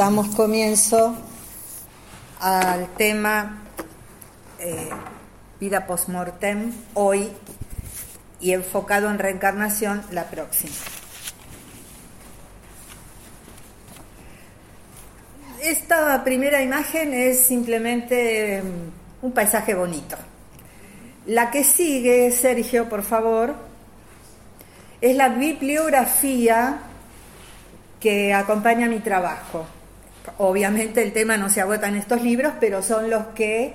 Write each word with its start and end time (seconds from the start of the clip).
damos 0.00 0.34
comienzo 0.34 1.14
al 2.40 2.88
tema 2.96 3.58
eh, 4.58 4.88
vida 5.60 5.86
post-mortem 5.86 6.72
hoy 6.94 7.30
y 8.40 8.52
enfocado 8.52 9.10
en 9.10 9.18
reencarnación 9.18 10.02
la 10.10 10.24
próxima. 10.24 10.72
Esta 15.62 16.24
primera 16.24 16.62
imagen 16.62 17.12
es 17.12 17.40
simplemente 17.40 18.62
mm, 18.62 19.26
un 19.26 19.32
paisaje 19.32 19.74
bonito. 19.74 20.16
La 21.26 21.50
que 21.50 21.62
sigue, 21.62 22.30
Sergio, 22.30 22.88
por 22.88 23.02
favor, 23.02 23.54
es 25.02 25.14
la 25.14 25.28
bibliografía 25.28 26.78
que 28.00 28.32
acompaña 28.32 28.88
mi 28.88 29.00
trabajo. 29.00 29.66
Obviamente 30.38 31.02
el 31.02 31.12
tema 31.12 31.36
no 31.36 31.50
se 31.50 31.60
agota 31.60 31.88
en 31.88 31.96
estos 31.96 32.22
libros, 32.22 32.52
pero 32.60 32.82
son 32.82 33.10
los 33.10 33.26
que 33.28 33.74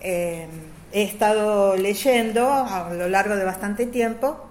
eh, 0.00 0.46
he 0.92 1.02
estado 1.02 1.76
leyendo 1.76 2.50
a 2.50 2.92
lo 2.92 3.08
largo 3.08 3.36
de 3.36 3.44
bastante 3.44 3.86
tiempo 3.86 4.46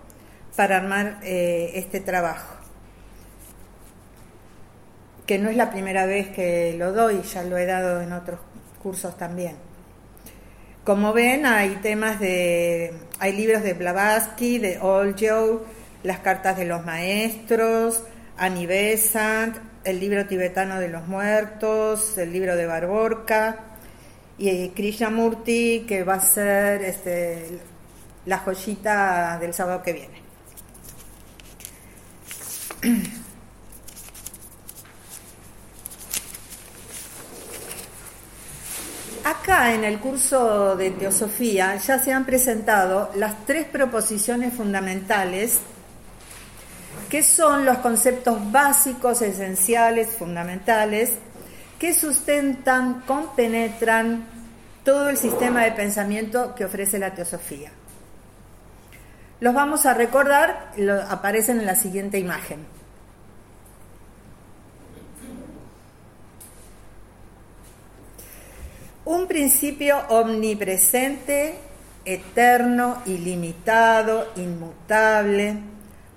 para 0.55 0.78
armar 0.78 1.20
eh, 1.23 1.72
este 1.76 2.00
trabajo. 2.00 2.55
Que 5.26 5.38
no 5.38 5.50
es 5.50 5.55
la 5.55 5.70
primera 5.70 6.05
vez 6.05 6.30
que 6.30 6.76
lo 6.78 6.91
doy, 6.91 7.22
ya 7.22 7.44
lo 7.44 7.58
he 7.58 7.66
dado 7.66 8.02
en 8.02 8.12
otros 8.14 8.40
cursos 8.81 9.17
también. 9.17 9.56
Como 10.84 11.14
ven, 11.14 11.45
hay 11.45 11.76
temas 11.84 12.20
de. 12.20 12.94
hay 13.20 13.34
libros 13.34 13.62
de 13.62 13.73
Blavatsky, 13.73 14.58
de 14.58 14.80
Old 14.80 15.16
Joe, 15.20 15.59
las 16.03 16.20
cartas 16.20 16.58
de 16.58 16.66
los 16.66 16.84
maestros, 16.84 18.03
Annie 18.38 18.66
Besant, 18.66 19.58
el 19.90 20.00
libro 20.00 20.26
tibetano 20.26 20.80
de 20.80 20.88
los 20.88 21.08
muertos, 21.08 22.18
el 22.18 22.32
libro 22.32 22.56
de 22.56 22.66
Barborca 22.66 23.60
y 24.38 24.70
Krishnamurti, 24.70 25.86
que 25.88 26.04
va 26.04 26.14
a 26.16 26.22
ser 26.22 26.84
este, 26.84 27.59
la 28.26 28.38
joyita 28.40 29.38
del 29.40 29.54
sábado 29.54 29.81
que 29.84 29.94
viene. 29.94 30.22
Acá 39.26 39.74
en 39.74 39.84
el 39.84 40.00
curso 40.00 40.76
de 40.76 40.92
Teosofía 40.92 41.76
ya 41.76 42.00
se 42.00 42.14
han 42.14 42.26
presentado 42.26 43.12
las 43.16 43.46
tres 43.46 43.66
proposiciones 43.66 44.53
fundamentales 44.53 45.59
que 47.10 47.24
son 47.24 47.66
los 47.66 47.80
conceptos 47.80 48.52
básicos, 48.52 49.22
esenciales, 49.22 50.10
fundamentales, 50.10 51.14
que 51.80 51.94
sustentan, 51.94 53.02
compenetran 53.02 54.26
todo 54.84 55.10
el 55.10 55.18
sistema 55.18 55.64
de 55.64 55.72
pensamiento 55.72 56.54
que 56.54 56.66
ofrece 56.66 57.00
la 57.00 57.14
teosofía. 57.14 57.72
Los 59.40 59.54
vamos 59.54 59.86
a 59.86 59.94
recordar, 59.94 60.72
aparecen 61.10 61.60
en 61.60 61.66
la 61.66 61.76
siguiente 61.76 62.20
imagen. 62.20 62.66
Un 69.06 69.28
principio 69.28 69.98
omnipresente, 70.10 71.56
eterno, 72.06 73.02
ilimitado, 73.06 74.28
inmutable, 74.36 75.58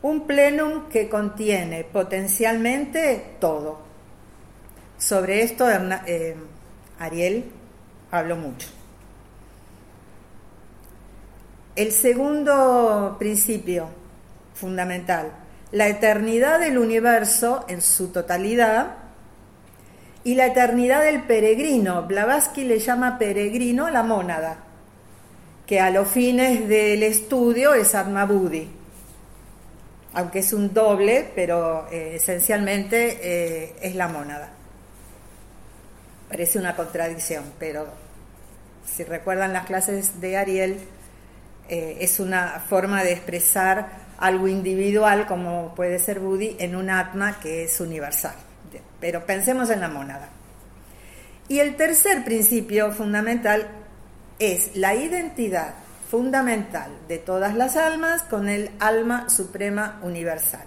un 0.02 0.26
plenum 0.26 0.88
que 0.88 1.08
contiene 1.08 1.84
potencialmente 1.84 3.36
todo. 3.40 3.80
Sobre 4.98 5.42
esto 5.42 5.68
eh, 5.70 6.36
Ariel 6.98 7.44
habló 8.10 8.36
mucho. 8.36 8.68
El 11.74 11.92
segundo 11.92 13.16
principio 13.18 13.88
fundamental, 14.54 15.32
la 15.70 15.88
eternidad 15.88 16.60
del 16.60 16.78
universo 16.78 17.64
en 17.68 17.80
su 17.80 18.08
totalidad 18.08 18.96
y 20.24 20.34
la 20.34 20.46
eternidad 20.46 21.04
del 21.04 21.22
peregrino. 21.22 22.06
Blavatsky 22.06 22.64
le 22.64 22.78
llama 22.78 23.18
peregrino 23.18 23.88
la 23.88 24.02
mónada, 24.02 24.58
que 25.66 25.80
a 25.80 25.90
los 25.90 26.08
fines 26.08 26.68
del 26.68 27.02
estudio 27.02 27.74
es 27.74 27.94
Atma 27.94 28.26
aunque 30.14 30.40
es 30.40 30.52
un 30.52 30.74
doble, 30.74 31.30
pero 31.34 31.86
eh, 31.90 32.16
esencialmente 32.16 33.18
eh, 33.22 33.76
es 33.80 33.94
la 33.94 34.08
mónada. 34.08 34.50
Parece 36.28 36.58
una 36.58 36.76
contradicción, 36.76 37.44
pero 37.58 37.86
si 38.84 39.04
recuerdan 39.04 39.52
las 39.52 39.66
clases 39.66 40.20
de 40.20 40.36
Ariel, 40.36 40.78
eh, 41.68 41.98
es 42.00 42.20
una 42.20 42.62
forma 42.68 43.02
de 43.02 43.12
expresar 43.12 44.02
algo 44.18 44.48
individual, 44.48 45.26
como 45.26 45.74
puede 45.74 45.98
ser 45.98 46.20
Budi, 46.20 46.56
en 46.58 46.76
un 46.76 46.90
atma 46.90 47.38
que 47.40 47.64
es 47.64 47.80
universal. 47.80 48.34
Pero 49.00 49.26
pensemos 49.26 49.70
en 49.70 49.80
la 49.80 49.88
mónada. 49.88 50.28
Y 51.48 51.58
el 51.58 51.76
tercer 51.76 52.24
principio 52.24 52.92
fundamental 52.92 53.68
es 54.38 54.76
la 54.76 54.94
identidad 54.94 55.74
fundamental 56.12 56.90
de 57.08 57.16
todas 57.16 57.54
las 57.54 57.74
almas 57.74 58.22
con 58.24 58.50
el 58.50 58.70
alma 58.80 59.30
suprema 59.30 59.98
universal. 60.02 60.66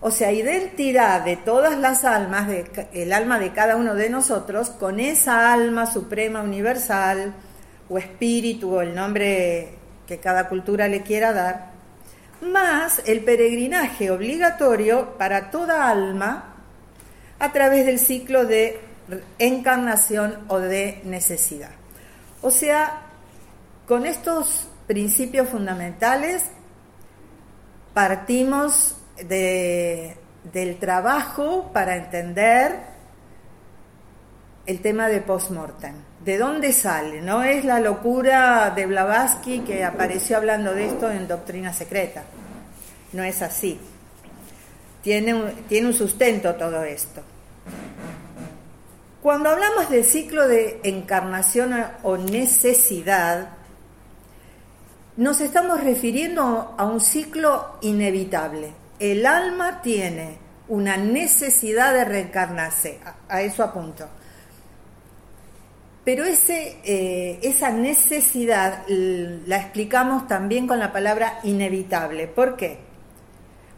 O 0.00 0.10
sea, 0.10 0.32
identidad 0.32 1.24
de 1.24 1.36
todas 1.36 1.78
las 1.78 2.04
almas, 2.04 2.48
el 2.92 3.12
alma 3.12 3.38
de 3.38 3.52
cada 3.52 3.76
uno 3.76 3.94
de 3.94 4.10
nosotros, 4.10 4.70
con 4.70 4.98
esa 4.98 5.52
alma 5.52 5.86
suprema 5.86 6.42
universal, 6.42 7.32
o 7.88 7.98
espíritu, 7.98 8.74
o 8.74 8.80
el 8.80 8.96
nombre 8.96 9.74
que 10.08 10.18
cada 10.18 10.48
cultura 10.48 10.88
le 10.88 11.02
quiera 11.02 11.32
dar, 11.32 11.70
más 12.42 13.02
el 13.06 13.22
peregrinaje 13.22 14.10
obligatorio 14.10 15.16
para 15.18 15.52
toda 15.52 15.88
alma 15.88 16.56
a 17.38 17.52
través 17.52 17.86
del 17.86 18.00
ciclo 18.00 18.44
de 18.44 18.80
encarnación 19.38 20.36
o 20.48 20.58
de 20.58 21.00
necesidad. 21.04 21.70
O 22.42 22.50
sea, 22.50 23.06
con 23.90 24.06
estos 24.06 24.68
principios 24.86 25.48
fundamentales 25.48 26.44
partimos 27.92 28.94
del 29.28 30.78
trabajo 30.78 31.72
para 31.72 31.96
entender 31.96 32.82
el 34.64 34.80
tema 34.80 35.08
de 35.08 35.20
postmortem. 35.22 35.94
¿De 36.24 36.38
dónde 36.38 36.72
sale? 36.72 37.20
No 37.20 37.42
es 37.42 37.64
la 37.64 37.80
locura 37.80 38.70
de 38.76 38.86
Blavatsky 38.86 39.62
que 39.62 39.82
apareció 39.82 40.36
hablando 40.36 40.72
de 40.72 40.86
esto 40.86 41.10
en 41.10 41.26
Doctrina 41.26 41.72
Secreta. 41.72 42.22
No 43.12 43.24
es 43.24 43.42
así. 43.42 43.80
Tiene 45.02 45.34
tiene 45.68 45.88
un 45.88 45.94
sustento 45.94 46.54
todo 46.54 46.84
esto. 46.84 47.22
Cuando 49.20 49.50
hablamos 49.50 49.90
de 49.90 50.04
ciclo 50.04 50.46
de 50.46 50.78
encarnación 50.84 51.74
o 52.04 52.16
necesidad, 52.16 53.56
nos 55.20 55.42
estamos 55.42 55.84
refiriendo 55.84 56.74
a 56.78 56.84
un 56.86 56.98
ciclo 56.98 57.76
inevitable. 57.82 58.72
El 58.98 59.26
alma 59.26 59.82
tiene 59.82 60.38
una 60.68 60.96
necesidad 60.96 61.92
de 61.92 62.06
reencarnarse, 62.06 63.00
a, 63.28 63.42
eso 63.42 63.62
apunto. 63.62 64.08
Pero 66.06 66.24
eh, 66.24 67.38
esa 67.42 67.70
necesidad 67.70 68.84
la 68.88 69.58
explicamos 69.58 70.26
también 70.26 70.66
con 70.66 70.78
la 70.78 70.90
palabra 70.90 71.40
inevitable. 71.42 72.26
¿Por 72.26 72.56
qué? 72.56 72.78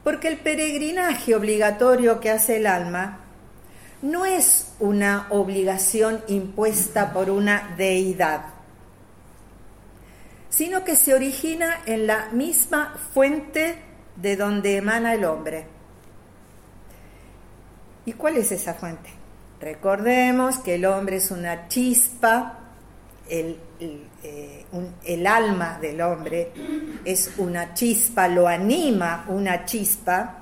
Porque 0.04 0.28
el 0.28 0.36
peregrinaje 0.36 1.34
obligatorio 1.34 2.20
que 2.20 2.30
hace 2.30 2.58
el 2.58 2.68
alma 2.68 3.18
no 4.00 4.26
es 4.26 4.74
una 4.78 5.26
obligación 5.30 6.22
impuesta 6.28 7.12
por 7.12 7.30
una 7.30 7.74
deidad 7.76 8.51
sino 10.52 10.84
que 10.84 10.96
se 10.96 11.14
origina 11.14 11.80
en 11.86 12.06
la 12.06 12.28
misma 12.30 12.94
fuente 13.14 13.76
de 14.16 14.36
donde 14.36 14.76
emana 14.76 15.14
el 15.14 15.24
hombre. 15.24 15.64
¿Y 18.04 18.12
cuál 18.12 18.36
es 18.36 18.52
esa 18.52 18.74
fuente? 18.74 19.08
Recordemos 19.60 20.58
que 20.58 20.74
el 20.74 20.84
hombre 20.84 21.16
es 21.16 21.30
una 21.30 21.68
chispa, 21.68 22.58
el, 23.30 23.56
eh, 23.80 24.66
alma 25.26 25.78
del 25.80 26.02
hombre 26.02 26.52
es 27.04 27.32
una 27.38 27.72
chispa, 27.72 28.28
lo 28.28 28.46
anima 28.46 29.24
una 29.28 29.64
chispa, 29.64 30.38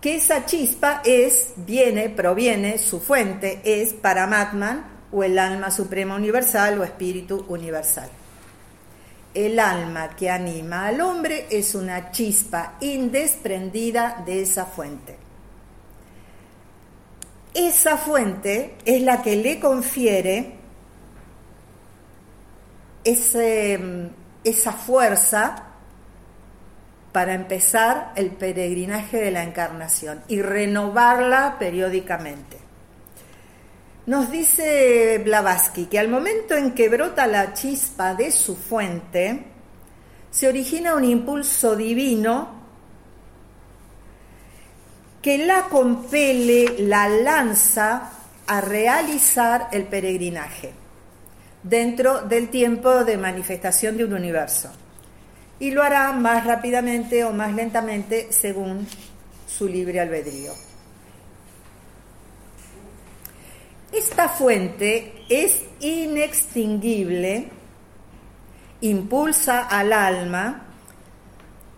que 0.00 0.16
esa 0.16 0.46
chispa 0.46 1.00
es, 1.04 1.52
viene, 1.56 2.08
proviene, 2.08 2.78
su 2.78 2.98
fuente 2.98 3.60
es 3.62 3.92
Paramatman 3.92 4.84
o 5.12 5.22
el 5.22 5.38
alma 5.38 5.70
suprema 5.70 6.16
universal 6.16 6.80
o 6.80 6.84
espíritu 6.84 7.44
universal 7.48 8.10
el 9.34 9.58
alma 9.58 10.10
que 10.16 10.30
anima 10.30 10.86
al 10.86 11.00
hombre 11.00 11.46
es 11.50 11.74
una 11.74 12.10
chispa 12.10 12.74
indesprendida 12.80 14.22
de 14.26 14.42
esa 14.42 14.66
fuente. 14.66 15.16
esa 17.54 17.96
fuente 17.96 18.76
es 18.84 19.02
la 19.02 19.22
que 19.22 19.36
le 19.36 19.58
confiere 19.58 20.54
esa 23.02 24.72
fuerza 24.72 25.70
para 27.12 27.34
empezar 27.34 28.12
el 28.14 28.30
peregrinaje 28.30 29.18
de 29.18 29.30
la 29.32 29.42
encarnación 29.42 30.22
y 30.28 30.42
renovarla 30.42 31.56
periódicamente. 31.58 32.59
Nos 34.10 34.28
dice 34.28 35.22
Blavatsky 35.24 35.86
que 35.86 35.96
al 35.96 36.08
momento 36.08 36.56
en 36.56 36.72
que 36.72 36.88
brota 36.88 37.28
la 37.28 37.54
chispa 37.54 38.12
de 38.16 38.32
su 38.32 38.56
fuente, 38.56 39.44
se 40.32 40.48
origina 40.48 40.96
un 40.96 41.04
impulso 41.04 41.76
divino 41.76 42.48
que 45.22 45.38
la 45.38 45.66
compele, 45.66 46.74
la 46.80 47.08
lanza 47.08 48.10
a 48.48 48.60
realizar 48.60 49.68
el 49.70 49.84
peregrinaje 49.84 50.72
dentro 51.62 52.22
del 52.22 52.48
tiempo 52.48 53.04
de 53.04 53.16
manifestación 53.16 53.96
de 53.96 54.06
un 54.06 54.14
universo. 54.14 54.72
Y 55.60 55.70
lo 55.70 55.84
hará 55.84 56.10
más 56.10 56.44
rápidamente 56.44 57.22
o 57.22 57.32
más 57.32 57.54
lentamente 57.54 58.32
según 58.32 58.88
su 59.46 59.68
libre 59.68 60.00
albedrío. 60.00 60.69
Esta 63.92 64.28
fuente 64.28 65.24
es 65.28 65.62
inextinguible, 65.80 67.48
impulsa 68.80 69.66
al 69.66 69.92
alma 69.92 70.66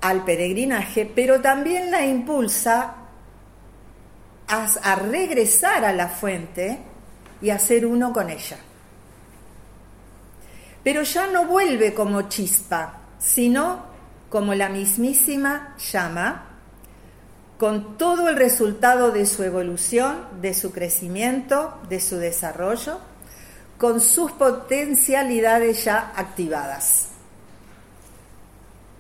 al 0.03 0.25
peregrinaje, 0.25 1.06
pero 1.06 1.41
también 1.41 1.91
la 1.91 2.05
impulsa 2.05 2.97
a, 4.49 4.94
regresar 4.97 5.85
a 5.85 5.93
la 5.93 6.09
fuente 6.09 6.79
y 7.41 7.50
a 7.50 7.59
ser 7.59 7.87
uno 7.87 8.12
con 8.12 8.29
ella. 8.29 8.58
Pero 10.85 11.03
ya 11.03 11.29
no 11.29 11.47
vuelve 11.47 11.94
como 11.94 12.23
chispa, 12.23 12.99
sino 13.19 13.87
como 14.29 14.55
la 14.55 14.69
mismísima 14.69 15.76
llama, 15.79 16.51
con 17.62 17.97
todo 17.97 18.29
el 18.29 18.35
resultado 18.35 19.12
de 19.12 19.25
su 19.25 19.44
evolución, 19.44 20.26
de 20.41 20.53
su 20.53 20.73
crecimiento, 20.73 21.79
de 21.88 22.00
su 22.00 22.17
desarrollo, 22.17 22.99
con 23.79 24.00
sus 24.00 24.32
potencialidades 24.32 25.85
ya 25.85 26.12
activadas. 26.17 27.11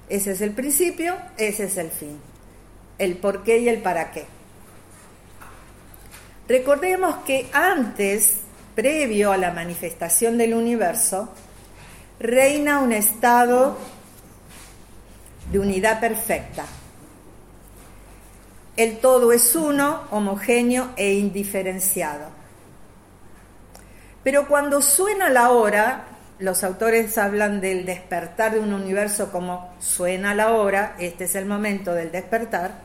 Ese 0.08 0.30
es 0.30 0.40
el 0.42 0.52
principio, 0.52 1.16
ese 1.38 1.64
es 1.64 1.76
el 1.76 1.90
fin, 1.90 2.20
el 3.00 3.16
por 3.16 3.42
qué 3.42 3.58
y 3.58 3.68
el 3.68 3.82
para 3.82 4.12
qué. 4.12 4.26
Recordemos 6.46 7.16
que 7.26 7.50
antes, 7.52 8.34
previo 8.76 9.32
a 9.32 9.38
la 9.38 9.50
manifestación 9.50 10.38
del 10.38 10.54
universo, 10.54 11.30
reina 12.20 12.78
un 12.78 12.92
estado 12.92 13.76
de 15.50 15.58
unidad 15.58 15.98
perfecta. 15.98 16.64
El 18.76 18.98
todo 18.98 19.32
es 19.32 19.54
uno, 19.54 20.02
homogéneo 20.10 20.90
e 20.96 21.14
indiferenciado. 21.14 22.30
Pero 24.24 24.48
cuando 24.48 24.80
suena 24.80 25.28
la 25.28 25.50
hora, 25.50 26.04
los 26.38 26.64
autores 26.64 27.18
hablan 27.18 27.60
del 27.60 27.84
despertar 27.84 28.52
de 28.52 28.60
un 28.60 28.72
universo 28.72 29.30
como 29.30 29.74
suena 29.78 30.34
la 30.34 30.52
hora, 30.52 30.96
este 30.98 31.24
es 31.24 31.34
el 31.34 31.44
momento 31.44 31.92
del 31.92 32.10
despertar, 32.10 32.80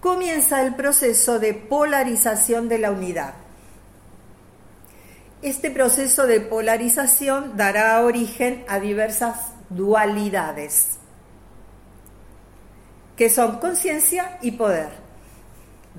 comienza 0.00 0.62
el 0.62 0.74
proceso 0.74 1.38
de 1.38 1.54
polarización 1.54 2.68
de 2.68 2.78
la 2.78 2.90
unidad. 2.90 3.34
Este 5.40 5.70
proceso 5.70 6.26
de 6.26 6.40
polarización 6.40 7.56
dará 7.56 8.02
origen 8.02 8.64
a 8.68 8.80
diversas 8.80 9.52
dualidades, 9.70 10.98
que 13.16 13.30
son 13.30 13.58
conciencia 13.58 14.38
y 14.42 14.52
poder, 14.52 15.01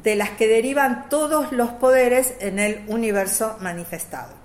de 0.01 0.16
las 0.16 0.31
que 0.31 0.48
derivan 0.48 1.10
todos 1.10 1.51
los 1.51 1.72
poderes 1.72 2.34
en 2.40 2.60
el 2.60 2.84
universo 2.88 3.57
manifestado 3.60 4.44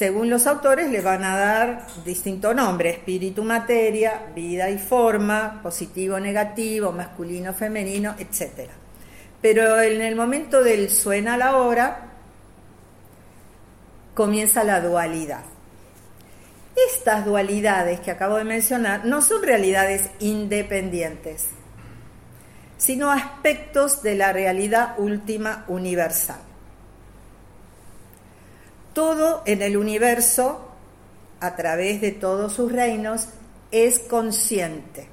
según 0.00 0.30
los 0.30 0.46
autores, 0.46 0.90
le 0.90 1.02
van 1.02 1.24
a 1.24 1.36
dar 1.36 1.86
distinto 2.06 2.54
nombre, 2.54 2.88
espíritu, 2.88 3.44
materia, 3.44 4.22
vida 4.34 4.70
y 4.70 4.78
forma, 4.78 5.60
positivo, 5.62 6.18
negativo, 6.18 6.90
masculino, 6.90 7.52
femenino, 7.52 8.14
etc. 8.18 8.70
Pero 9.42 9.78
en 9.80 10.00
el 10.00 10.16
momento 10.16 10.62
del 10.62 10.88
suena 10.88 11.36
la 11.36 11.56
hora, 11.56 12.06
comienza 14.14 14.64
la 14.64 14.80
dualidad. 14.80 15.42
Estas 16.88 17.26
dualidades 17.26 18.00
que 18.00 18.12
acabo 18.12 18.36
de 18.36 18.44
mencionar 18.44 19.04
no 19.04 19.20
son 19.20 19.42
realidades 19.42 20.08
independientes, 20.20 21.48
sino 22.80 23.12
aspectos 23.12 24.02
de 24.02 24.16
la 24.16 24.32
realidad 24.32 24.94
última 24.98 25.64
universal 25.68 26.40
todo 28.92 29.42
en 29.46 29.62
el 29.62 29.76
universo, 29.76 30.68
a 31.40 31.56
través 31.56 32.00
de 32.00 32.12
todos 32.12 32.52
sus 32.52 32.70
reinos, 32.72 33.28
es 33.70 33.98
consciente. 33.98 35.08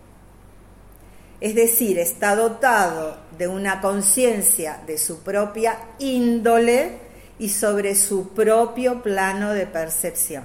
Es 1.40 1.56
decir, 1.56 2.00
está 2.00 2.36
dotado 2.36 3.18
de 3.38 3.48
una 3.48 3.80
conciencia 3.80 4.82
de 4.88 4.98
su 4.98 5.20
propia 5.20 5.78
índole 6.00 6.98
y 7.40 7.50
sobre 7.50 7.94
su 7.96 8.30
propio 8.30 9.04
plano 9.04 9.54
de 9.54 9.68
percepción. 9.68 10.44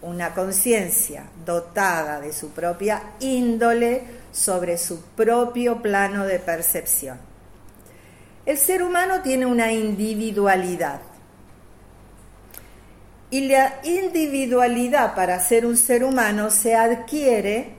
Una 0.00 0.34
conciencia 0.34 1.26
dotada 1.44 2.20
de 2.20 2.32
su 2.32 2.50
propia 2.50 3.02
índole 3.20 4.21
sobre 4.32 4.78
su 4.78 5.02
propio 5.02 5.82
plano 5.82 6.26
de 6.26 6.38
percepción. 6.38 7.18
El 8.44 8.58
ser 8.58 8.82
humano 8.82 9.20
tiene 9.22 9.46
una 9.46 9.70
individualidad 9.70 11.00
y 13.30 13.48
la 13.48 13.80
individualidad 13.84 15.14
para 15.14 15.40
ser 15.40 15.64
un 15.64 15.76
ser 15.76 16.04
humano 16.04 16.50
se 16.50 16.74
adquiere 16.74 17.70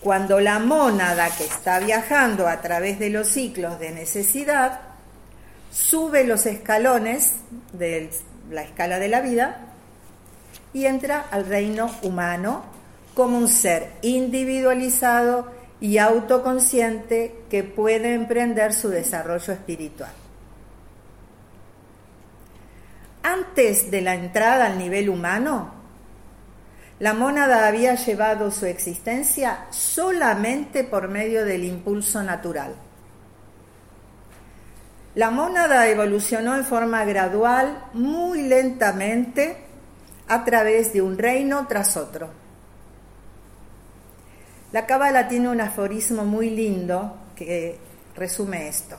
cuando 0.00 0.40
la 0.40 0.58
mónada 0.58 1.28
que 1.36 1.44
está 1.44 1.78
viajando 1.78 2.48
a 2.48 2.60
través 2.60 2.98
de 2.98 3.10
los 3.10 3.28
ciclos 3.28 3.78
de 3.78 3.90
necesidad 3.90 4.80
sube 5.70 6.24
los 6.24 6.46
escalones 6.46 7.34
de 7.72 8.10
la 8.50 8.62
escala 8.62 8.98
de 8.98 9.08
la 9.08 9.20
vida 9.20 9.60
y 10.72 10.86
entra 10.86 11.26
al 11.30 11.46
reino 11.46 11.90
humano 12.02 12.64
como 13.14 13.36
un 13.36 13.48
ser 13.48 13.90
individualizado 14.00 15.52
y 15.82 15.98
autoconsciente 15.98 17.42
que 17.50 17.64
puede 17.64 18.14
emprender 18.14 18.72
su 18.72 18.88
desarrollo 18.88 19.52
espiritual. 19.52 20.12
Antes 23.24 23.90
de 23.90 24.00
la 24.00 24.14
entrada 24.14 24.66
al 24.66 24.78
nivel 24.78 25.08
humano, 25.08 25.72
la 27.00 27.14
mónada 27.14 27.66
había 27.66 27.96
llevado 27.96 28.52
su 28.52 28.66
existencia 28.66 29.66
solamente 29.70 30.84
por 30.84 31.08
medio 31.08 31.44
del 31.44 31.64
impulso 31.64 32.22
natural. 32.22 32.76
La 35.16 35.32
mónada 35.32 35.88
evolucionó 35.88 36.54
en 36.54 36.64
forma 36.64 37.04
gradual, 37.04 37.86
muy 37.92 38.42
lentamente, 38.42 39.56
a 40.28 40.44
través 40.44 40.92
de 40.92 41.02
un 41.02 41.18
reino 41.18 41.66
tras 41.66 41.96
otro. 41.96 42.41
La 44.72 44.86
cábala 44.86 45.28
tiene 45.28 45.48
un 45.48 45.60
aforismo 45.60 46.24
muy 46.24 46.50
lindo 46.50 47.16
que 47.36 47.78
resume 48.16 48.68
esto. 48.68 48.96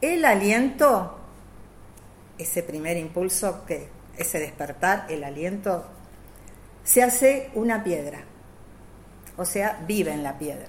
El 0.00 0.24
aliento 0.24 1.20
ese 2.40 2.62
primer 2.62 2.96
impulso, 2.96 3.64
ese 4.16 4.38
despertar, 4.38 5.06
el 5.08 5.24
aliento, 5.24 5.84
se 6.82 7.02
hace 7.02 7.50
una 7.54 7.84
piedra, 7.84 8.20
o 9.36 9.44
sea, 9.44 9.82
vive 9.86 10.12
en 10.12 10.22
la 10.22 10.38
piedra. 10.38 10.68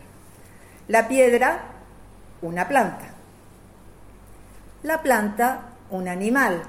La 0.88 1.08
piedra, 1.08 1.62
una 2.41 2.67
planta. 2.67 3.13
La 4.84 5.01
planta, 5.01 5.70
un 5.89 6.08
animal. 6.08 6.63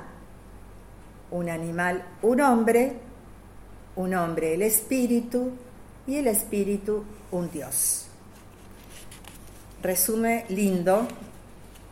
Un 1.31 1.49
animal, 1.49 2.05
un 2.23 2.41
hombre. 2.41 2.93
Un 3.97 4.15
hombre, 4.15 4.55
el 4.55 4.63
espíritu. 4.63 5.53
Y 6.07 6.17
el 6.17 6.27
espíritu, 6.27 7.05
un 7.31 7.51
Dios. 7.51 8.07
Resume 9.83 10.45
lindo 10.49 11.09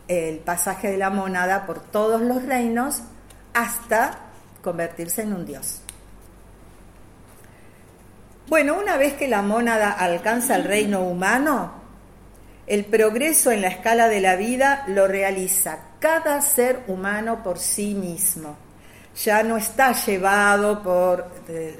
el 0.07 0.39
pasaje 0.39 0.91
de 0.91 0.97
la 0.97 1.09
monada 1.09 1.65
por 1.65 1.79
todos 1.79 2.21
los 2.21 2.43
reinos 2.43 3.01
hasta 3.53 4.19
convertirse 4.61 5.21
en 5.21 5.33
un 5.33 5.45
dios. 5.45 5.81
Bueno, 8.47 8.77
una 8.77 8.97
vez 8.97 9.13
que 9.13 9.27
la 9.27 9.41
mónada 9.41 9.91
alcanza 9.91 10.55
el 10.55 10.65
reino 10.65 11.01
humano, 11.01 11.79
El 12.67 12.85
progreso 12.85 13.51
en 13.51 13.61
la 13.61 13.67
escala 13.67 14.07
de 14.07 14.21
la 14.21 14.37
vida 14.37 14.85
lo 14.87 15.07
realiza 15.07 15.79
cada 15.99 16.39
ser 16.41 16.83
humano 16.87 17.43
por 17.43 17.59
sí 17.59 17.93
mismo. 17.93 18.55
Ya 19.25 19.43
no 19.43 19.57
está 19.57 19.91
llevado 19.91 20.81
por, 20.81 21.27
eh, 21.49 21.75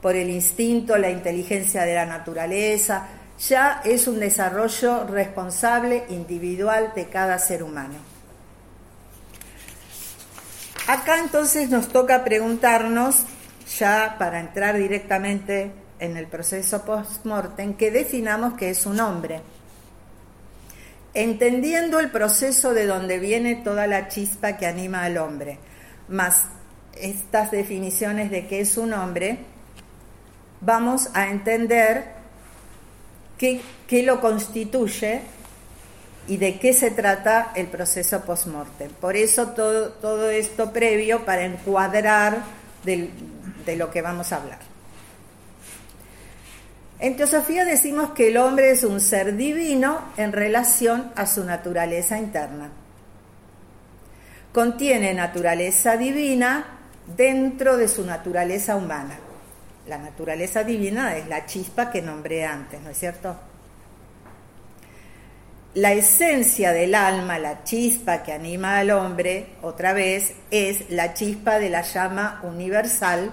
por 0.00 0.16
el 0.16 0.30
instinto, 0.30 0.96
la 0.96 1.10
inteligencia 1.10 1.82
de 1.82 1.94
la 1.94 2.06
naturaleza, 2.06 3.08
ya 3.48 3.82
es 3.84 4.08
un 4.08 4.18
desarrollo 4.18 5.04
responsable 5.04 6.04
individual 6.08 6.92
de 6.94 7.06
cada 7.06 7.38
ser 7.38 7.62
humano. 7.62 7.94
Acá 10.86 11.18
entonces 11.18 11.68
nos 11.68 11.88
toca 11.88 12.24
preguntarnos, 12.24 13.24
ya 13.78 14.16
para 14.18 14.40
entrar 14.40 14.76
directamente 14.76 15.70
en 15.98 16.16
el 16.16 16.26
proceso 16.26 16.84
post-mortem, 16.84 17.74
que 17.74 17.90
definamos 17.90 18.54
qué 18.54 18.70
es 18.70 18.86
un 18.86 18.98
hombre. 19.00 19.42
Entendiendo 21.14 22.00
el 22.00 22.10
proceso 22.10 22.72
de 22.72 22.86
donde 22.86 23.18
viene 23.18 23.56
toda 23.56 23.86
la 23.86 24.08
chispa 24.08 24.56
que 24.56 24.66
anima 24.66 25.02
al 25.02 25.18
hombre, 25.18 25.58
más 26.08 26.46
estas 26.94 27.50
definiciones 27.50 28.30
de 28.30 28.46
qué 28.46 28.60
es 28.60 28.76
un 28.76 28.92
hombre, 28.94 29.38
vamos 30.60 31.10
a 31.14 31.28
entender 31.28 32.04
qué, 33.38 33.62
lo 34.02 34.20
constituye 34.20 35.22
y 36.26 36.36
de 36.36 36.58
qué 36.58 36.72
se 36.72 36.90
trata 36.90 37.52
el 37.54 37.68
proceso 37.68 38.20
post-mortem. 38.22 38.90
Por 38.90 39.16
eso 39.16 39.48
todo, 39.48 39.90
todo, 39.90 40.30
esto 40.30 40.72
previo 40.72 41.24
para 41.24 41.44
encuadrar 41.44 42.42
de 42.84 43.76
lo 43.76 43.90
que 43.90 44.02
vamos 44.02 44.32
a 44.32 44.36
hablar. 44.36 44.58
En 47.00 47.16
Teosofía 47.16 47.64
decimos 47.64 48.10
que 48.10 48.28
el 48.28 48.36
hombre 48.38 48.72
es 48.72 48.82
un 48.82 49.00
ser 49.00 49.36
divino 49.36 50.00
en 50.16 50.32
relación 50.32 51.12
a 51.14 51.26
su 51.26 51.44
naturaleza 51.44 52.18
interna. 52.18 52.70
Contiene 54.52 55.14
naturaleza 55.14 55.96
divina 55.96 56.64
dentro 57.16 57.76
de 57.76 57.86
su 57.86 58.04
naturaleza 58.04 58.74
humana. 58.74 59.27
La 59.88 59.96
naturaleza 59.96 60.64
divina 60.64 61.16
es 61.16 61.26
la 61.28 61.46
chispa 61.46 61.90
que 61.90 62.02
nombré 62.02 62.44
antes, 62.44 62.78
¿no 62.82 62.90
es 62.90 62.98
cierto? 62.98 63.34
La 65.74 65.92
esencia 65.92 66.72
del 66.72 66.94
alma, 66.94 67.38
la 67.38 67.64
chispa 67.64 68.22
que 68.22 68.32
anima 68.32 68.78
al 68.78 68.90
hombre, 68.90 69.54
otra 69.62 69.94
vez, 69.94 70.34
es 70.50 70.90
la 70.90 71.14
chispa 71.14 71.58
de 71.58 71.70
la 71.70 71.82
llama 71.82 72.40
universal, 72.42 73.32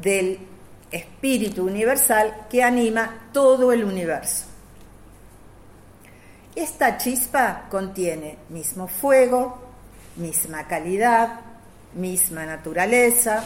del 0.00 0.38
espíritu 0.90 1.66
universal 1.66 2.46
que 2.48 2.62
anima 2.62 3.28
todo 3.32 3.72
el 3.72 3.84
universo. 3.84 4.46
Esta 6.54 6.96
chispa 6.96 7.66
contiene 7.68 8.38
mismo 8.48 8.88
fuego, 8.88 9.58
misma 10.16 10.66
calidad, 10.66 11.40
misma 11.94 12.46
naturaleza, 12.46 13.44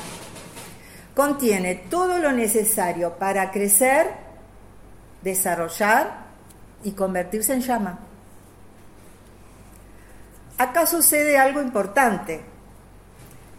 contiene 1.21 1.75
todo 1.75 2.17
lo 2.17 2.33
necesario 2.33 3.19
para 3.19 3.51
crecer, 3.51 4.07
desarrollar 5.21 6.11
y 6.83 6.93
convertirse 6.93 7.53
en 7.53 7.61
llama. 7.61 7.99
Acá 10.57 10.87
sucede 10.87 11.37
algo 11.37 11.61
importante. 11.61 12.41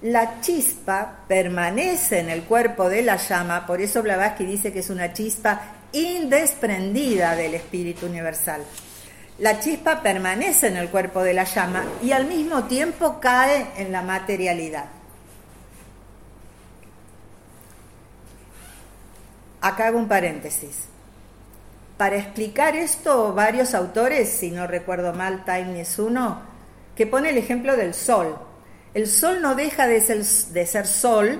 La 0.01 0.41
chispa 0.41 1.19
permanece 1.27 2.21
en 2.21 2.31
el 2.31 2.45
cuerpo 2.45 2.89
de 2.89 3.03
la 3.03 3.17
llama, 3.17 3.67
por 3.67 3.79
eso 3.79 4.01
Blavatsky 4.01 4.43
dice 4.43 4.73
que 4.73 4.79
es 4.79 4.89
una 4.89 5.13
chispa 5.13 5.61
indesprendida 5.91 7.35
del 7.35 7.53
espíritu 7.53 8.07
universal. 8.07 8.63
La 9.37 9.59
chispa 9.59 10.01
permanece 10.01 10.65
en 10.65 10.77
el 10.77 10.89
cuerpo 10.89 11.21
de 11.21 11.35
la 11.35 11.43
llama 11.43 11.83
y 12.01 12.11
al 12.11 12.25
mismo 12.25 12.63
tiempo 12.63 13.19
cae 13.19 13.67
en 13.77 13.91
la 13.91 14.01
materialidad. 14.01 15.00
Acá 19.61 19.87
hago 19.87 19.99
un 19.99 20.07
paréntesis. 20.07 20.87
Para 21.97 22.17
explicar 22.17 22.75
esto, 22.75 23.31
varios 23.33 23.75
autores, 23.75 24.27
si 24.27 24.49
no 24.49 24.65
recuerdo 24.65 25.13
mal, 25.13 25.45
Time 25.45 25.81
es 25.81 25.99
uno, 25.99 26.41
que 26.95 27.05
pone 27.05 27.29
el 27.29 27.37
ejemplo 27.37 27.77
del 27.77 27.93
sol. 27.93 28.39
El 28.95 29.07
sol 29.07 29.39
no 29.39 29.53
deja 29.53 29.85
de 29.85 30.01
ser, 30.01 30.87
sol 30.87 31.39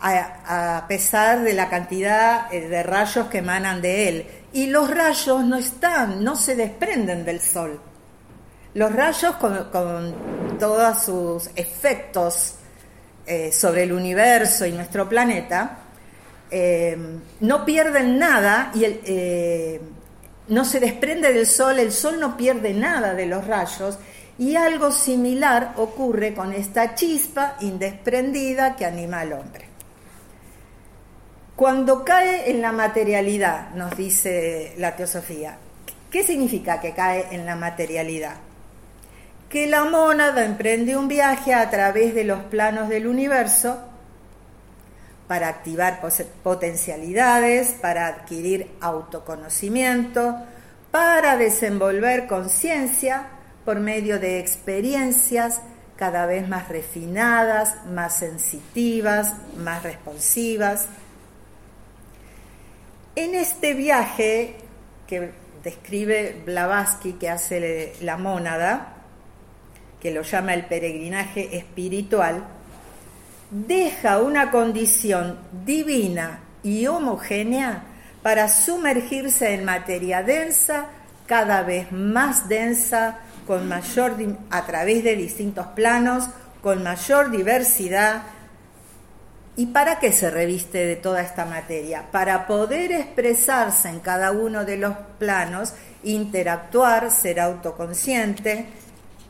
a, 0.00 0.86
pesar 0.88 1.42
de 1.42 1.52
la 1.52 1.68
cantidad 1.68 2.52
eh, 2.52 2.68
de 2.68 2.82
rayos 2.82 3.26
que 3.28 3.38
emanan 3.38 3.82
de 3.82 4.08
él. 4.08 4.26
Y 4.54 4.68
los 4.68 4.90
rayos 4.90 5.44
no 5.44 5.58
están, 5.58 6.24
no 6.24 6.36
se 6.36 6.56
desprenden 6.56 7.26
del 7.26 7.42
sol. 7.42 7.78
Los 8.72 8.90
rayos 8.90 9.36
con, 9.36 10.14
todos 10.58 11.02
sus 11.02 11.50
efectos 11.54 12.54
eh, 13.26 13.52
sobre 13.52 13.82
el 13.82 13.92
universo 13.92 14.64
y 14.64 14.72
nuestro 14.72 15.06
planeta, 15.06 15.80
eh, 16.50 16.96
no 17.40 17.64
pierden 17.64 18.18
nada 18.18 18.70
y 18.74 18.84
eh, 18.84 19.80
no 20.48 20.64
se 20.64 20.80
desprende 20.80 21.32
del 21.32 21.46
sol, 21.46 21.78
el 21.78 21.92
sol 21.92 22.18
no 22.18 22.36
pierde 22.36 22.72
nada 22.72 23.14
de 23.14 23.26
los 23.26 23.46
rayos 23.46 23.98
y 24.38 24.56
algo 24.56 24.92
similar 24.92 25.74
ocurre 25.76 26.32
con 26.32 26.52
esta 26.52 26.94
chispa 26.94 27.56
indesprendida 27.60 28.76
que 28.76 28.86
anima 28.86 29.20
al 29.20 29.32
hombre. 29.32 29.66
Cuando 31.56 32.04
cae 32.04 32.50
en 32.50 32.62
la 32.62 32.70
materialidad, 32.70 33.70
nos 33.74 33.96
dice 33.96 34.74
la 34.78 34.94
teosofía, 34.94 35.58
¿qué 36.08 36.22
significa 36.22 36.80
que 36.80 36.94
cae 36.94 37.26
en 37.32 37.44
la 37.44 37.56
materialidad? 37.56 38.36
Que 39.48 39.66
la 39.66 39.84
mónada 39.84 40.44
emprende 40.44 40.96
un 40.96 41.08
viaje 41.08 41.52
a 41.54 41.68
través 41.68 42.14
de 42.14 42.22
los 42.22 42.44
planos 42.44 42.88
del 42.88 43.08
universo 43.08 43.87
para 45.28 45.48
activar 45.48 46.00
potencialidades, 46.42 47.68
para 47.82 48.06
adquirir 48.06 48.70
autoconocimiento, 48.80 50.34
para 50.90 51.36
desenvolver 51.36 52.26
conciencia 52.26 53.26
por 53.66 53.78
medio 53.78 54.18
de 54.18 54.40
experiencias 54.40 55.60
cada 55.96 56.24
vez 56.24 56.48
más 56.48 56.68
refinadas, 56.68 57.84
más 57.86 58.16
sensitivas, 58.16 59.34
más 59.58 59.82
responsivas. 59.82 60.86
En 63.14 63.34
este 63.34 63.74
viaje 63.74 64.54
que 65.06 65.32
describe 65.62 66.42
Blavatsky, 66.46 67.14
que 67.14 67.28
hace 67.28 67.92
la 68.00 68.16
mónada, 68.16 68.94
que 70.00 70.12
lo 70.12 70.22
llama 70.22 70.54
el 70.54 70.64
peregrinaje 70.64 71.58
espiritual, 71.58 72.46
deja 73.50 74.18
una 74.18 74.50
condición 74.50 75.38
divina 75.64 76.40
y 76.62 76.86
homogénea 76.86 77.84
para 78.22 78.48
sumergirse 78.48 79.54
en 79.54 79.64
materia 79.64 80.22
densa, 80.22 80.86
cada 81.26 81.62
vez 81.62 81.92
más 81.92 82.48
densa, 82.48 83.20
con 83.46 83.68
mayor 83.68 84.16
a 84.50 84.66
través 84.66 85.04
de 85.04 85.16
distintos 85.16 85.66
planos, 85.68 86.28
con 86.62 86.82
mayor 86.82 87.30
diversidad. 87.30 88.22
¿Y 89.56 89.66
para 89.66 89.98
qué 89.98 90.12
se 90.12 90.30
reviste 90.30 90.84
de 90.84 90.96
toda 90.96 91.22
esta 91.22 91.44
materia? 91.44 92.04
Para 92.12 92.46
poder 92.46 92.92
expresarse 92.92 93.88
en 93.88 94.00
cada 94.00 94.32
uno 94.32 94.64
de 94.64 94.76
los 94.76 94.94
planos, 95.18 95.72
interactuar, 96.02 97.10
ser 97.10 97.40
autoconsciente, 97.40 98.66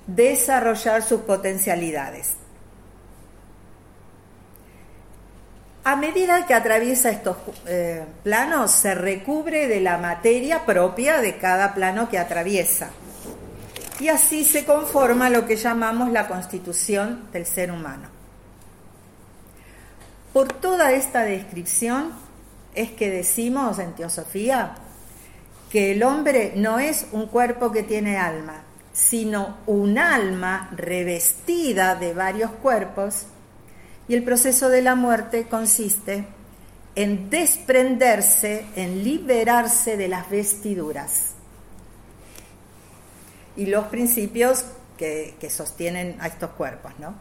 desarrollar 0.06 1.02
sus 1.02 1.20
potencialidades. 1.20 2.34
A 5.88 5.97
medida 5.97 6.45
que 6.45 6.52
atraviesa 6.52 7.09
estos 7.09 7.38
eh, 7.66 8.04
planos, 8.23 8.73
se 8.73 8.95
recubre 8.95 9.68
de 9.68 9.80
la 9.80 9.97
materia 9.97 10.66
propia 10.66 11.23
de 11.23 11.38
cada 11.38 11.73
plano 11.73 12.11
que 12.11 12.18
atraviesa. 12.18 12.90
Y 13.99 14.09
así 14.09 14.45
se 14.45 14.66
conforma 14.66 15.30
lo 15.30 15.47
que 15.47 15.57
llamamos 15.57 16.12
la 16.12 16.28
constitución 16.28 17.30
del 17.33 17.47
ser 17.47 17.73
humano. 17.73 18.09
Por 20.35 20.52
toda 20.52 20.92
esta 20.92 21.23
descripción 21.23 22.12
es 22.75 22.90
que 22.90 23.09
decimos 23.09 23.78
en 23.78 23.95
Teosofía 23.95 24.75
que 25.71 25.92
el 25.92 26.02
hombre 26.02 26.52
no 26.54 26.78
es 26.78 27.07
un 27.12 27.28
cuerpo 27.28 27.73
que 27.73 27.83
tiene 27.83 28.18
alma, 28.18 28.61
sino 28.92 29.57
un 29.64 29.97
alma 29.97 30.68
revestida 30.76 31.95
de 31.95 32.12
varios 32.12 32.50
cuerpos 32.50 33.25
y 34.08 34.14
el 34.14 34.24
proceso 34.24 34.70
de 34.70 34.82
la 34.82 34.94
muerte 34.94 35.46
consiste 35.48 36.24
en 36.94 37.30
desprenderse, 37.30 38.66
en 38.74 39.04
liberarse 39.04 39.96
de 39.96 40.08
las 40.08 40.28
vestiduras. 40.30 41.34
Y 43.56 43.66
los 43.66 43.86
principios 43.86 44.64
que, 44.96 45.36
sostienen 45.50 46.16
a 46.20 46.26
estos 46.26 46.50
cuerpos, 46.50 46.92
¿no? 46.98 47.14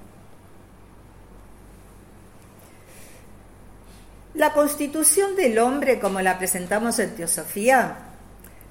La 4.34 4.54
constitución 4.54 5.36
del 5.36 5.60
hombre, 5.60 6.00
como 6.00 6.22
la 6.22 6.38
presentamos 6.38 7.00
en 7.00 7.16
Teosofía, 7.16 7.98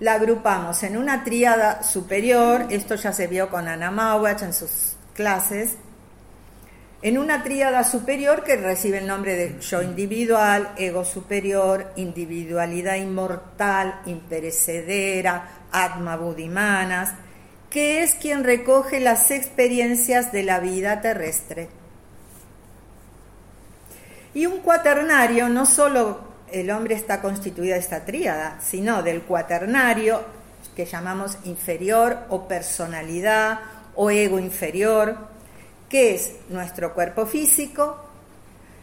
la 0.00 0.14
agrupamos 0.14 0.82
en 0.82 0.96
una 0.96 1.24
tríada 1.24 1.82
superior, 1.82 2.66
esto 2.70 2.94
ya 2.94 3.12
se 3.12 3.26
vio 3.26 3.48
con 3.48 3.66
Anna 3.66 3.90
Mauach 3.90 4.42
en 4.42 4.52
sus 4.52 4.96
clases, 5.14 5.76
en 7.06 7.18
una 7.18 7.44
tríada 7.44 7.84
superior 7.84 8.42
que 8.42 8.56
recibe 8.56 8.98
el 8.98 9.06
nombre 9.06 9.36
de 9.36 9.60
yo 9.60 9.80
individual, 9.80 10.72
ego 10.76 11.04
superior, 11.04 11.92
individualidad 11.94 12.96
inmortal, 12.96 14.00
imperecedera, 14.06 15.66
atma 15.70 16.16
budimanas, 16.16 17.14
que 17.70 18.02
es 18.02 18.16
quien 18.16 18.42
recoge 18.42 18.98
las 18.98 19.30
experiencias 19.30 20.32
de 20.32 20.42
la 20.42 20.58
vida 20.58 21.00
terrestre. 21.00 21.68
Y 24.34 24.46
un 24.46 24.58
cuaternario 24.58 25.48
no 25.48 25.64
solo 25.64 26.22
el 26.50 26.72
hombre 26.72 26.96
está 26.96 27.22
constituido 27.22 27.74
de 27.74 27.80
esta 27.82 28.04
tríada, 28.04 28.58
sino 28.60 29.04
del 29.04 29.22
cuaternario 29.22 30.24
que 30.74 30.86
llamamos 30.86 31.38
inferior 31.44 32.18
o 32.30 32.48
personalidad 32.48 33.60
o 33.94 34.10
ego 34.10 34.40
inferior, 34.40 35.35
que 35.88 36.14
es 36.14 36.32
nuestro 36.48 36.94
cuerpo 36.94 37.26
físico, 37.26 37.96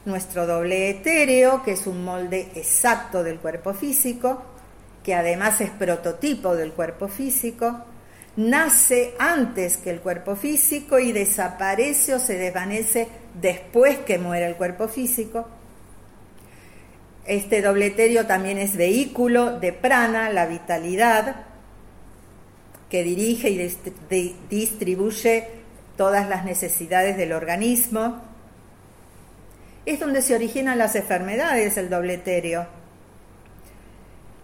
nuestro 0.05 0.45
doble 0.45 0.89
etéreo, 0.89 1.63
que 1.63 1.72
es 1.72 1.88
un 1.88 2.03
molde 2.03 2.51
exacto 2.55 3.24
del 3.24 3.39
cuerpo 3.39 3.74
físico, 3.74 4.43
que 5.03 5.15
además 5.15 5.62
es 5.62 5.69
prototipo 5.69 6.55
del 6.55 6.72
cuerpo 6.74 7.07
físico, 7.07 7.86
nace 8.36 9.13
antes 9.19 9.77
que 9.77 9.91
el 9.91 10.00
cuerpo 10.00 10.36
físico 10.36 11.00
y 11.00 11.12
desaparece 11.12 12.15
o 12.15 12.19
se 12.19 12.38
desvanece 12.38 13.07
después 13.39 14.00
que 14.00 14.17
muere 14.17 14.48
el 14.48 14.55
cuerpo 14.55 14.88
físico, 14.88 15.48
este 17.25 17.62
dobleterio 17.62 18.25
también 18.25 18.57
es 18.57 18.75
vehículo 18.75 19.60
de 19.60 19.72
prana, 19.72 20.29
la 20.29 20.45
vitalidad, 20.45 21.45
que 22.89 23.03
dirige 23.03 23.50
y 23.50 24.36
distribuye 24.50 25.62
todas 25.97 26.27
las 26.27 26.45
necesidades 26.45 27.17
del 27.17 27.33
organismo. 27.33 28.21
Es 29.85 30.00
donde 30.00 30.21
se 30.21 30.35
originan 30.35 30.77
las 30.77 30.95
enfermedades, 30.95 31.77
el 31.77 31.89
dobleterio. 31.89 32.67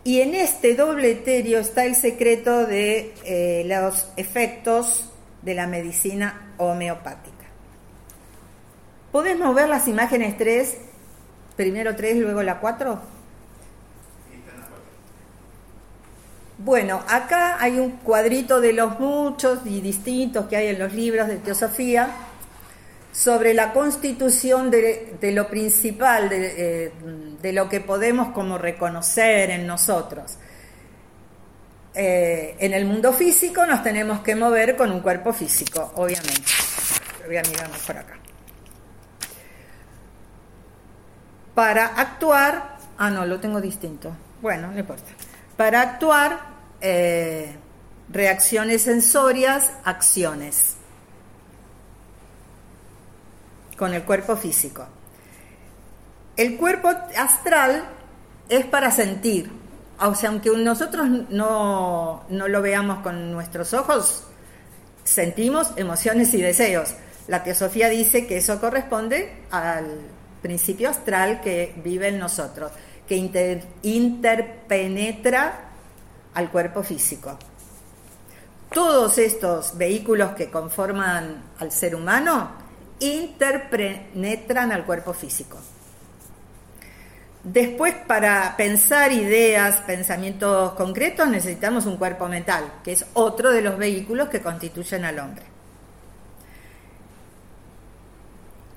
Y 0.04 0.22
en 0.22 0.36
este 0.36 0.76
dobleterio 0.76 1.60
está 1.60 1.86
el 1.86 1.96
secreto 1.96 2.66
de 2.66 3.14
eh, 3.26 3.64
los 3.66 4.10
efectos 4.18 5.12
de 5.42 5.54
la 5.54 5.68
medicina 5.68 6.54
homeopática. 6.58 7.36
¿Podemos 9.12 9.56
ver 9.56 9.70
las 9.70 9.88
imágenes 9.88 10.38
3 10.38 10.78
Primero 11.60 11.94
tres, 11.94 12.16
luego 12.16 12.42
la 12.42 12.62
cuatro. 12.62 13.02
Bueno, 16.60 17.04
acá 17.08 17.58
hay 17.60 17.80
un 17.80 17.92
cuadrito 17.98 18.60
de 18.62 18.74
los 18.74 19.00
muchos 19.00 19.60
y 19.66 19.82
distintos 19.82 20.48
que 20.48 20.58
hay 20.58 20.68
en 20.68 20.80
los 20.80 20.94
libros 20.94 21.28
de 21.28 21.38
teosofía 21.38 22.10
sobre 23.12 23.54
la 23.54 23.74
constitución 23.74 24.70
de, 24.70 25.18
lo 25.34 25.48
principal, 25.48 26.30
eh, 26.32 26.92
de, 27.42 27.54
lo 27.54 27.68
que 27.70 27.80
podemos 27.80 28.30
como 28.34 28.58
reconocer 28.58 29.50
en 29.50 29.66
nosotros. 29.66 30.38
Eh, 31.96 32.56
en 32.60 32.74
el 32.74 32.86
mundo 32.86 33.14
físico 33.14 33.66
nos 33.66 33.82
tenemos 33.82 34.20
que 34.20 34.36
mover 34.36 34.76
con 34.76 34.92
un 34.92 35.00
cuerpo 35.00 35.34
físico, 35.34 35.94
obviamente. 35.96 36.52
Voy 37.26 37.38
a 37.38 37.42
mirar 37.42 37.70
mejor 37.70 37.98
acá. 37.98 38.20
para 41.60 41.88
actuar, 41.88 42.78
ah 42.98 43.10
no, 43.10 43.26
lo 43.26 43.38
tengo 43.42 43.60
distinto, 43.60 44.16
bueno, 44.42 44.72
no 44.72 44.80
importa, 44.80 45.12
para 45.60 45.82
actuar 45.82 46.40
eh, 46.80 47.54
reacciones 48.08 48.84
sensorias, 48.84 49.74
acciones 49.84 50.78
con 53.78 53.94
el 53.94 54.04
cuerpo 54.04 54.38
físico. 54.38 54.88
El 56.38 56.56
cuerpo 56.56 56.88
astral 57.18 57.84
es 58.48 58.68
para 58.68 58.90
sentir, 58.90 59.52
o 60.00 60.16
sea, 60.16 60.30
aunque 60.30 60.50
nosotros 60.52 61.10
no, 61.30 62.24
no 62.30 62.48
lo 62.48 62.62
veamos 62.62 63.00
con 63.00 63.30
nuestros 63.34 63.74
ojos, 63.74 64.24
sentimos 65.04 65.74
emociones 65.76 66.34
y 66.36 66.42
deseos. 66.42 66.94
La 67.28 67.44
teosofía 67.44 67.90
dice 67.90 68.26
que 68.28 68.38
eso 68.38 68.62
corresponde 68.62 69.44
al 69.52 69.88
principio 70.42 70.90
astral 70.90 71.42
que 71.42 71.76
vive 71.84 72.08
en 72.08 72.18
nosotros, 72.18 72.72
que 73.10 73.16
interpenetra 73.82 75.72
al 76.36 76.52
cuerpo 76.52 76.84
físico. 76.84 77.40
Todos 78.72 79.18
estos 79.18 79.76
vehículos 79.76 80.34
que 80.34 80.52
conforman 80.52 81.42
al 81.58 81.72
ser 81.72 81.96
humano 81.96 82.52
interpenetran 83.00 84.72
al 84.72 84.86
cuerpo 84.86 85.14
físico. 85.14 85.58
Después, 87.44 87.96
para 88.06 88.56
pensar 88.56 89.12
ideas, 89.12 89.78
pensamientos 89.88 90.74
concretos, 90.74 91.28
necesitamos 91.30 91.88
un 91.88 91.98
cuerpo 91.98 92.28
mental, 92.28 92.74
que 92.84 92.92
es 92.92 93.08
otro 93.14 93.52
de 93.52 93.64
los 93.64 93.76
vehículos 93.80 94.30
que 94.30 94.40
constituyen 94.40 95.04
al 95.04 95.18
hombre. 95.18 95.46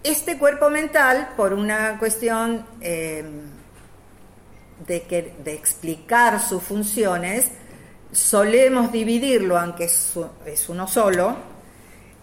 Este 0.03 0.38
cuerpo 0.38 0.71
mental, 0.71 1.35
por 1.37 1.53
una 1.53 1.99
cuestión 1.99 2.64
eh, 2.81 3.25
de, 4.87 5.03
que, 5.03 5.35
de 5.45 5.55
explicar 5.55 6.41
sus 6.41 6.63
funciones, 6.63 7.51
solemos 8.13 8.93
dividirlo, 8.93 9.59
aunque 9.59 9.85
es, 9.85 10.15
es 10.47 10.69
uno 10.69 10.87
solo, 10.87 11.37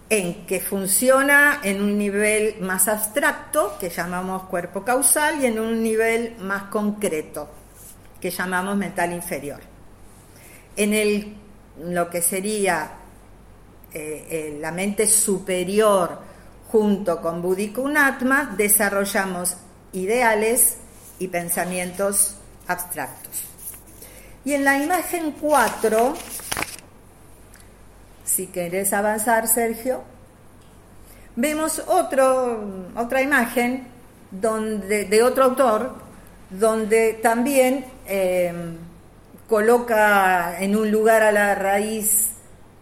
en 0.08 0.44
que 0.46 0.60
funciona 0.60 1.60
en 1.62 1.80
un 1.80 1.96
nivel 1.96 2.60
más 2.60 2.88
abstracto, 2.88 3.76
que 3.78 3.90
llamamos 3.90 4.44
cuerpo 4.44 4.84
causal, 4.84 5.40
y 5.42 5.46
en 5.46 5.60
un 5.60 5.82
nivel 5.82 6.36
más 6.40 6.64
concreto, 6.64 7.48
que 8.20 8.30
llamamos 8.30 8.76
mental 8.76 9.12
inferior. 9.12 9.60
En 10.76 10.94
el, 10.94 11.36
lo 11.84 12.10
que 12.10 12.22
sería 12.22 12.92
eh, 13.92 14.26
eh, 14.30 14.58
la 14.60 14.72
mente 14.72 15.06
superior, 15.06 16.18
junto 16.70 17.20
con 17.20 17.42
Buddhikunatma 17.42 18.54
desarrollamos 18.56 19.56
ideales 19.92 20.76
y 21.18 21.28
pensamientos 21.28 22.36
abstractos. 22.70 23.44
Y 24.44 24.54
en 24.54 24.64
la 24.64 24.78
imagen 24.78 25.32
4, 25.32 26.14
si 28.24 28.46
querés 28.46 28.92
avanzar, 28.92 29.48
Sergio, 29.48 30.02
vemos 31.36 31.82
otra 31.86 33.22
imagen 33.22 33.88
donde, 34.30 35.04
de 35.04 35.22
otro 35.22 35.44
autor, 35.44 35.94
donde 36.48 37.14
también 37.14 37.84
eh, 38.06 38.52
coloca 39.48 40.60
en 40.60 40.76
un 40.76 40.90
lugar 40.90 41.22
a 41.22 41.32
la 41.32 41.54
raíz 41.54 42.28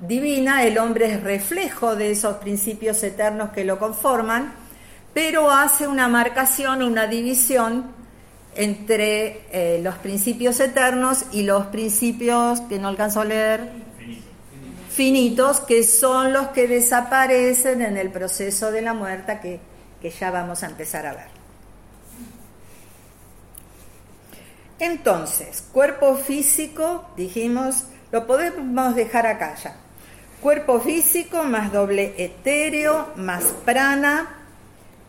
divina, 0.00 0.64
el 0.64 0.78
hombre 0.78 1.12
es 1.12 1.22
reflejo 1.22 1.96
de 1.96 2.12
esos 2.12 2.36
principios 2.36 3.02
eternos 3.02 3.50
que 3.50 3.64
lo 3.64 3.78
conforman, 3.78 4.52
pero 5.12 5.50
hace 5.50 5.88
una 5.88 6.08
marcación, 6.08 6.82
una 6.82 7.06
división 7.06 7.97
entre 8.58 9.42
eh, 9.52 9.80
los 9.84 9.94
principios 9.98 10.58
eternos 10.58 11.26
y 11.30 11.44
los 11.44 11.66
principios 11.66 12.60
que 12.62 12.80
no 12.80 12.88
alcanzo 12.88 13.20
a 13.20 13.24
leer, 13.24 13.70
finitos, 14.90 15.60
que 15.60 15.84
son 15.84 16.32
los 16.32 16.48
que 16.48 16.66
desaparecen 16.66 17.82
en 17.82 17.96
el 17.96 18.10
proceso 18.10 18.72
de 18.72 18.82
la 18.82 18.94
muerte 18.94 19.38
que, 19.40 19.60
que 20.02 20.10
ya 20.10 20.32
vamos 20.32 20.64
a 20.64 20.66
empezar 20.66 21.06
a 21.06 21.12
ver. 21.12 21.28
Entonces, 24.80 25.62
cuerpo 25.72 26.16
físico, 26.16 27.08
dijimos, 27.16 27.84
lo 28.10 28.26
podemos 28.26 28.96
dejar 28.96 29.28
acá 29.28 29.54
ya. 29.54 29.76
Cuerpo 30.40 30.80
físico 30.80 31.44
más 31.44 31.72
doble 31.72 32.14
etéreo 32.18 33.12
más 33.14 33.44
prana, 33.64 34.37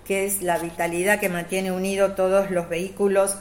que 0.10 0.26
es 0.26 0.42
la 0.42 0.58
vitalidad 0.58 1.20
que 1.20 1.30
mantiene 1.30 1.72
unido 1.72 2.14
todos 2.14 2.50
los 2.50 2.68
vehículos 2.68 3.36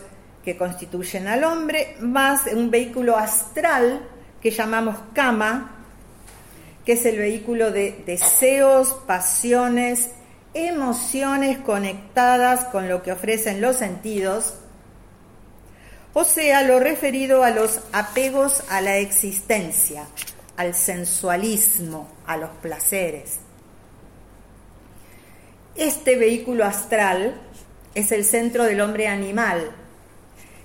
que 0.45 0.59
constituyen 0.59 1.27
al 1.27 1.45
hombre, 1.45 1.97
más 1.99 2.43
un 2.53 2.71
vehículo 2.71 3.17
astral 3.17 4.07
que 4.43 4.51
llamamos 4.51 4.99
kama, 5.15 5.87
que 6.85 6.93
es 6.93 7.07
el 7.07 7.17
vehículo 7.17 7.71
de 7.71 8.03
deseos, 8.05 8.93
pasiones, 9.07 10.11
emociones 10.53 11.57
conectadas 11.57 12.67
con 12.67 12.87
lo 12.87 13.03
que 13.03 13.13
ofrecen 13.13 13.63
los 13.63 13.77
sentidos, 13.77 14.53
o 16.13 16.23
sea, 16.23 16.65
lo 16.65 16.81
referido 16.81 17.45
a 17.45 17.51
los 17.51 17.81
apegos 17.95 18.63
a 18.69 18.83
la 18.83 18.99
existencia, 18.99 20.05
al 20.59 20.75
sensualismo, 20.75 22.09
a 22.27 22.37
los 22.37 22.51
placeres. 22.61 23.48
Este 25.79 26.17
vehículo 26.17 26.65
astral 26.65 27.41
es 27.95 28.11
el 28.11 28.25
centro 28.25 28.65
del 28.65 28.81
hombre 28.81 29.07
animal, 29.07 29.71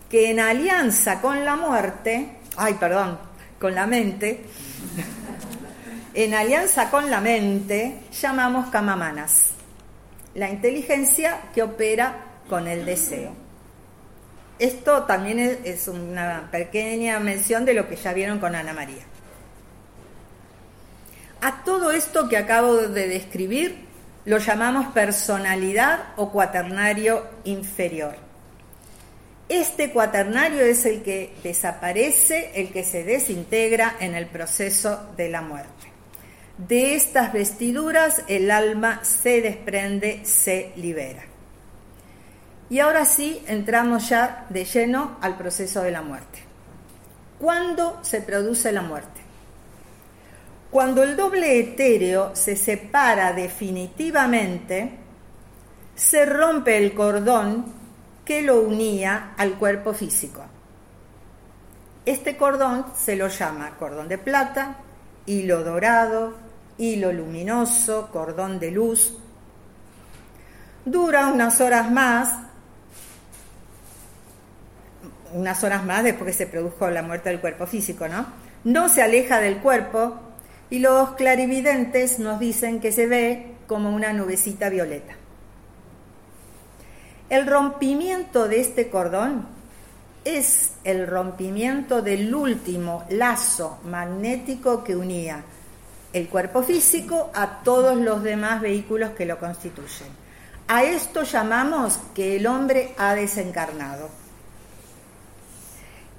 que 0.10 0.32
en 0.32 0.40
alianza 0.40 1.22
con 1.22 1.46
la 1.46 1.56
muerte, 1.56 2.30
ay, 2.58 2.74
perdón, 2.80 3.20
con 3.60 3.76
la 3.76 3.86
mente, 3.86 4.42
en 6.16 6.34
alianza 6.34 6.90
con 6.90 7.12
la 7.12 7.22
mente, 7.22 8.00
llamamos 8.20 8.72
kamamanas, 8.72 9.50
la 10.34 10.50
inteligencia 10.50 11.42
que 11.54 11.62
opera 11.62 12.40
con 12.50 12.68
el 12.68 12.84
deseo. 12.84 13.36
Esto 14.58 15.04
también 15.04 15.60
es 15.64 15.88
una 15.88 16.50
pequeña 16.50 17.20
mención 17.20 17.66
de 17.66 17.76
lo 17.76 17.88
que 17.88 17.98
ya 17.98 18.14
vieron 18.14 18.40
con 18.40 18.56
Ana 18.56 18.74
María. 18.74 19.04
A 21.42 21.64
todo 21.64 21.92
esto 21.92 22.28
que 22.28 22.38
acabo 22.38 22.78
de 22.78 23.08
describir 23.08 23.93
lo 24.26 24.38
llamamos 24.38 24.94
personalidad 24.94 26.14
o 26.16 26.32
cuaternario 26.32 27.28
inferior. 27.44 28.16
Este 29.50 29.92
cuaternario 29.92 30.62
es 30.62 30.86
el 30.86 31.04
que 31.04 31.36
desaparece, 31.44 32.52
el 32.56 32.72
que 32.72 32.84
se 32.84 33.04
desintegra 33.04 33.96
en 34.00 34.16
el 34.16 34.28
proceso 34.28 35.12
de 35.18 35.30
la 35.30 35.42
muerte. 35.42 35.92
De 36.58 36.96
estas 36.96 37.34
vestiduras 37.34 38.24
el 38.28 38.50
alma 38.52 39.04
se 39.04 39.42
desprende, 39.42 40.22
se 40.24 40.72
libera. 40.76 41.24
Y 42.70 42.80
ahora 42.80 43.06
sí, 43.06 43.44
entramos 43.48 44.10
ya 44.10 44.46
de 44.50 44.64
lleno 44.64 45.18
al 45.22 45.38
proceso 45.38 45.84
de 45.84 45.92
la 45.92 46.02
muerte. 46.02 46.40
¿Cuándo 47.40 48.00
se 48.04 48.22
produce 48.22 48.72
la 48.72 48.82
muerte? 48.82 49.23
Cuando 50.74 51.04
el 51.04 51.16
doble 51.16 51.60
etéreo 51.60 52.36
se 52.36 52.56
separa 52.56 53.32
definitivamente, 53.32 54.90
se 55.94 56.26
rompe 56.26 56.78
el 56.78 56.96
cordón 56.96 57.66
que 58.26 58.42
lo 58.42 58.60
unía 58.62 59.34
al 59.38 59.54
cuerpo 59.60 59.94
físico. 59.94 60.44
Este 62.08 62.38
cordón 62.38 62.88
se 62.98 63.16
lo 63.16 63.28
llama 63.28 63.76
cordón 63.78 64.08
de 64.08 64.18
plata, 64.18 64.78
hilo 65.28 65.64
dorado, 65.64 66.34
hilo 66.80 67.14
luminoso, 67.14 68.10
cordón 68.12 68.58
de 68.58 68.72
luz. 68.72 69.16
Dura 70.86 71.28
unas 71.28 71.62
horas 71.62 71.92
más, 71.92 72.30
unas 75.34 75.64
horas 75.64 75.86
más 75.86 76.04
después 76.04 76.32
que 76.32 76.46
se 76.46 76.48
produjo 76.48 76.90
la 76.90 77.04
muerte 77.04 77.30
del 77.30 77.42
cuerpo 77.42 77.68
físico, 77.68 78.08
¿no? 78.08 78.26
No 78.64 78.90
se 78.90 79.04
aleja 79.04 79.40
del 79.40 79.58
cuerpo 79.58 80.33
y 80.74 80.80
los 80.80 81.12
clarividentes 81.12 82.18
nos 82.18 82.40
dicen 82.40 82.80
que 82.80 82.92
se 82.92 83.06
ve 83.06 83.58
como 83.68 83.92
una 83.92 84.12
nubecita 84.12 84.70
violeta. 84.70 85.14
El 87.30 87.46
rompimiento 87.46 88.48
de 88.48 88.60
este 88.62 88.90
cordón 88.90 89.46
es 90.26 90.72
el 90.84 91.06
rompimiento 91.06 92.02
del 92.02 92.34
último 92.34 93.06
lazo 93.12 93.82
magnético 93.86 94.84
que 94.84 94.96
unía 94.96 95.44
el 96.12 96.28
cuerpo 96.28 96.64
físico 96.64 97.30
a 97.36 97.62
todos 97.62 97.96
los 97.98 98.24
demás 98.24 98.60
vehículos 98.60 99.12
que 99.12 99.28
lo 99.28 99.38
constituyen. 99.38 100.10
A 100.70 100.86
esto 100.86 101.22
llamamos 101.22 102.00
que 102.16 102.38
el 102.38 102.48
hombre 102.48 102.96
ha 102.98 103.14
desencarnado. 103.14 104.23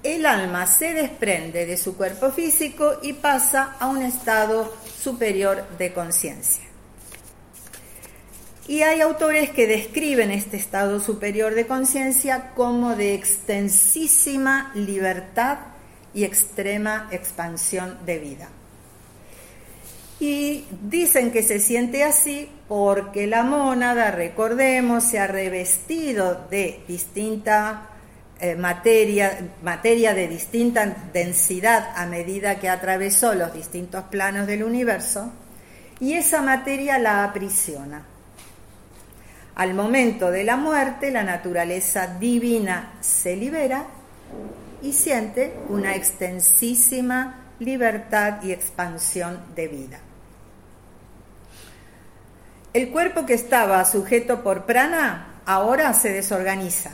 El 0.04 0.26
alma 0.26 0.66
se 0.66 0.92
desprende 0.92 1.64
de 1.64 1.78
su 1.78 1.96
cuerpo 1.96 2.30
físico 2.30 2.98
y 3.02 3.14
pasa 3.14 3.76
a 3.80 3.86
un 3.86 4.02
estado 4.02 4.70
superior 5.00 5.66
de 5.78 5.94
conciencia. 5.94 6.62
Y 8.68 8.82
hay 8.82 9.00
autores 9.00 9.48
que 9.48 9.66
describen 9.66 10.30
este 10.30 10.58
estado 10.58 11.00
superior 11.00 11.54
de 11.54 11.66
conciencia 11.66 12.50
como 12.54 12.96
de 12.96 13.14
extensísima 13.14 14.72
libertad 14.74 15.58
y 16.12 16.24
extrema 16.24 17.08
expansión 17.10 17.96
de 18.04 18.18
vida. 18.18 18.48
Y 20.20 20.66
dicen 20.82 21.32
que 21.32 21.42
se 21.42 21.58
siente 21.58 22.04
así 22.04 22.50
porque 22.68 23.26
la 23.26 23.42
mónada, 23.42 24.10
recordemos, 24.10 25.04
se 25.04 25.18
ha 25.18 25.26
revestido 25.26 26.46
de 26.50 26.82
distinta 26.86 27.88
eh, 28.44 28.56
materia, 28.56 29.38
materia 29.62 30.12
de 30.12 30.28
distinta 30.28 30.84
densidad 31.14 31.94
a 31.96 32.04
medida 32.04 32.60
que 32.60 32.68
atravesó 32.68 33.32
los 33.32 33.54
distintos 33.54 34.04
planos 34.10 34.46
del 34.46 34.62
universo, 34.64 35.32
y 35.98 36.12
esa 36.12 36.42
materia 36.42 36.98
la 36.98 37.24
aprisiona. 37.24 38.04
Al 39.54 39.72
momento 39.72 40.30
de 40.30 40.44
la 40.44 40.56
muerte, 40.56 41.10
la 41.10 41.22
naturaleza 41.22 42.18
divina 42.18 42.92
se 43.00 43.34
libera 43.34 43.86
y 44.82 44.92
siente 44.92 45.54
una 45.70 45.94
extensísima 45.94 47.46
libertad 47.60 48.42
y 48.42 48.52
expansión 48.52 49.40
de 49.54 49.68
vida. 49.68 50.00
El 52.74 52.90
cuerpo 52.90 53.24
que 53.24 53.32
estaba 53.32 53.82
sujeto 53.86 54.42
por 54.42 54.66
prana 54.66 55.40
ahora 55.46 55.94
se 55.94 56.12
desorganiza. 56.12 56.90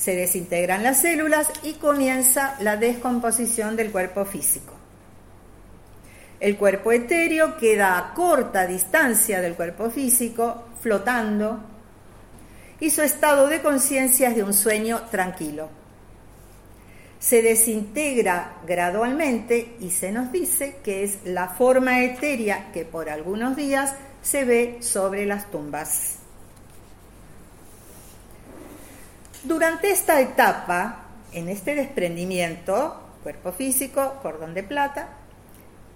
Se 0.00 0.14
desintegran 0.16 0.82
las 0.82 1.02
células 1.02 1.48
y 1.62 1.74
comienza 1.74 2.56
la 2.60 2.76
descomposición 2.78 3.76
del 3.76 3.90
cuerpo 3.90 4.24
físico. 4.24 4.72
El 6.40 6.56
cuerpo 6.56 6.92
etéreo 6.92 7.58
queda 7.58 7.98
a 7.98 8.14
corta 8.14 8.66
distancia 8.66 9.42
del 9.42 9.54
cuerpo 9.54 9.90
físico, 9.90 10.64
flotando, 10.80 11.60
y 12.80 12.88
su 12.88 13.02
estado 13.02 13.46
de 13.48 13.60
conciencia 13.60 14.30
es 14.30 14.36
de 14.36 14.42
un 14.42 14.54
sueño 14.54 15.02
tranquilo 15.10 15.68
se 17.20 17.42
desintegra 17.42 18.56
gradualmente 18.66 19.76
y 19.78 19.90
se 19.90 20.10
nos 20.10 20.32
dice 20.32 20.76
que 20.82 21.04
es 21.04 21.18
la 21.24 21.48
forma 21.48 22.02
etérea 22.02 22.72
que 22.72 22.86
por 22.86 23.10
algunos 23.10 23.56
días 23.56 23.94
se 24.22 24.44
ve 24.46 24.78
sobre 24.80 25.26
las 25.26 25.50
tumbas. 25.50 26.19
Durante 29.42 29.90
esta 29.90 30.20
etapa, 30.20 31.04
en 31.32 31.48
este 31.48 31.74
desprendimiento, 31.74 33.00
cuerpo 33.22 33.52
físico, 33.52 34.18
cordón 34.22 34.54
de 34.54 34.62
plata, 34.62 35.08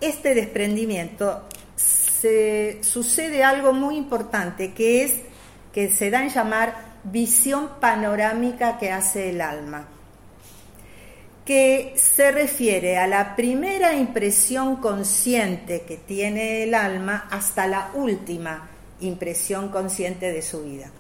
este 0.01 0.35
desprendimiento 0.35 1.45
se 1.77 2.83
sucede 2.83 3.45
algo 3.45 3.73
muy 3.73 3.97
importante 3.97 4.73
que 4.73 5.05
es 5.05 5.21
que 5.73 5.91
se 5.91 6.11
da 6.11 6.23
en 6.23 6.31
llamar 6.31 6.75
visión 7.05 7.81
panorámica 7.81 8.79
que 8.79 8.91
hace 8.91 9.31
el 9.31 9.41
alma 9.41 9.89
que 11.45 11.93
se 11.97 12.33
refiere 12.33 12.97
a 12.97 13.07
la 13.07 13.37
primera 13.37 13.95
impresión 13.95 14.77
consciente 14.77 15.83
que 15.83 15.99
tiene 15.99 16.63
el 16.63 16.75
alma 16.75 17.29
hasta 17.31 17.67
la 17.67 17.91
última 17.95 18.71
impresión 19.01 19.69
consciente 19.69 20.33
de 20.33 20.41
su 20.41 20.65
vida. 20.65 20.91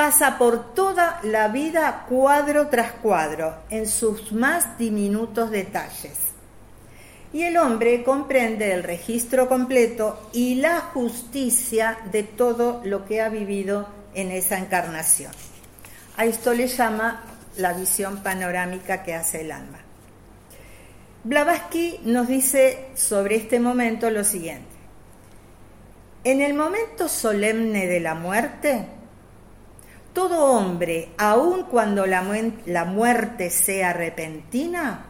Pasa 0.00 0.38
por 0.38 0.72
toda 0.72 1.20
la 1.24 1.48
vida 1.48 2.06
cuadro 2.08 2.68
tras 2.68 2.92
cuadro, 2.92 3.54
en 3.68 3.86
sus 3.86 4.32
más 4.32 4.78
diminutos 4.78 5.50
detalles. 5.50 6.16
Y 7.34 7.42
el 7.42 7.58
hombre 7.58 8.02
comprende 8.02 8.72
el 8.72 8.82
registro 8.82 9.46
completo 9.46 10.30
y 10.32 10.54
la 10.54 10.80
justicia 10.80 11.98
de 12.10 12.22
todo 12.22 12.80
lo 12.82 13.04
que 13.04 13.20
ha 13.20 13.28
vivido 13.28 13.90
en 14.14 14.30
esa 14.30 14.56
encarnación. 14.56 15.32
A 16.16 16.24
esto 16.24 16.54
le 16.54 16.66
llama 16.66 17.22
la 17.58 17.74
visión 17.74 18.22
panorámica 18.22 19.02
que 19.02 19.14
hace 19.14 19.42
el 19.42 19.52
alma. 19.52 19.80
Blavatsky 21.24 22.00
nos 22.04 22.26
dice 22.26 22.86
sobre 22.94 23.36
este 23.36 23.60
momento 23.60 24.10
lo 24.10 24.24
siguiente. 24.24 24.64
En 26.24 26.40
el 26.40 26.54
momento 26.54 27.06
solemne 27.06 27.86
de 27.86 28.00
la 28.00 28.14
muerte, 28.14 28.86
todo 30.12 30.52
hombre, 30.52 31.10
aun 31.18 31.64
cuando 31.64 32.06
la, 32.06 32.22
muerte 32.84 33.50
sea 33.50 33.92
repentina, 33.92 35.06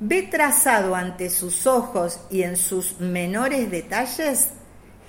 ve 0.00 0.22
trazado 0.22 0.94
ante 0.94 1.30
sus 1.30 1.66
ojos 1.66 2.20
y 2.30 2.42
en 2.42 2.56
sus 2.56 3.00
menores 3.00 3.70
detalles 3.70 4.50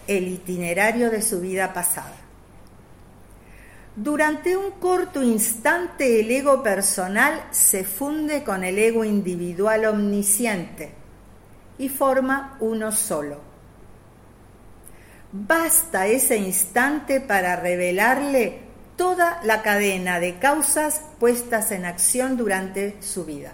el 0.08 0.28
itinerario 0.28 1.10
de 1.10 1.22
su 1.22 1.42
vida 1.42 1.74
pasada. 1.74 2.16
Durante 3.96 4.56
un 4.56 4.72
corto 4.72 5.24
instante 5.24 6.20
el 6.20 6.30
ego 6.30 6.62
personal 6.62 7.48
se 7.52 7.84
funde 7.84 8.44
con 8.44 8.64
el 8.64 8.78
ego 8.78 9.04
individual 9.04 9.86
omnisciente 9.86 10.92
y 11.80 11.90
forma 11.90 12.58
uno 12.60 12.92
solo. 12.92 13.47
Basta 15.40 16.08
ese 16.08 16.38
instante 16.38 17.22
para 17.22 17.56
revelarle 17.56 18.58
toda 18.96 19.40
la 19.44 19.62
cadena 19.62 20.20
de 20.20 20.40
causas 20.40 21.02
puestas 21.20 21.72
en 21.72 21.86
acción 21.86 22.38
durante 22.38 23.00
su 23.04 23.24
vida. 23.24 23.54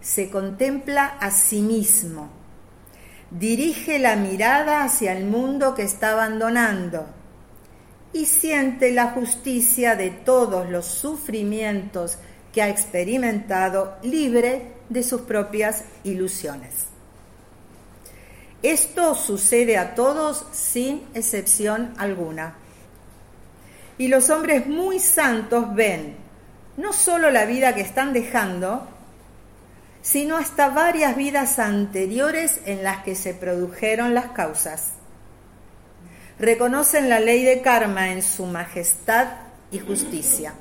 Se 0.00 0.30
contempla 0.30 1.18
a 1.20 1.30
sí 1.30 1.60
mismo, 1.60 2.30
dirige 3.30 3.98
la 3.98 4.16
mirada 4.16 4.82
hacia 4.82 5.12
el 5.12 5.26
mundo 5.26 5.74
que 5.74 5.82
está 5.82 6.12
abandonando 6.12 7.04
y 8.14 8.24
siente 8.24 8.92
la 8.92 9.08
justicia 9.10 9.94
de 9.94 10.10
todos 10.10 10.70
los 10.70 10.86
sufrimientos 10.86 12.16
que 12.50 12.62
ha 12.62 12.70
experimentado 12.70 13.98
libre 14.02 14.72
de 14.88 15.02
sus 15.02 15.20
propias 15.22 15.84
ilusiones. 16.02 16.83
Esto 18.64 19.14
sucede 19.14 19.76
a 19.76 19.94
todos 19.94 20.46
sin 20.52 21.06
excepción 21.12 21.92
alguna. 21.98 22.54
Y 23.98 24.08
los 24.08 24.30
hombres 24.30 24.66
muy 24.66 25.00
santos 25.00 25.74
ven 25.74 26.16
no 26.78 26.94
solo 26.94 27.30
la 27.30 27.44
vida 27.44 27.74
que 27.74 27.82
están 27.82 28.14
dejando, 28.14 28.88
sino 30.00 30.38
hasta 30.38 30.70
varias 30.70 31.14
vidas 31.14 31.58
anteriores 31.58 32.62
en 32.64 32.82
las 32.82 33.04
que 33.04 33.16
se 33.16 33.34
produjeron 33.34 34.14
las 34.14 34.28
causas. 34.28 34.92
Reconocen 36.38 37.10
la 37.10 37.20
ley 37.20 37.44
de 37.44 37.60
karma 37.60 38.12
en 38.12 38.22
su 38.22 38.46
majestad 38.46 39.28
y 39.72 39.78
justicia. 39.78 40.54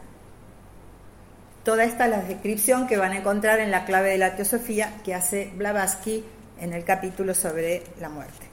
Toda 1.64 1.86
esta 1.86 2.04
es 2.04 2.12
la 2.12 2.22
descripción 2.22 2.86
que 2.86 2.98
van 2.98 3.14
a 3.14 3.20
encontrar 3.20 3.62
en 3.62 3.72
la 3.72 3.86
clave 3.86 4.10
de 4.10 4.18
la 4.18 4.36
teosofía 4.36 4.94
que 5.06 5.16
hace 5.16 5.54
Blavatsky 5.56 6.26
en 6.60 6.74
el 6.74 6.84
capítulo 6.84 7.34
sobre 7.34 7.84
la 8.00 8.10
muerte. 8.10 8.48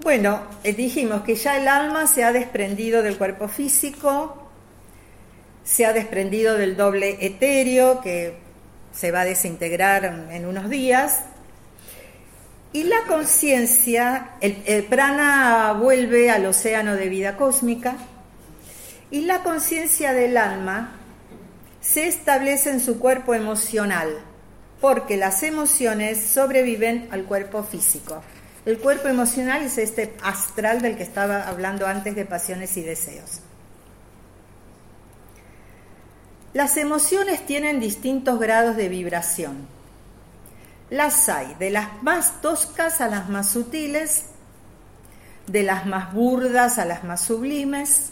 Bueno, 0.00 0.42
eh, 0.64 0.72
dijimos 0.72 1.22
que 1.22 1.36
ya 1.36 1.56
el 1.56 1.68
alma 1.68 2.06
se 2.06 2.24
ha 2.24 2.32
desprendido 2.32 3.02
del 3.02 3.16
cuerpo 3.16 3.48
físico, 3.48 4.50
se 5.64 5.86
ha 5.86 5.92
desprendido 5.92 6.58
del 6.58 6.76
doble 6.76 7.24
etéreo 7.24 8.00
que 8.00 8.34
se 8.92 9.12
va 9.12 9.20
a 9.20 9.24
desintegrar 9.24 10.04
en 10.30 10.44
unos 10.44 10.68
días, 10.68 11.20
y 12.74 12.84
la 12.84 13.02
conciencia, 13.06 14.30
el, 14.40 14.84
prana 14.84 15.74
vuelve 15.74 16.30
al 16.30 16.46
océano 16.46 16.96
de 16.96 17.08
vida 17.10 17.36
cósmica, 17.36 17.96
y 19.10 19.22
la 19.22 19.42
conciencia 19.42 20.14
del 20.14 20.38
alma 20.38 20.94
se 21.82 22.06
establece 22.06 22.70
en 22.70 22.80
su 22.80 22.98
cuerpo 22.98 23.34
emocional, 23.34 24.08
porque 24.82 25.16
las 25.16 25.44
emociones 25.44 26.26
sobreviven 26.26 27.08
al 27.12 27.22
cuerpo 27.22 27.62
físico. 27.62 28.20
El 28.66 28.78
cuerpo 28.78 29.06
emocional 29.06 29.62
es 29.62 29.78
este 29.78 30.12
astral 30.24 30.82
del 30.82 30.96
que 30.96 31.04
estaba 31.04 31.46
hablando 31.46 31.86
antes 31.86 32.16
de 32.16 32.24
pasiones 32.24 32.76
y 32.76 32.82
deseos. 32.82 33.42
Las 36.52 36.76
emociones 36.76 37.46
tienen 37.46 37.78
distintos 37.78 38.40
grados 38.40 38.76
de 38.76 38.88
vibración. 38.88 39.68
Las 40.90 41.28
hay 41.28 41.54
de 41.60 41.70
las 41.70 42.02
más 42.02 42.40
toscas 42.42 43.00
a 43.00 43.06
las 43.06 43.28
más 43.28 43.52
sutiles, 43.52 44.24
de 45.46 45.62
las 45.62 45.86
más 45.86 46.12
burdas 46.12 46.78
a 46.78 46.84
las 46.84 47.04
más 47.04 47.20
sublimes, 47.20 48.10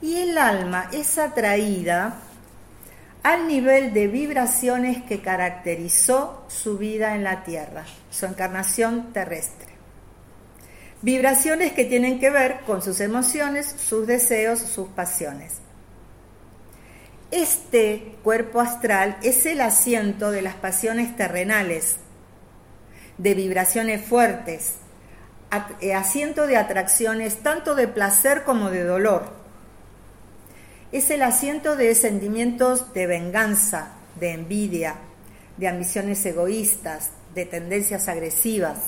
y 0.00 0.16
el 0.16 0.38
alma 0.38 0.88
es 0.92 1.18
atraída 1.18 2.22
al 3.22 3.48
nivel 3.48 3.92
de 3.92 4.06
vibraciones 4.06 5.02
que 5.02 5.20
caracterizó 5.20 6.44
su 6.48 6.78
vida 6.78 7.14
en 7.14 7.24
la 7.24 7.44
Tierra, 7.44 7.84
su 8.10 8.26
encarnación 8.26 9.12
terrestre. 9.12 9.68
Vibraciones 11.02 11.72
que 11.72 11.84
tienen 11.84 12.18
que 12.20 12.30
ver 12.30 12.60
con 12.66 12.82
sus 12.82 13.00
emociones, 13.00 13.66
sus 13.66 14.06
deseos, 14.06 14.58
sus 14.58 14.88
pasiones. 14.88 15.58
Este 17.30 18.16
cuerpo 18.24 18.60
astral 18.60 19.16
es 19.22 19.46
el 19.46 19.60
asiento 19.60 20.30
de 20.30 20.42
las 20.42 20.54
pasiones 20.54 21.14
terrenales, 21.14 21.98
de 23.18 23.34
vibraciones 23.34 24.04
fuertes, 24.04 24.74
eh, 25.80 25.94
asiento 25.94 26.46
de 26.46 26.56
atracciones 26.56 27.42
tanto 27.42 27.74
de 27.74 27.88
placer 27.88 28.44
como 28.44 28.70
de 28.70 28.84
dolor 28.84 29.37
es 30.92 31.10
el 31.10 31.22
asiento 31.22 31.76
de 31.76 31.94
sentimientos 31.94 32.92
de 32.94 33.06
venganza, 33.06 33.92
de 34.18 34.32
envidia, 34.32 34.96
de 35.56 35.68
ambiciones 35.68 36.24
egoístas, 36.24 37.10
de 37.34 37.44
tendencias 37.44 38.08
agresivas. 38.08 38.78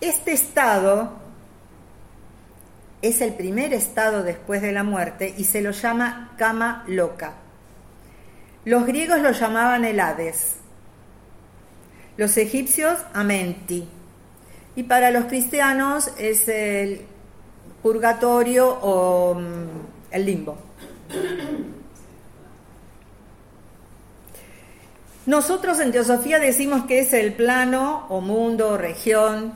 Este 0.00 0.32
estado 0.32 1.12
es 3.02 3.20
el 3.20 3.34
primer 3.34 3.74
estado 3.74 4.22
después 4.22 4.62
de 4.62 4.72
la 4.72 4.82
muerte 4.82 5.34
y 5.36 5.44
se 5.44 5.60
lo 5.60 5.72
llama 5.72 6.32
cama 6.38 6.84
loca. 6.86 7.34
Los 8.64 8.86
griegos 8.86 9.20
lo 9.20 9.32
llamaban 9.32 9.84
el 9.84 10.00
Hades, 10.00 10.56
los 12.16 12.36
egipcios 12.38 12.98
Amenti 13.12 13.86
y 14.74 14.84
para 14.84 15.10
los 15.10 15.26
cristianos 15.26 16.10
es 16.18 16.48
el 16.48 17.02
purgatorio 17.84 18.66
o 18.80 19.34
mm, 19.34 19.68
el 20.10 20.24
limbo. 20.24 20.56
Nosotros 25.26 25.78
en 25.80 25.92
teosofía 25.92 26.38
decimos 26.38 26.86
que 26.86 27.00
es 27.00 27.12
el 27.12 27.34
plano 27.34 28.06
o 28.08 28.22
mundo 28.22 28.70
o 28.70 28.76
región 28.78 29.52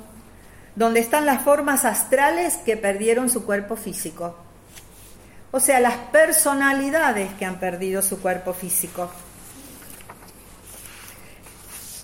donde 0.77 1.01
están 1.01 1.25
las 1.25 1.43
formas 1.43 1.87
astrales 1.87 2.59
que 2.59 2.77
perdieron 2.77 3.31
su 3.31 3.47
cuerpo 3.47 3.77
físico. 3.77 4.37
O 5.51 5.59
sea, 5.59 5.81
las 5.81 5.97
personalidades 6.13 7.33
que 7.33 7.47
han 7.47 7.59
perdido 7.59 8.03
su 8.03 8.21
cuerpo 8.21 8.53
físico. 8.53 9.11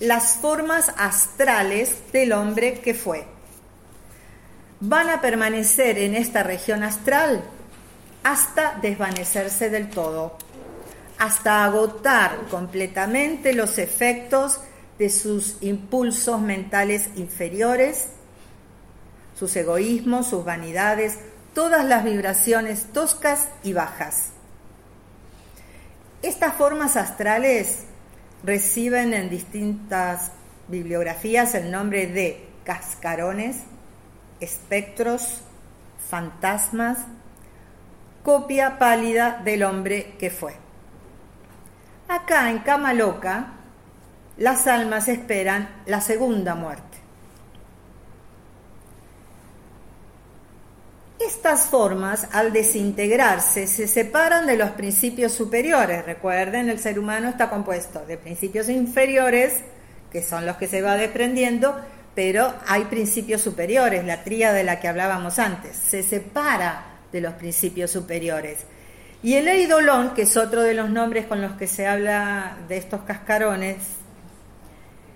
Las 0.01 0.39
formas 0.39 0.91
astrales 0.97 1.97
del 2.13 2.33
hombre 2.33 2.81
que 2.81 2.95
fue 2.95 3.34
van 4.87 5.09
a 5.09 5.21
permanecer 5.21 5.99
en 5.99 6.15
esta 6.15 6.43
región 6.43 6.83
astral 6.83 7.43
hasta 8.23 8.79
desvanecerse 8.83 9.71
del 9.71 9.89
todo, 9.89 10.37
hasta 11.19 11.65
agotar 11.65 12.37
completamente 12.51 13.55
los 13.55 13.79
efectos 13.79 14.61
de 14.99 15.09
sus 15.09 15.57
impulsos 15.63 16.41
mentales 16.41 17.09
inferiores, 17.17 18.09
sus 19.39 19.57
egoísmos, 19.57 20.29
sus 20.29 20.45
vanidades, 20.45 21.19
todas 21.55 21.85
las 21.87 22.05
vibraciones 22.05 22.93
toscas 22.93 23.49
y 23.63 23.73
bajas. 23.73 24.33
Estas 26.23 26.55
formas 26.55 26.97
astrales 26.97 27.85
reciben 28.43 29.15
en 29.15 29.31
distintas 29.31 30.31
bibliografías 30.69 31.55
el 31.55 31.71
nombre 31.71 32.07
de 32.07 32.47
cascarones, 32.65 33.57
espectros, 34.45 35.41
fantasmas, 36.09 36.99
copia 38.23 38.79
pálida 38.79 39.41
del 39.45 39.65
hombre 39.65 40.15
que 40.19 40.31
fue. 40.31 40.55
Acá 42.09 42.51
en 42.51 42.59
Cama 42.61 42.95
Loca, 42.95 43.55
las 44.37 44.67
almas 44.67 45.09
esperan 45.09 45.83
la 45.87 46.01
segunda 46.01 46.55
muerte. 46.55 46.99
Estas 51.19 51.67
formas, 51.67 52.29
al 52.33 52.53
desintegrarse, 52.53 53.67
se 53.67 53.89
separan 53.89 54.47
de 54.47 54.57
los 54.57 54.71
principios 54.71 55.33
superiores. 55.33 56.05
Recuerden, 56.05 56.69
el 56.69 56.79
ser 56.79 56.99
humano 56.99 57.29
está 57.29 57.49
compuesto 57.49 58.05
de 58.05 58.19
principios 58.19 58.69
inferiores, 58.69 59.61
que 60.11 60.23
son 60.23 60.45
los 60.45 60.57
que 60.57 60.69
se 60.69 60.83
va 60.83 60.97
desprendiendo, 60.97 61.81
pero 62.15 62.55
hay 62.67 62.85
principios 62.85 63.41
superiores, 63.41 64.05
la 64.05 64.23
tría 64.23 64.53
de 64.53 64.65
la 64.65 64.81
que 64.81 64.89
hablábamos 64.89 65.39
antes, 65.39 65.77
se 65.77 66.03
separa 66.03 66.87
de 67.13 67.21
los 67.21 67.35
principios 67.35 67.91
superiores. 67.91 68.61
Y 69.23 69.35
el 69.35 69.49
eidolón, 69.49 70.15
que 70.15 70.23
es 70.23 70.37
otro 70.37 70.63
de 70.63 70.75
los 70.75 70.91
nombres 70.91 71.27
con 71.27 71.41
los 71.41 71.53
que 71.53 71.67
se 71.67 71.87
habla 71.87 72.59
de 72.69 72.77
estos 72.77 73.03
cascarones, 73.03 73.77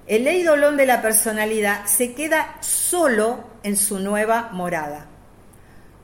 el 0.06 0.26
eidolón 0.26 0.78
de 0.78 0.86
la 0.86 1.02
personalidad 1.02 1.84
se 1.84 2.14
queda 2.14 2.56
solo 2.60 3.44
en 3.62 3.76
su 3.76 3.98
nueva 3.98 4.48
morada. 4.52 5.06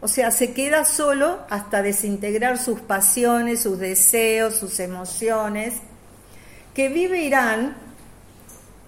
O 0.02 0.08
sea, 0.08 0.30
se 0.30 0.52
queda 0.52 0.84
solo 0.84 1.46
hasta 1.48 1.80
desintegrar 1.80 2.58
sus 2.58 2.80
pasiones, 2.80 3.62
sus 3.62 3.78
deseos, 3.78 4.54
sus 4.54 4.78
emociones, 4.80 5.76
que 6.74 6.90
vivirán 6.90 7.74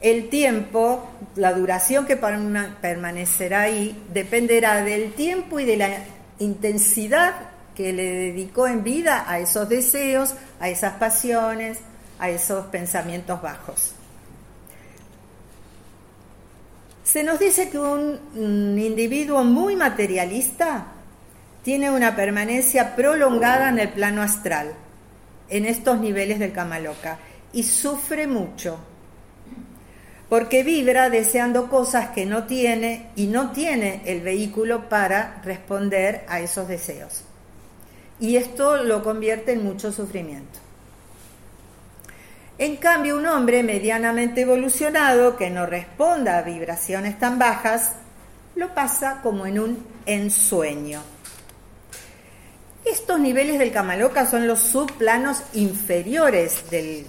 el 0.01 0.29
tiempo, 0.29 1.09
la 1.37 1.53
duración 1.53 2.07
que 2.07 2.17
permanecerá 2.17 3.63
ahí, 3.63 3.97
dependerá 4.13 4.83
del 4.83 5.13
tiempo 5.13 5.59
y 5.59 5.65
de 5.65 5.77
la 5.77 5.91
intensidad 6.39 7.35
que 7.75 7.93
le 7.93 8.05
dedicó 8.05 8.67
en 8.67 8.83
vida 8.83 9.25
a 9.29 9.39
esos 9.39 9.69
deseos, 9.69 10.35
a 10.61 10.69
esas 10.69 10.95
pasiones, 10.95 11.79
a 12.19 12.31
esos 12.31 12.67
pensamientos 12.67 13.41
bajos. 13.41 13.93
Se 17.05 17.23
nos 17.23 17.39
dice 17.39 17.71
que 17.71 17.79
un, 17.79 18.19
individuo 18.79 19.45
muy 19.45 19.77
materialista 19.77 20.87
tiene 21.63 21.91
una 21.91 22.17
permanencia 22.17 22.97
prolongada 22.97 23.69
en 23.69 23.79
el 23.79 23.91
plano 23.91 24.23
astral, 24.23 24.73
en 25.49 25.67
estos 25.67 26.01
niveles 26.01 26.39
del 26.39 26.53
Kamaloka, 26.53 27.19
y 27.53 27.63
sufre 27.63 28.27
mucho 28.27 28.79
porque 30.29 30.63
vibra 30.63 31.11
deseando 31.11 31.69
cosas 31.69 32.11
que 32.11 32.27
no 32.27 32.45
tiene 32.45 33.11
y 33.17 33.27
no 33.27 33.51
tiene 33.53 34.03
el 34.07 34.21
vehículo 34.21 34.89
para 34.89 35.41
responder 35.45 36.25
a 36.29 36.41
esos 36.41 36.69
deseos. 36.69 37.23
y 38.19 38.37
esto 38.37 38.83
lo 38.83 39.03
convierte 39.03 39.53
en 39.53 39.63
mucho 39.63 39.93
sufrimiento. 39.93 40.59
En 42.59 42.77
cambio, 42.77 43.19
un 43.19 43.27
hombre 43.27 43.63
medianamente 43.63 44.41
evolucionado 44.41 45.37
que 45.37 45.51
no 45.51 45.67
responda 45.67 46.39
a 46.39 46.43
vibraciones 46.43 47.19
tan 47.19 47.39
bajas, 47.39 47.93
lo 48.55 48.73
pasa 48.75 49.21
como 49.23 49.45
en 49.45 49.59
un 49.59 49.87
ensueño. 50.07 51.03
Estos 52.87 53.21
niveles 53.21 53.59
del 53.59 53.73
Kamaloka 53.73 54.25
son 54.27 54.47
los 54.47 54.61
subplanos 54.61 55.43
inferiores 55.53 56.71
del, 56.71 57.07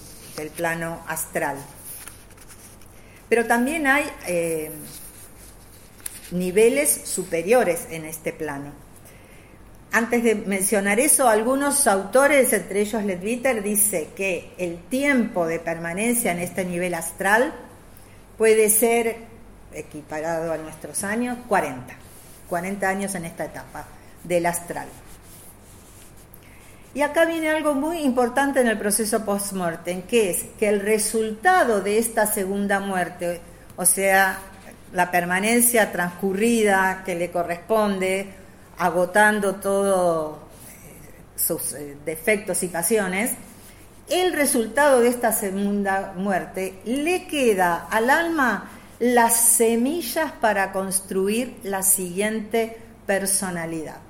plano 0.55 1.01
astral. 1.07 1.57
Pero 3.29 3.45
también 3.45 3.87
hay 3.87 4.05
eh, 4.27 4.71
niveles 6.31 6.89
superiores 6.89 7.87
en 7.89 8.05
este 8.05 8.33
plano. 8.33 8.71
Antes 9.91 10.23
de 10.23 10.35
mencionar 10.35 10.99
eso, 10.99 11.27
algunos 11.27 11.87
autores, 11.87 12.51
entre 12.53 12.81
ellos 12.81 13.03
Ledwitter, 13.03 13.63
dice 13.63 14.09
que 14.15 14.51
el 14.57 14.77
tiempo 14.89 15.47
de 15.47 15.59
permanencia 15.59 16.31
en 16.31 16.39
este 16.39 16.65
nivel 16.65 16.93
astral 16.93 17.53
puede 18.37 18.69
ser 18.69 19.17
equiparado 19.73 20.51
a 20.51 20.57
nuestros 20.57 21.03
años, 21.03 21.37
40. 21.47 21.95
40 22.49 22.87
años 22.87 23.15
en 23.15 23.25
esta 23.25 23.45
etapa 23.45 23.85
del 24.23 24.45
astral. 24.45 24.87
Y 26.97 27.03
acá 27.03 27.25
viene 27.25 27.51
algo 27.51 27.75
muy 27.75 27.99
importante 27.99 28.59
en 28.59 28.67
el 28.67 28.79
proceso 28.79 29.23
post-mortem, 29.23 30.01
que 30.07 30.31
es 30.31 30.45
que 30.57 30.67
el 30.67 30.79
resultado 30.79 31.81
de 31.81 31.99
esta 31.99 32.25
segunda 32.25 32.79
muerte, 32.79 33.39
o 33.75 33.85
sea, 33.85 34.39
la 34.93 35.11
permanencia 35.11 35.91
transcurrida 35.91 37.03
que 37.05 37.13
le 37.13 37.29
corresponde, 37.29 38.33
agotando 38.79 39.57
todos 39.57 40.37
eh, 40.37 41.35
sus 41.35 41.73
eh, 41.73 41.97
defectos 42.03 42.63
y 42.63 42.67
pasiones, 42.69 43.33
el 44.09 44.33
resultado 44.33 44.99
de 44.99 45.09
esta 45.09 45.31
segunda 45.31 46.15
muerte 46.17 46.79
le 46.85 47.27
queda 47.27 47.85
al 47.91 48.09
alma 48.09 48.71
las 48.97 49.39
semillas 49.39 50.31
para 50.31 50.71
construir 50.71 51.59
la 51.61 51.83
siguiente 51.83 52.75
personalidad. 53.05 54.06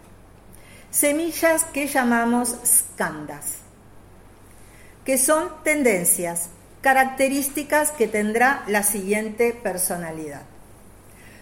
Semillas 0.91 1.65
que 1.65 1.87
llamamos 1.87 2.55
skandas, 2.65 3.57
que 5.03 5.17
son 5.17 5.49
tendencias, 5.63 6.49
características 6.81 7.91
que 7.91 8.07
tendrá 8.07 8.63
la 8.67 8.83
siguiente 8.83 9.53
personalidad. 9.53 10.43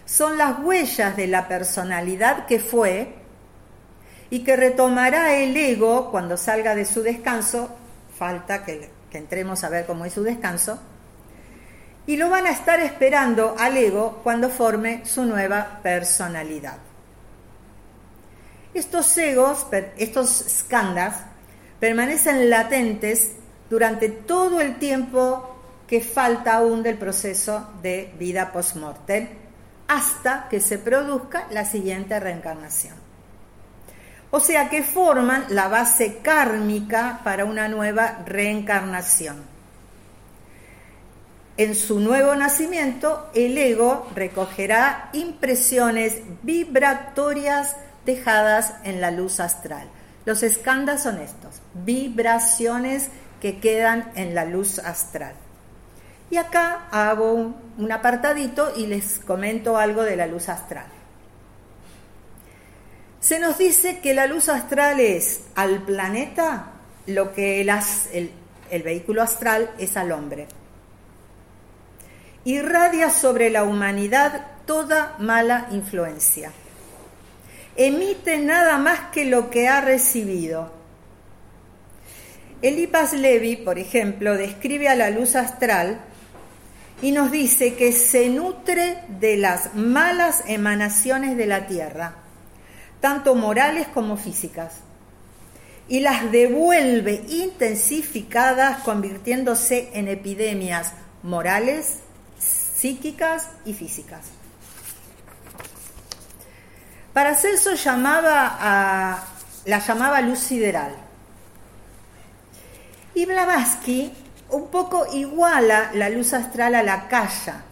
Son 0.04 0.36
las 0.36 0.58
huellas 0.58 1.16
de 1.16 1.28
la 1.28 1.48
personalidad 1.48 2.46
que 2.46 2.58
fue 2.58 3.14
y 4.30 4.40
que 4.40 4.56
retomará 4.56 5.34
el 5.34 5.56
ego 5.56 6.10
cuando 6.10 6.36
salga 6.36 6.74
de 6.74 6.84
su 6.84 7.02
descanso, 7.02 7.70
falta 8.18 8.64
que, 8.64 8.90
entremos 9.12 9.64
a 9.64 9.70
ver 9.70 9.86
cómo 9.86 10.04
es 10.04 10.12
su 10.12 10.22
descanso, 10.22 10.78
y 12.06 12.16
lo 12.16 12.28
van 12.28 12.44
a 12.44 12.50
estar 12.50 12.80
esperando 12.80 13.54
al 13.58 13.74
ego 13.78 14.20
cuando 14.22 14.50
forme 14.50 15.06
su 15.06 15.24
nueva 15.24 15.80
personalidad. 15.82 16.76
Estos 18.76 19.16
egos, 19.16 19.66
estos 19.96 20.44
skandhas, 20.50 21.14
permanecen 21.80 22.50
latentes 22.50 23.32
durante 23.70 24.10
todo 24.10 24.60
el 24.60 24.76
tiempo 24.78 25.56
que 25.86 26.02
falta 26.02 26.56
aún 26.56 26.82
del 26.82 26.98
proceso 26.98 27.70
de 27.80 28.12
vida 28.18 28.52
post-mortem 28.52 29.28
hasta 29.88 30.48
que 30.50 30.60
se 30.60 30.78
produzca 30.78 31.46
la 31.52 31.64
siguiente 31.64 32.20
reencarnación. 32.20 32.96
O 34.30 34.40
sea 34.40 34.68
que 34.68 34.82
forman 34.82 35.46
la 35.48 35.68
base 35.68 36.18
kármica 36.18 37.22
para 37.24 37.46
una 37.46 37.68
nueva 37.68 38.24
reencarnación. 38.26 39.42
En 41.56 41.74
su 41.74 41.98
nuevo 41.98 42.34
nacimiento, 42.34 43.30
el 43.34 43.56
ego 43.56 44.06
recogerá 44.14 45.08
impresiones 45.14 46.20
vibratorias 46.42 47.74
dejadas 48.06 48.72
en 48.84 49.02
la 49.02 49.10
luz 49.10 49.40
astral. 49.40 49.88
Los 50.24 50.42
escándalos 50.42 51.02
son 51.02 51.18
estos, 51.20 51.60
vibraciones 51.74 53.10
que 53.40 53.60
quedan 53.60 54.10
en 54.14 54.34
la 54.34 54.44
luz 54.44 54.78
astral. 54.78 55.34
Y 56.30 56.38
acá 56.38 56.88
hago 56.90 57.32
un, 57.32 57.92
apartadito 57.92 58.72
y 58.76 58.86
les 58.86 59.20
comento 59.20 59.76
algo 59.76 60.02
de 60.02 60.16
la 60.16 60.26
luz 60.26 60.48
astral. 60.48 60.86
Se 63.20 63.38
nos 63.38 63.58
dice 63.58 64.00
que 64.00 64.14
la 64.14 64.26
luz 64.26 64.48
astral 64.48 64.98
es 65.00 65.42
al 65.54 65.82
planeta 65.82 66.72
lo 67.06 67.32
que 67.32 67.60
el, 67.60 68.82
vehículo 68.82 69.22
astral 69.22 69.70
es 69.78 69.96
al 69.96 70.10
hombre. 70.12 70.48
Irradia 72.44 73.10
sobre 73.10 73.50
la 73.50 73.64
humanidad 73.64 74.46
toda 74.66 75.14
mala 75.18 75.68
influencia. 75.70 76.50
Emite 77.76 78.38
nada 78.38 78.78
más 78.78 79.00
que 79.12 79.26
lo 79.26 79.50
que 79.50 79.68
ha 79.68 79.80
recibido. 79.80 80.72
Elipas 82.62 83.12
Levi, 83.12 83.56
por 83.56 83.78
ejemplo, 83.78 84.34
describe 84.34 84.88
a 84.88 84.94
la 84.94 85.10
luz 85.10 85.36
astral 85.36 86.00
y 87.02 87.12
nos 87.12 87.30
dice 87.30 87.74
que 87.74 87.92
se 87.92 88.30
nutre 88.30 89.02
de 89.20 89.36
las 89.36 89.74
malas 89.74 90.42
emanaciones 90.46 91.36
de 91.36 91.46
la 91.46 91.66
tierra, 91.66 92.16
tanto 93.00 93.34
morales 93.34 93.86
como 93.88 94.16
físicas, 94.16 94.76
y 95.86 96.00
las 96.00 96.32
devuelve 96.32 97.24
intensificadas 97.28 98.78
convirtiéndose 98.78 99.90
en 99.92 100.08
epidemias 100.08 100.94
morales, 101.22 101.98
psíquicas 102.38 103.50
y 103.66 103.74
físicas. 103.74 104.35
Paracelso 107.16 107.72
llamaba 107.72 108.58
a, 108.60 109.24
la 109.64 109.78
llamaba 109.78 110.20
luz 110.20 110.38
sideral. 110.38 110.94
Y 113.14 113.24
Blavatsky 113.24 114.12
un 114.50 114.68
poco 114.68 115.06
iguala 115.14 115.92
la 115.94 116.10
luz 116.10 116.34
astral 116.34 116.74
a 116.74 116.82
la 116.82 117.08
calla. 117.08 117.62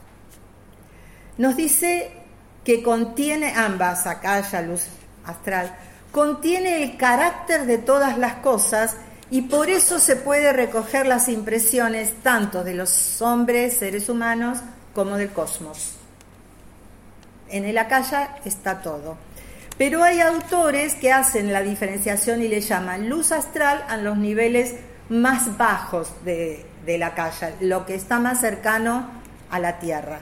Nos 1.37 1.57
dice 1.57 2.11
que 2.65 2.83
contiene 2.83 3.53
ambas, 3.55 4.07
acalla, 4.07 4.63
luz 4.63 4.87
astral, 5.27 5.77
contiene 6.11 6.83
el 6.83 6.97
carácter 6.97 7.67
de 7.67 7.77
todas 7.77 8.17
las 8.17 8.37
cosas 8.37 8.97
y 9.31 9.43
por 9.43 9.69
eso 9.69 9.99
se 9.99 10.17
puede 10.17 10.55
recoger 10.55 11.07
las 11.07 11.29
impresiones 11.29 12.15
tanto 12.23 12.65
de 12.65 12.73
los 12.73 13.21
hombres, 13.21 13.77
seres 13.77 14.09
humanos, 14.09 14.61
como 14.95 15.19
del 15.19 15.33
cosmos. 15.35 15.97
En 17.51 17.67
el 17.67 17.77
acaya 17.77 18.39
está 18.47 18.81
todo. 18.81 19.19
Pero 19.77 20.05
hay 20.05 20.21
autores 20.21 20.95
que 20.95 21.13
hacen 21.13 21.53
la 21.53 21.63
diferenciación 21.63 22.43
y 22.43 22.49
le 22.49 22.61
llaman 22.61 23.09
luz 23.09 23.33
astral 23.33 23.85
a 23.89 23.97
los 23.97 24.17
niveles 24.17 24.77
más 25.09 25.57
bajos 25.57 26.13
de, 26.25 26.65
la 26.87 27.15
calle, 27.15 27.55
lo 27.61 27.85
que 27.85 27.95
está 27.95 28.21
más 28.21 28.41
cercano 28.41 29.11
a 29.51 29.59
la 29.59 29.79
Tierra. 29.79 30.21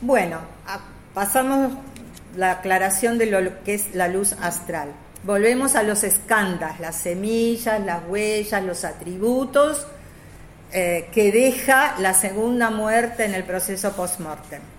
Bueno, 0.00 0.40
pasamos 1.12 1.72
la 2.36 2.52
aclaración 2.52 3.18
de 3.18 3.26
lo 3.26 3.62
que 3.64 3.74
es 3.74 3.94
la 3.94 4.08
luz 4.08 4.32
astral. 4.40 4.92
Volvemos 5.24 5.74
a 5.74 5.82
los 5.82 6.04
escandas, 6.04 6.80
las 6.80 6.96
semillas, 6.96 7.80
las 7.80 8.04
huellas, 8.06 8.62
los 8.62 8.84
atributos 8.84 9.86
eh, 10.72 11.08
que 11.12 11.32
deja 11.32 11.96
la 11.98 12.14
segunda 12.14 12.70
muerte 12.70 13.24
en 13.24 13.34
el 13.34 13.44
proceso 13.44 13.92
post-mortem. 13.92 14.77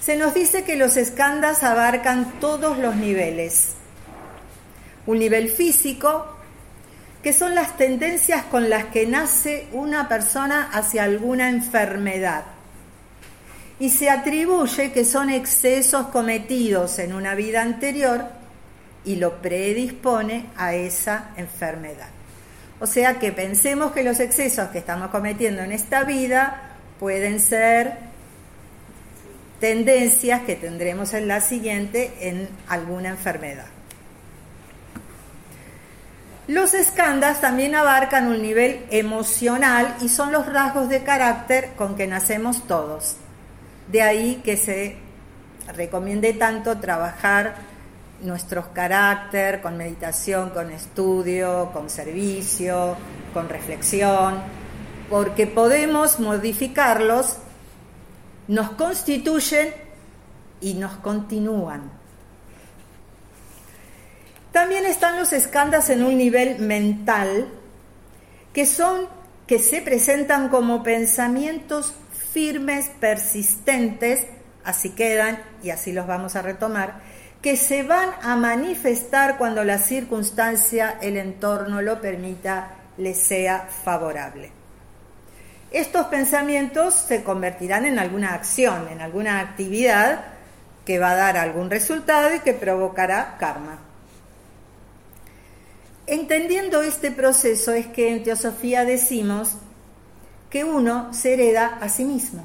Se 0.00 0.16
nos 0.16 0.32
dice 0.32 0.64
que 0.64 0.76
los 0.76 0.96
escandas 0.96 1.62
abarcan 1.62 2.40
todos 2.40 2.78
los 2.78 2.96
niveles, 2.96 3.74
un 5.06 5.18
nivel 5.18 5.50
físico, 5.50 6.26
que 7.22 7.34
son 7.34 7.54
las 7.54 7.76
tendencias 7.76 8.44
con 8.44 8.70
las 8.70 8.86
que 8.86 9.06
nace 9.06 9.68
una 9.72 10.08
persona 10.08 10.70
hacia 10.72 11.04
alguna 11.04 11.50
enfermedad. 11.50 12.44
Y 13.78 13.90
se 13.90 14.08
atribuye 14.08 14.90
que 14.92 15.04
son 15.04 15.28
excesos 15.28 16.06
cometidos 16.06 16.98
en 16.98 17.12
una 17.12 17.34
vida 17.34 17.60
anterior 17.60 18.24
y 19.04 19.16
lo 19.16 19.42
predispone 19.42 20.46
a 20.56 20.74
esa 20.74 21.30
enfermedad. 21.36 22.08
O 22.80 22.86
sea 22.86 23.18
que 23.18 23.32
pensemos 23.32 23.92
que 23.92 24.02
los 24.02 24.18
excesos 24.18 24.70
que 24.70 24.78
estamos 24.78 25.10
cometiendo 25.10 25.60
en 25.60 25.72
esta 25.72 26.04
vida 26.04 26.76
pueden 26.98 27.38
ser 27.38 28.09
tendencias 29.60 30.42
que 30.42 30.56
tendremos 30.56 31.14
en 31.14 31.28
la 31.28 31.40
siguiente 31.40 32.12
en 32.20 32.48
alguna 32.68 33.10
enfermedad. 33.10 33.66
Los 36.48 36.74
escandas 36.74 37.40
también 37.40 37.76
abarcan 37.76 38.26
un 38.26 38.42
nivel 38.42 38.84
emocional 38.90 39.94
y 40.00 40.08
son 40.08 40.32
los 40.32 40.46
rasgos 40.46 40.88
de 40.88 41.04
carácter 41.04 41.70
con 41.76 41.94
que 41.94 42.08
nacemos 42.08 42.66
todos. 42.66 43.16
De 43.86 44.02
ahí 44.02 44.40
que 44.42 44.56
se 44.56 44.96
recomiende 45.76 46.32
tanto 46.32 46.78
trabajar 46.78 47.54
nuestros 48.22 48.66
carácter, 48.68 49.60
con 49.60 49.76
meditación, 49.76 50.50
con 50.50 50.70
estudio, 50.70 51.70
con 51.72 51.88
servicio, 51.88 52.96
con 53.32 53.48
reflexión, 53.48 54.38
porque 55.08 55.46
podemos 55.46 56.20
modificarlos, 56.20 57.36
nos 58.50 58.70
constituyen 58.72 59.72
y 60.60 60.74
nos 60.74 60.96
continúan. 60.96 61.88
También 64.50 64.86
están 64.86 65.16
los 65.16 65.32
escándalos 65.32 65.88
en 65.90 66.02
un 66.02 66.18
nivel 66.18 66.58
mental, 66.58 67.48
que 68.52 68.66
son 68.66 69.06
que 69.46 69.60
se 69.60 69.82
presentan 69.82 70.48
como 70.48 70.82
pensamientos 70.82 71.94
firmes, 72.32 72.90
persistentes, 72.98 74.26
así 74.64 74.90
quedan 74.90 75.40
y 75.62 75.70
así 75.70 75.92
los 75.92 76.08
vamos 76.08 76.34
a 76.34 76.42
retomar, 76.42 77.02
que 77.42 77.56
se 77.56 77.84
van 77.84 78.10
a 78.20 78.34
manifestar 78.34 79.38
cuando 79.38 79.62
la 79.62 79.78
circunstancia, 79.78 80.98
el 81.00 81.16
entorno 81.16 81.82
lo 81.82 82.00
permita, 82.00 82.76
les 82.96 83.16
sea 83.16 83.68
favorable. 83.84 84.59
Estos 85.70 86.06
pensamientos 86.06 86.94
se 86.94 87.22
convertirán 87.22 87.86
en 87.86 87.98
alguna 87.98 88.34
acción, 88.34 88.88
en 88.88 89.00
alguna 89.00 89.40
actividad 89.40 90.24
que 90.84 90.98
va 90.98 91.12
a 91.12 91.16
dar 91.16 91.36
algún 91.36 91.70
resultado 91.70 92.34
y 92.34 92.40
que 92.40 92.54
provocará 92.54 93.36
karma. 93.38 93.78
Entendiendo 96.06 96.82
este 96.82 97.12
proceso 97.12 97.72
es 97.72 97.86
que 97.86 98.10
en 98.12 98.24
teosofía 98.24 98.84
decimos 98.84 99.52
que 100.50 100.64
uno 100.64 101.14
se 101.14 101.34
hereda 101.34 101.78
a 101.80 101.88
sí 101.88 102.04
mismo, 102.04 102.44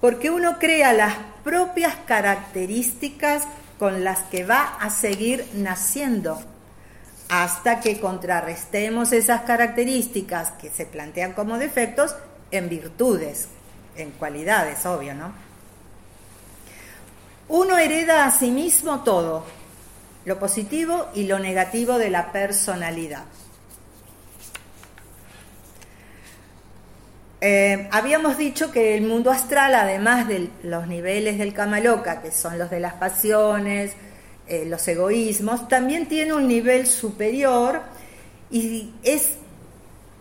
porque 0.00 0.30
uno 0.30 0.58
crea 0.58 0.94
las 0.94 1.14
propias 1.44 1.94
características 2.06 3.42
con 3.78 4.04
las 4.04 4.20
que 4.20 4.44
va 4.44 4.78
a 4.80 4.88
seguir 4.88 5.46
naciendo, 5.52 6.40
hasta 7.28 7.80
que 7.80 8.00
contrarrestemos 8.00 9.12
esas 9.12 9.42
características 9.42 10.52
que 10.52 10.70
se 10.70 10.86
plantean 10.86 11.32
como 11.34 11.58
defectos 11.58 12.14
en 12.50 12.68
virtudes, 12.68 13.48
en 13.96 14.10
cualidades, 14.12 14.84
obvio, 14.86 15.14
¿no? 15.14 15.32
Uno 17.48 17.78
hereda 17.78 18.24
a 18.24 18.30
sí 18.30 18.50
mismo 18.50 19.02
todo, 19.04 19.44
lo 20.24 20.38
positivo 20.38 21.08
y 21.14 21.24
lo 21.24 21.38
negativo 21.38 21.98
de 21.98 22.10
la 22.10 22.32
personalidad. 22.32 23.24
Eh, 27.40 27.88
habíamos 27.92 28.36
dicho 28.36 28.72
que 28.72 28.96
el 28.96 29.02
mundo 29.02 29.30
astral, 29.30 29.74
además 29.74 30.26
de 30.26 30.50
los 30.62 30.88
niveles 30.88 31.38
del 31.38 31.54
Kamaloka, 31.54 32.20
que 32.20 32.32
son 32.32 32.58
los 32.58 32.68
de 32.68 32.80
las 32.80 32.94
pasiones, 32.94 33.92
eh, 34.48 34.64
los 34.66 34.86
egoísmos, 34.88 35.68
también 35.68 36.06
tiene 36.06 36.32
un 36.32 36.48
nivel 36.48 36.86
superior 36.86 37.82
y 38.50 38.90
es, 39.02 39.32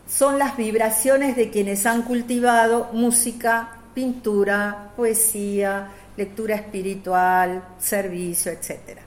son 0.07 0.37
las 0.37 0.57
vibraciones 0.57 1.35
de 1.35 1.49
quienes 1.49 1.85
han 1.85 2.01
cultivado 2.01 2.89
música, 2.93 3.77
pintura, 3.93 4.91
poesía, 4.95 5.91
lectura 6.17 6.55
espiritual, 6.55 7.63
servicio, 7.79 8.51
etc. 8.51 8.99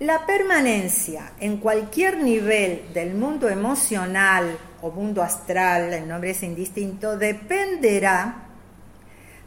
La 0.00 0.26
permanencia 0.26 1.32
en 1.40 1.56
cualquier 1.56 2.18
nivel 2.18 2.92
del 2.92 3.14
mundo 3.14 3.48
emocional 3.48 4.58
o 4.82 4.90
mundo 4.90 5.22
astral, 5.22 5.92
el 5.92 6.06
nombre 6.06 6.30
es 6.30 6.42
indistinto, 6.42 7.16
dependerá 7.16 8.44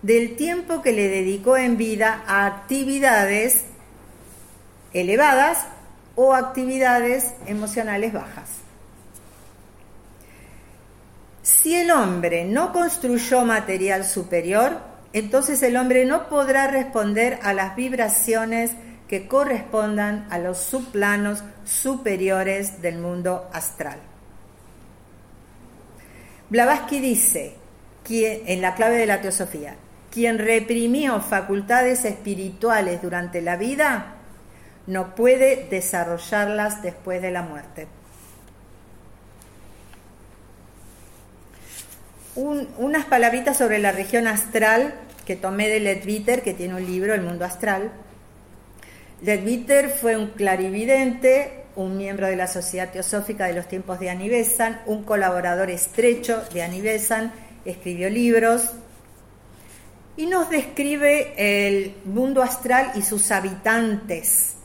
del 0.01 0.35
tiempo 0.35 0.81
que 0.81 0.91
le 0.91 1.07
dedicó 1.07 1.55
en 1.57 1.77
vida 1.77 2.23
a 2.25 2.47
actividades 2.47 3.65
elevadas 4.93 5.59
o 6.15 6.33
actividades 6.33 7.33
emocionales 7.45 8.13
bajas. 8.13 8.49
Si 11.41 11.75
el 11.75 11.91
hombre 11.91 12.45
no 12.45 12.71
construyó 12.73 13.45
material 13.45 14.05
superior, 14.05 14.79
entonces 15.13 15.61
el 15.63 15.77
hombre 15.77 16.05
no 16.05 16.29
podrá 16.29 16.67
responder 16.67 17.39
a 17.43 17.53
las 17.53 17.75
vibraciones 17.75 18.71
que 19.07 19.27
correspondan 19.27 20.27
a 20.29 20.37
los 20.39 20.57
subplanos 20.57 21.43
superiores 21.65 22.81
del 22.81 22.99
mundo 22.99 23.49
astral. 23.53 23.99
Blavatsky 26.49 26.99
dice, 26.99 27.55
en 28.09 28.61
la 28.61 28.75
clave 28.75 28.97
de 28.97 29.05
la 29.05 29.21
teosofía, 29.21 29.75
quien 30.11 30.37
reprimió 30.37 31.21
facultades 31.21 32.03
espirituales 32.03 33.01
durante 33.01 33.41
la 33.41 33.55
vida 33.55 34.15
no 34.91 35.15
puede 35.15 35.67
desarrollarlas 35.69 36.81
después 36.83 37.21
de 37.21 37.31
la 37.31 37.41
muerte. 37.41 37.87
unas 42.33 43.05
palabritas 43.05 43.57
sobre 43.57 43.77
la 43.77 43.91
región 43.91 44.25
astral 44.25 44.93
que 45.25 45.35
tomé 45.35 45.67
de 45.67 45.81
Ledwitter, 45.81 46.41
que 46.41 46.53
tiene 46.53 46.75
un 46.75 46.85
libro, 46.85 47.13
El 47.13 47.21
Mundo 47.21 47.43
Astral, 47.43 47.91
Ledwitter 49.21 49.89
fue 49.89 50.15
un 50.15 50.27
clarividente, 50.27 51.65
un 51.75 51.97
miembro 51.97 52.27
de 52.27 52.37
la 52.37 52.47
Sociedad 52.47 52.89
Teosófica 52.89 53.47
de 53.47 53.53
los 53.53 53.67
tiempos 53.67 53.99
de 53.99 54.09
Anibesan, 54.09 54.81
un 54.85 55.03
colaborador 55.03 55.69
estrecho 55.69 56.41
de 56.53 56.63
Anibesan, 56.63 57.33
escribió 57.65 58.09
libros 58.09 58.71
y 60.15 60.25
nos 60.25 60.49
describe 60.49 61.33
el 61.37 61.95
mundo 62.05 62.41
astral 62.41 62.93
y 62.95 63.01
sus 63.01 63.29
habitantes. 63.31 64.55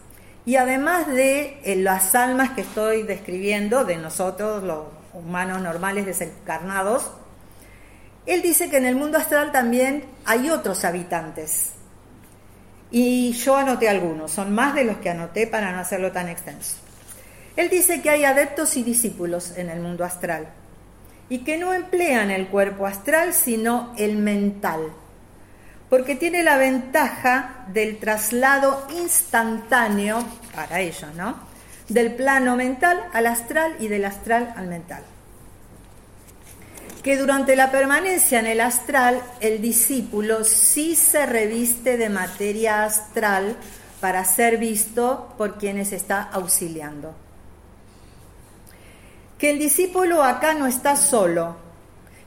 Y 0.47 0.57
además 0.57 1.09
de 1.09 1.61
eh, 1.65 1.77
las 1.77 2.15
almas 2.15 2.51
que 2.51 2.63
estoy 2.63 3.03
describiendo, 3.03 3.85
de 3.85 3.97
nosotros, 3.97 4.63
los 4.63 4.85
humanos 5.13 5.61
normales 5.61 6.07
desencarnados, 6.07 7.11
él 8.25 8.41
dice 8.41 8.71
que 8.71 8.79
en 8.79 8.87
el 8.87 8.97
mundo 8.97 9.19
astral 9.19 9.53
también 9.53 10.05
hay 10.25 10.49
otros 10.49 10.85
habitantes, 10.85 11.73
y 12.91 13.33
yo 13.33 13.57
anoté 13.57 13.89
algunos, 13.89 14.31
son 14.31 14.55
más 14.55 14.75
de 14.75 14.85
los 14.85 14.99
que 14.99 15.11
anoté 15.11 15.47
para 15.47 15.73
no 15.73 15.81
hacerlo 15.81 16.13
tan 16.13 16.29
extenso. 16.29 16.77
Él 17.57 17.69
dice 17.69 18.01
que 18.01 18.11
hay 18.11 18.25
adeptos 18.25 18.77
y 18.77 18.83
discípulos 18.83 19.57
en 19.57 19.71
el 19.71 19.81
mundo 19.81 20.05
astral 20.05 20.49
y 21.29 21.39
que 21.39 21.59
no 21.59 21.73
emplean 21.73 22.31
el 22.31 22.49
cuerpo 22.49 22.87
astral 22.87 23.33
sino 23.33 23.93
el 23.99 24.17
mental, 24.17 24.93
porque 25.89 26.17
tiene 26.17 26.43
la 26.43 26.57
ventaja 26.57 27.65
del 27.69 27.99
traslado 27.99 28.87
instantáneo 28.91 30.25
para 30.55 30.81
ellos, 30.81 31.15
¿no? 31.15 31.37
Del 31.89 32.15
plano 32.15 32.57
mental 32.57 33.05
al 33.13 33.27
astral 33.27 33.77
y 33.79 33.89
del 33.89 34.05
astral 34.05 34.53
al 34.57 34.67
mental 34.67 35.03
que 37.07 37.17
durante 37.17 37.55
la 37.55 37.71
permanencia 37.71 38.41
en 38.41 38.49
el 38.49 38.61
astral 38.61 39.23
el 39.39 39.63
discípulo 39.63 40.43
sí 40.43 40.97
se 40.97 41.25
reviste 41.25 41.97
de 41.97 42.09
materia 42.09 42.83
astral 42.83 43.57
para 44.01 44.25
ser 44.25 44.59
visto 44.59 45.33
por 45.39 45.57
quienes 45.57 45.93
está 45.93 46.21
auxiliando. 46.23 47.15
Que 49.39 49.51
el 49.51 49.61
discípulo 49.61 50.25
acá 50.25 50.55
no 50.55 50.67
está 50.67 50.97
solo, 50.97 51.57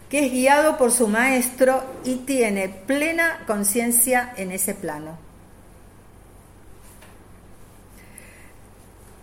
que 0.10 0.26
es 0.26 0.32
guiado 0.32 0.78
por 0.78 0.92
su 0.92 1.08
maestro 1.08 1.84
y 2.04 2.18
tiene 2.18 2.68
plena 2.68 3.44
conciencia 3.46 4.34
en 4.36 4.52
ese 4.52 4.74
plano. 4.74 5.18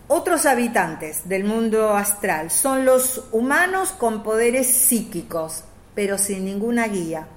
Otros 0.09 0.45
habitantes 0.45 1.27
del 1.27 1.43
mundo 1.43 1.93
astral 1.93 2.49
son 2.49 2.85
los 2.85 3.25
humanos 3.33 3.89
con 3.89 4.23
poderes 4.23 4.67
psíquicos, 4.67 5.65
pero 5.95 6.17
sin 6.17 6.45
ninguna 6.45 6.87
guía. 6.87 7.27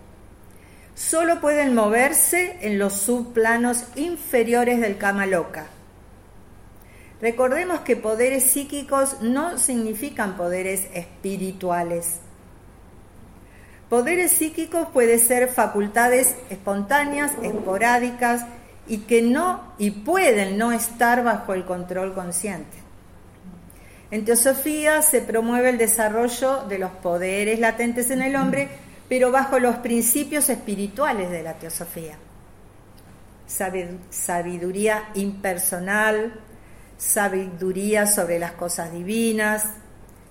Solo 0.94 1.40
pueden 1.40 1.74
moverse 1.74 2.58
en 2.60 2.78
los 2.78 2.92
subplanos 2.92 3.84
inferiores 3.96 4.80
del 4.80 4.98
Kama 4.98 5.26
Loka. 5.26 5.66
Recordemos 7.20 7.80
que 7.80 7.96
poderes 7.96 8.44
psíquicos 8.44 9.20
no 9.20 9.58
significan 9.58 10.36
poderes 10.36 10.86
espirituales. 10.94 12.20
Poderes 13.90 14.30
psíquicos 14.30 14.88
pueden 14.92 15.18
ser 15.18 15.48
facultades 15.48 16.36
espontáneas, 16.48 17.32
esporádicas, 17.42 18.46
y 18.86 18.98
que 18.98 19.20
no 19.20 19.74
y 19.78 19.90
pueden 19.90 20.58
no 20.58 20.72
estar 20.72 21.22
bajo 21.22 21.54
el 21.54 21.64
control 21.64 22.14
consciente. 22.14 22.76
En 24.10 24.24
teosofía 24.24 25.02
se 25.02 25.20
promueve 25.20 25.70
el 25.70 25.78
desarrollo 25.78 26.64
de 26.68 26.78
los 26.78 26.90
poderes 26.90 27.60
latentes 27.60 28.10
en 28.10 28.22
el 28.22 28.34
hombre, 28.34 28.68
pero 29.08 29.30
bajo 29.30 29.58
los 29.58 29.76
principios 29.76 30.48
espirituales 30.48 31.30
de 31.30 31.42
la 31.42 31.54
teosofía. 31.54 32.16
Sabiduría 33.46 35.10
impersonal, 35.14 36.32
sabiduría 36.96 38.06
sobre 38.06 38.38
las 38.38 38.52
cosas 38.52 38.92
divinas, 38.92 39.66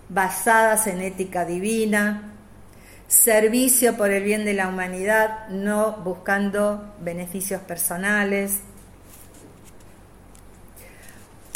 basadas 0.10 0.88
en 0.88 1.02
ética 1.02 1.46
divina, 1.46 2.39
servicio 3.10 3.98
por 3.98 4.12
el 4.12 4.24
bien 4.24 4.46
de 4.46 4.54
la 4.54 4.70
humanidad, 4.70 5.50
no 5.50 5.98
buscando 5.98 6.96
beneficios 7.02 7.62
personales, 7.62 8.62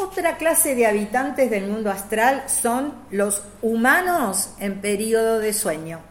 Otra 0.04 0.38
clase 0.38 0.76
de 0.76 0.86
habitantes 0.86 1.50
del 1.50 1.68
mundo 1.68 1.90
astral 1.90 2.44
son 2.48 2.94
los 3.10 3.42
humanos 3.62 4.50
en 4.60 4.82
periodo 4.82 5.40
de 5.40 5.54
sueño. 5.54 6.02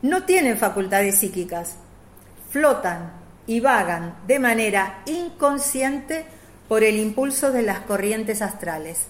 No 0.00 0.24
tienen 0.24 0.56
facultades 0.56 1.18
psíquicas, 1.18 1.74
flotan 2.50 3.12
y 3.46 3.60
vagan 3.60 4.16
de 4.26 4.38
manera 4.38 5.02
inconsciente 5.04 6.24
por 6.66 6.82
el 6.82 6.96
impulso 6.96 7.52
de 7.52 7.62
las 7.62 7.80
corrientes 7.80 8.40
astrales. 8.40 9.08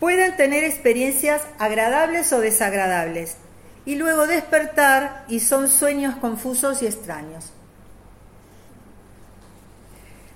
Pueden 0.00 0.36
tener 0.36 0.64
experiencias 0.64 1.42
agradables 1.58 2.32
o 2.32 2.40
desagradables 2.40 3.36
y 3.84 3.96
luego 3.96 4.26
despertar 4.26 5.24
y 5.28 5.40
son 5.40 5.68
sueños 5.68 6.16
confusos 6.16 6.82
y 6.82 6.86
extraños. 6.86 7.52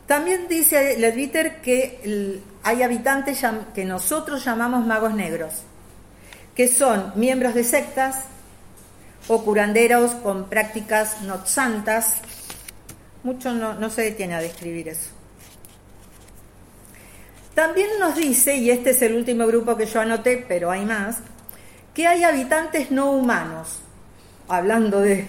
También 0.06 0.48
dice 0.48 0.98
Ledviter 0.98 1.60
que 1.60 2.42
hay 2.64 2.82
habitantes 2.82 3.42
que 3.74 3.84
nosotros 3.84 4.44
llamamos 4.44 4.84
magos 4.84 5.14
negros, 5.14 5.62
que 6.56 6.66
son 6.66 7.12
miembros 7.14 7.54
de 7.54 7.62
sectas 7.62 8.24
o 9.28 9.44
curanderos 9.44 10.10
con 10.16 10.48
prácticas 10.48 11.22
no 11.22 11.46
santas. 11.46 12.16
Mucho 13.22 13.54
no 13.54 13.90
se 13.90 14.02
detiene 14.02 14.34
a 14.34 14.40
describir 14.40 14.88
eso. 14.88 15.22
También 17.55 17.88
nos 18.00 18.16
dice, 18.16 18.57
y 18.57 18.70
este 18.70 18.90
es 18.90 19.03
el 19.03 19.14
último 19.14 19.46
grupo 19.46 19.76
que 19.76 19.86
yo 19.86 20.00
anoté, 20.00 20.44
pero 20.48 20.70
hay 20.70 20.86
más, 20.86 21.18
que 21.92 22.07
hay 22.07 22.24
habitantes 22.24 22.90
no 22.90 23.11
humanos, 23.11 23.80
hablando 24.48 25.00
de 25.00 25.26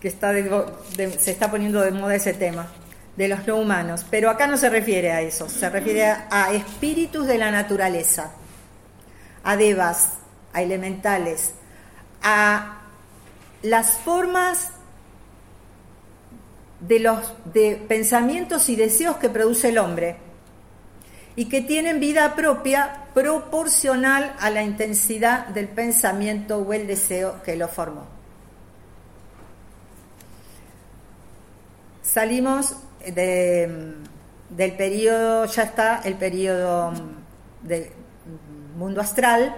que 0.00 0.08
está 0.08 0.32
se 0.32 1.30
está 1.30 1.50
poniendo 1.50 1.80
de 1.80 1.92
moda 1.92 2.14
ese 2.14 2.34
tema 2.34 2.66
de 3.16 3.28
los 3.28 3.46
no 3.46 3.56
humanos, 3.56 4.04
pero 4.10 4.28
acá 4.28 4.46
no 4.46 4.56
se 4.56 4.68
refiere 4.68 5.12
a 5.12 5.22
eso, 5.22 5.48
se 5.48 5.70
refiere 5.70 6.04
a, 6.04 6.52
espíritus 6.52 7.26
de 7.26 7.38
la 7.38 7.50
naturaleza, 7.50 8.32
a 9.44 9.56
devas, 9.56 10.14
a 10.52 10.62
elementales, 10.62 11.52
a 12.22 12.80
las 13.62 13.92
formas 13.98 14.70
de 16.80 16.98
los 16.98 17.32
de 17.52 17.82
pensamientos 17.88 18.68
y 18.68 18.76
deseos 18.76 19.16
que 19.16 19.30
produce 19.30 19.68
el 19.68 19.78
hombre 19.78 20.23
y 21.36 21.46
que 21.46 21.60
tienen 21.60 22.00
vida 22.00 22.34
propia 22.34 23.06
proporcional 23.12 24.34
a 24.38 24.50
la 24.50 24.62
intensidad 24.62 25.48
del 25.48 25.68
pensamiento 25.68 26.58
o 26.58 26.72
el 26.72 26.86
deseo 26.86 27.42
que 27.42 27.56
lo 27.56 27.68
formó. 27.68 28.06
Salimos 32.02 32.76
del 33.14 34.72
periodo, 34.76 35.46
ya 35.46 35.62
está 35.64 36.00
el 36.04 36.14
periodo 36.14 36.92
del 37.62 37.90
mundo 38.76 39.00
astral, 39.00 39.56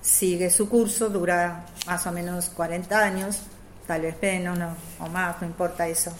sigue 0.00 0.50
su 0.50 0.68
curso, 0.68 1.08
dura 1.08 1.66
más 1.86 2.06
o 2.06 2.12
menos 2.12 2.48
40 2.48 2.98
años, 2.98 3.42
tal 3.86 4.02
vez 4.02 4.16
menos 4.20 4.58
o 4.98 5.08
más, 5.08 5.40
no 5.40 5.46
importa 5.46 5.86
eso. 5.86 6.12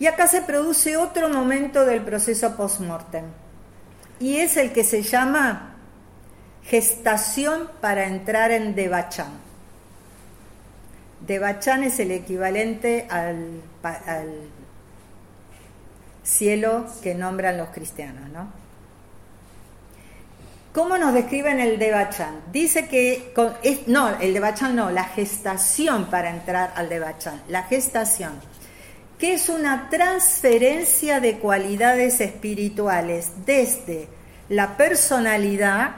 Y 0.00 0.06
acá 0.06 0.26
se 0.26 0.40
produce 0.40 0.96
otro 0.96 1.28
momento 1.28 1.84
del 1.84 2.00
proceso 2.00 2.56
post-mortem, 2.56 3.26
y 4.18 4.38
es 4.38 4.56
el 4.56 4.72
que 4.72 4.82
se 4.82 5.02
llama 5.02 5.76
gestación 6.64 7.70
para 7.82 8.06
entrar 8.06 8.50
en 8.50 8.74
Devachan. 8.74 9.30
Devachan 11.26 11.84
es 11.84 12.00
el 12.00 12.12
equivalente 12.12 13.06
al, 13.10 13.60
cielo 16.22 16.86
que 17.02 17.14
nombran 17.14 17.58
los 17.58 17.68
cristianos, 17.68 18.28
¿no? 18.30 18.48
¿Cómo 20.72 20.96
nos 20.96 21.12
describen 21.12 21.60
el 21.60 21.78
Devachan? 21.78 22.40
Dice 22.52 22.88
que, 22.88 23.34
no, 23.86 24.08
el 24.20 24.32
Devachan 24.32 24.76
no, 24.76 24.90
la 24.90 25.04
gestación 25.04 26.06
para 26.06 26.30
entrar 26.30 26.72
al 26.76 26.88
Devachan, 26.88 27.42
la 27.48 27.64
gestación, 27.64 28.40
que 29.20 29.34
es 29.34 29.50
una 29.50 29.90
transferencia 29.90 31.20
de 31.20 31.38
cualidades 31.38 32.22
espirituales 32.22 33.32
desde 33.44 34.08
la 34.48 34.78
personalidad 34.78 35.90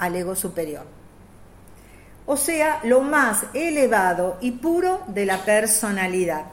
al 0.00 0.16
ego 0.16 0.34
superior. 0.34 0.84
O 2.26 2.36
sea, 2.36 2.80
lo 2.82 3.00
más 3.00 3.44
elevado 3.54 4.38
y 4.40 4.50
puro 4.50 5.02
de 5.06 5.24
la 5.24 5.38
personalidad. 5.44 6.46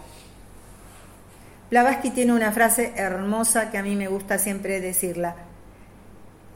Blavatsky 1.71 2.11
tiene 2.11 2.33
una 2.33 2.51
frase 2.51 2.93
hermosa 2.95 3.71
que 3.71 3.79
a 3.79 3.83
mí 3.83 3.95
me 3.95 4.07
gusta 4.07 4.37
siempre 4.37 4.81
decirla. 4.81 5.35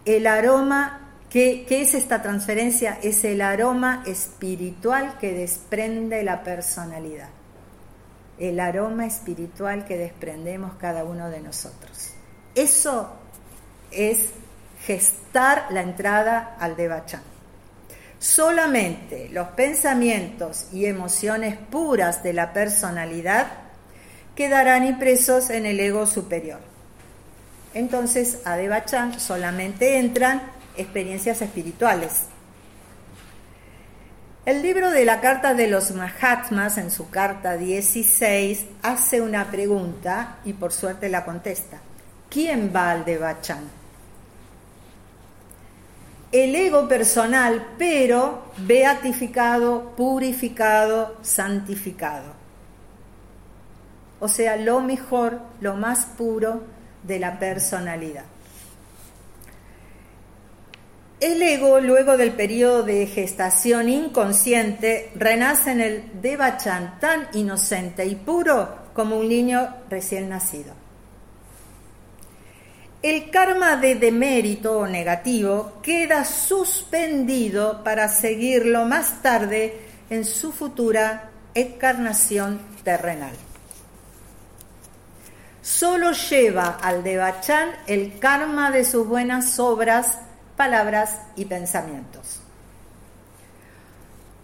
El 0.06 0.28
aroma, 0.28 1.10
¿qué, 1.32 1.66
es 1.70 1.96
esta 1.96 2.22
transferencia? 2.22 3.00
Es 3.02 3.24
el 3.24 3.42
aroma 3.42 4.04
espiritual 4.06 5.18
que 5.20 5.34
desprende 5.34 6.22
la 6.22 6.44
personalidad. 6.44 7.30
El 8.40 8.60
aroma 8.60 9.06
espiritual 9.06 9.86
que 9.86 9.98
desprendemos 9.98 10.74
cada 10.76 11.04
uno 11.04 11.30
de 11.30 11.42
nosotros. 11.42 12.12
Eso 12.56 13.14
es 13.92 14.30
gestar 14.86 15.68
la 15.70 15.82
entrada 15.82 16.56
al 16.60 16.76
Devachan. 16.76 17.22
Solamente 18.20 19.30
los 19.30 19.50
pensamientos 19.50 20.68
y 20.72 20.86
emociones 20.86 21.58
puras 21.58 22.24
de 22.24 22.34
la 22.34 22.54
personalidad 22.54 23.48
quedarán 24.36 24.86
impresos 24.86 25.50
en 25.50 25.66
el 25.66 25.80
ego 25.80 26.06
superior. 26.06 26.60
Entonces, 27.74 28.40
a 28.46 28.56
Devachan 28.56 29.20
solamente 29.20 29.98
entran 29.98 30.42
experiencias 30.78 31.42
espirituales. 31.42 32.24
El 34.46 34.62
libro 34.62 34.92
de 34.92 35.06
la 35.06 35.22
Carta 35.22 35.54
de 35.54 35.68
los 35.68 35.92
Mahatmas, 35.92 36.78
en 36.78 36.92
su 36.92 37.10
carta 37.10 37.56
16, 37.56 38.66
hace 38.82 39.22
una 39.22 39.50
pregunta 39.50 40.38
y 40.44 40.54
por 40.54 40.74
suerte 40.74 41.08
la 41.10 41.24
contesta. 41.24 41.80
¿Quién 42.30 42.72
va 42.76 42.92
al 42.92 43.06
Devachan? 43.06 43.70
El 46.32 46.56
ego 46.56 46.88
personal, 46.88 47.66
pero 47.78 48.52
beatificado, 48.58 49.94
purificado, 49.96 51.16
santificado 51.22 52.44
o 54.24 54.30
sea, 54.30 54.56
lo 54.56 54.80
mejor, 54.80 55.42
lo 55.60 55.76
más 55.76 56.06
puro 56.06 56.62
de 57.04 57.20
la 57.20 57.40
personalidad. 57.40 58.24
El 61.24 61.42
ego, 61.42 61.80
luego 61.80 62.18
del 62.18 62.34
periodo 62.34 62.84
de 62.84 63.08
gestación 63.08 63.88
inconsciente, 63.88 65.10
renace 65.16 65.72
en 65.72 65.80
el 65.80 66.22
Devachan 66.22 67.00
tan 67.00 67.30
inocente 67.32 68.06
y 68.06 68.16
puro 68.16 68.90
como 68.94 69.16
un 69.16 69.30
niño 69.30 69.74
recién 69.90 70.28
nacido. 70.28 70.74
El 73.02 73.30
karma 73.30 73.78
de 73.78 73.96
demérito 73.96 74.80
o 74.80 74.86
negativo 74.86 75.80
queda 75.82 76.26
suspendido 76.26 77.86
para 77.86 78.10
seguirlo 78.10 78.84
más 78.84 79.22
tarde 79.22 79.78
en 80.10 80.26
su 80.26 80.52
futura 80.52 81.30
encarnación 81.56 82.60
terrenal 82.84 83.32
solo 85.62 86.12
lleva 86.12 86.78
al 86.82 87.04
Devachan 87.04 87.70
el 87.88 88.20
karma 88.20 88.70
de 88.70 88.84
sus 88.84 89.08
buenas 89.08 89.58
obras, 89.60 90.20
palabras 90.56 91.20
y 91.36 91.46
pensamientos. 91.46 92.40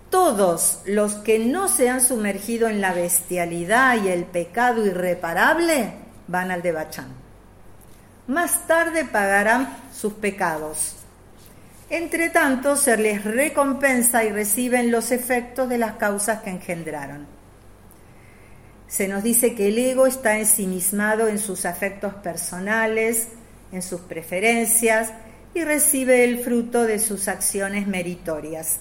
Todos 0.09 0.81
los 0.85 1.15
que 1.15 1.39
no 1.39 1.67
se 1.67 1.89
han 1.89 2.01
sumergido 2.01 2.67
en 2.67 2.81
la 2.81 2.93
bestialidad 2.93 4.03
y 4.03 4.07
el 4.07 4.25
pecado 4.25 4.85
irreparable 4.85 5.93
van 6.27 6.51
al 6.51 6.61
Devachan. 6.61 7.07
Más 8.27 8.67
tarde 8.67 9.05
pagarán 9.05 9.77
sus 9.93 10.13
pecados. 10.13 10.95
Entre 11.89 12.29
tanto, 12.29 12.75
se 12.75 12.97
les 12.97 13.23
recompensa 13.23 14.23
y 14.23 14.31
reciben 14.31 14.91
los 14.91 15.11
efectos 15.11 15.69
de 15.69 15.77
las 15.77 15.93
causas 15.93 16.41
que 16.41 16.51
engendraron 16.51 17.39
se 18.89 19.07
nos 19.07 19.23
dice 19.23 19.53
que 19.53 19.67
el 19.67 19.77
ego 19.77 20.07
está 20.07 20.39
ensimismado 20.39 21.27
en 21.27 21.37
sus 21.37 21.65
afectos 21.65 22.15
personales, 22.15 23.29
en 23.71 23.83
sus 23.83 24.01
preferencias 24.01 25.11
y 25.53 25.63
recibe 25.63 26.23
el 26.23 26.39
fruto 26.39 26.83
de 26.83 26.99
sus 26.99 27.27
acciones 27.27 27.87
meritorias. 27.87 28.79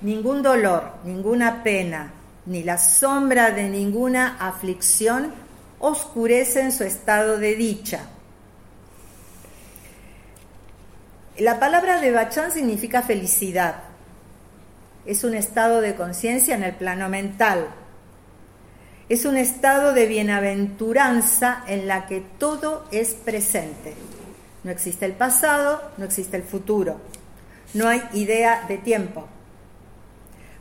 Ningún 0.00 0.42
dolor, 0.42 0.94
ninguna 1.04 1.62
pena, 1.62 2.12
ni 2.46 2.64
la 2.64 2.78
sombra 2.78 3.50
de 3.50 3.68
ninguna 3.68 4.36
aflicción 4.40 5.32
oscurecen 5.78 6.72
su 6.72 6.84
estado 6.84 7.38
de 7.38 7.54
dicha. 7.54 8.08
La 11.38 11.58
palabra 11.58 12.00
de 12.00 12.12
Bachán 12.12 12.52
significa 12.52 13.02
felicidad. 13.02 13.76
Es 15.06 15.24
un 15.24 15.34
estado 15.34 15.80
de 15.80 15.94
conciencia 15.94 16.54
en 16.54 16.62
el 16.62 16.74
plano 16.74 17.08
mental, 17.08 17.68
Es 19.08 19.26
un 19.26 19.36
estado 19.36 19.92
de 19.92 20.06
bienaventuranza 20.06 21.64
en 21.66 21.86
la 21.86 22.06
que 22.06 22.22
todo 22.38 22.86
es 22.92 23.12
presente. 23.12 23.94
No 24.64 24.70
existe 24.70 25.06
el 25.06 25.12
pasado, 25.12 25.80
no 25.96 26.04
existe 26.04 26.36
el 26.36 26.44
futuro. 26.44 27.00
No 27.74 27.88
hay 27.88 28.02
idea 28.12 28.64
de 28.68 28.78
tiempo. 28.78 29.26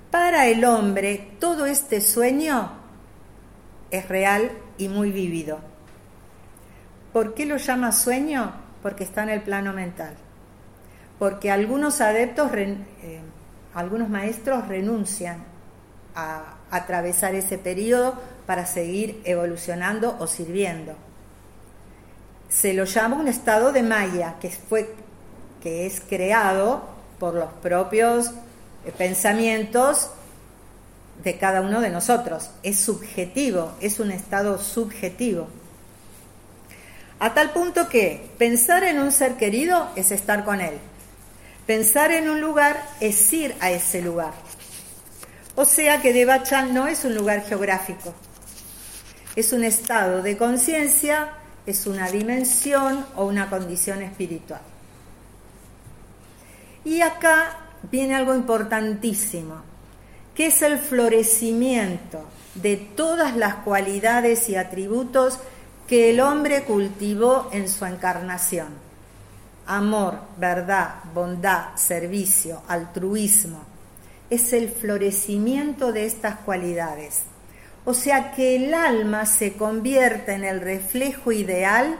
Para 0.09 0.47
el 0.47 0.65
hombre, 0.65 1.35
todo 1.39 1.65
este 1.65 2.01
sueño 2.01 2.71
es 3.91 4.07
real 4.07 4.51
y 4.77 4.87
muy 4.87 5.11
vivido. 5.11 5.59
¿Por 7.13 7.33
qué 7.33 7.45
lo 7.45 7.57
llama 7.57 7.91
sueño? 7.91 8.53
Porque 8.81 9.03
está 9.03 9.23
en 9.23 9.29
el 9.29 9.41
plano 9.41 9.73
mental. 9.73 10.15
Porque 11.19 11.51
algunos 11.51 12.01
adeptos, 12.01 12.51
eh, 12.53 13.21
algunos 13.73 14.09
maestros 14.09 14.67
renuncian 14.67 15.43
a 16.15 16.55
atravesar 16.71 17.35
ese 17.35 17.57
periodo 17.57 18.15
para 18.45 18.65
seguir 18.65 19.21
evolucionando 19.25 20.17
o 20.19 20.27
sirviendo. 20.27 20.95
Se 22.51 22.73
lo 22.73 22.83
llama 22.83 23.15
un 23.15 23.29
estado 23.29 23.71
de 23.71 23.81
Maya, 23.81 24.35
que, 24.41 24.49
fue, 24.49 24.93
que 25.63 25.85
es 25.85 26.01
creado 26.01 26.83
por 27.17 27.33
los 27.33 27.51
propios 27.53 28.31
eh, 28.85 28.91
pensamientos 28.97 30.09
de 31.23 31.37
cada 31.37 31.61
uno 31.61 31.79
de 31.79 31.89
nosotros. 31.89 32.51
Es 32.61 32.79
subjetivo, 32.79 33.71
es 33.79 33.99
un 33.99 34.11
estado 34.11 34.59
subjetivo. 34.59 35.47
A 37.19 37.33
tal 37.33 37.51
punto 37.51 37.87
que 37.87 38.29
pensar 38.37 38.83
en 38.83 38.99
un 38.99 39.11
ser 39.11 39.35
querido 39.35 39.89
es 39.95 40.11
estar 40.11 40.43
con 40.43 40.59
él. 40.59 40.73
Pensar 41.67 42.11
en 42.11 42.29
un 42.29 42.41
lugar 42.41 42.83
es 42.99 43.31
ir 43.31 43.55
a 43.61 43.71
ese 43.71 44.01
lugar. 44.01 44.33
O 45.55 45.63
sea 45.63 46.01
que 46.01 46.11
Devachan 46.11 46.73
no 46.73 46.87
es 46.87 47.05
un 47.05 47.13
lugar 47.13 47.43
geográfico, 47.43 48.13
es 49.35 49.53
un 49.53 49.63
estado 49.63 50.21
de 50.21 50.37
conciencia, 50.37 51.29
es 51.65 51.87
una 51.87 52.09
dimensión 52.09 53.05
o 53.15 53.25
una 53.25 53.49
condición 53.49 54.01
espiritual. 54.01 54.61
Y 56.83 57.01
acá 57.01 57.57
viene 57.91 58.15
algo 58.15 58.33
importantísimo, 58.33 59.61
que 60.33 60.47
es 60.47 60.61
el 60.61 60.79
florecimiento 60.79 62.23
de 62.55 62.77
todas 62.77 63.35
las 63.35 63.55
cualidades 63.55 64.49
y 64.49 64.55
atributos 64.55 65.39
que 65.87 66.09
el 66.09 66.19
hombre 66.19 66.63
cultivó 66.63 67.49
en 67.51 67.67
su 67.67 67.85
encarnación. 67.85 68.69
Amor, 69.67 70.19
verdad, 70.37 70.95
bondad, 71.13 71.75
servicio, 71.75 72.61
altruismo. 72.67 73.61
Es 74.29 74.53
el 74.53 74.69
florecimiento 74.69 75.91
de 75.91 76.05
estas 76.05 76.39
cualidades. 76.39 77.21
O 77.85 77.93
sea 77.93 78.31
que 78.31 78.55
el 78.55 78.73
alma 78.73 79.25
se 79.25 79.53
convierte 79.53 80.33
en 80.33 80.43
el 80.43 80.61
reflejo 80.61 81.31
ideal 81.31 81.97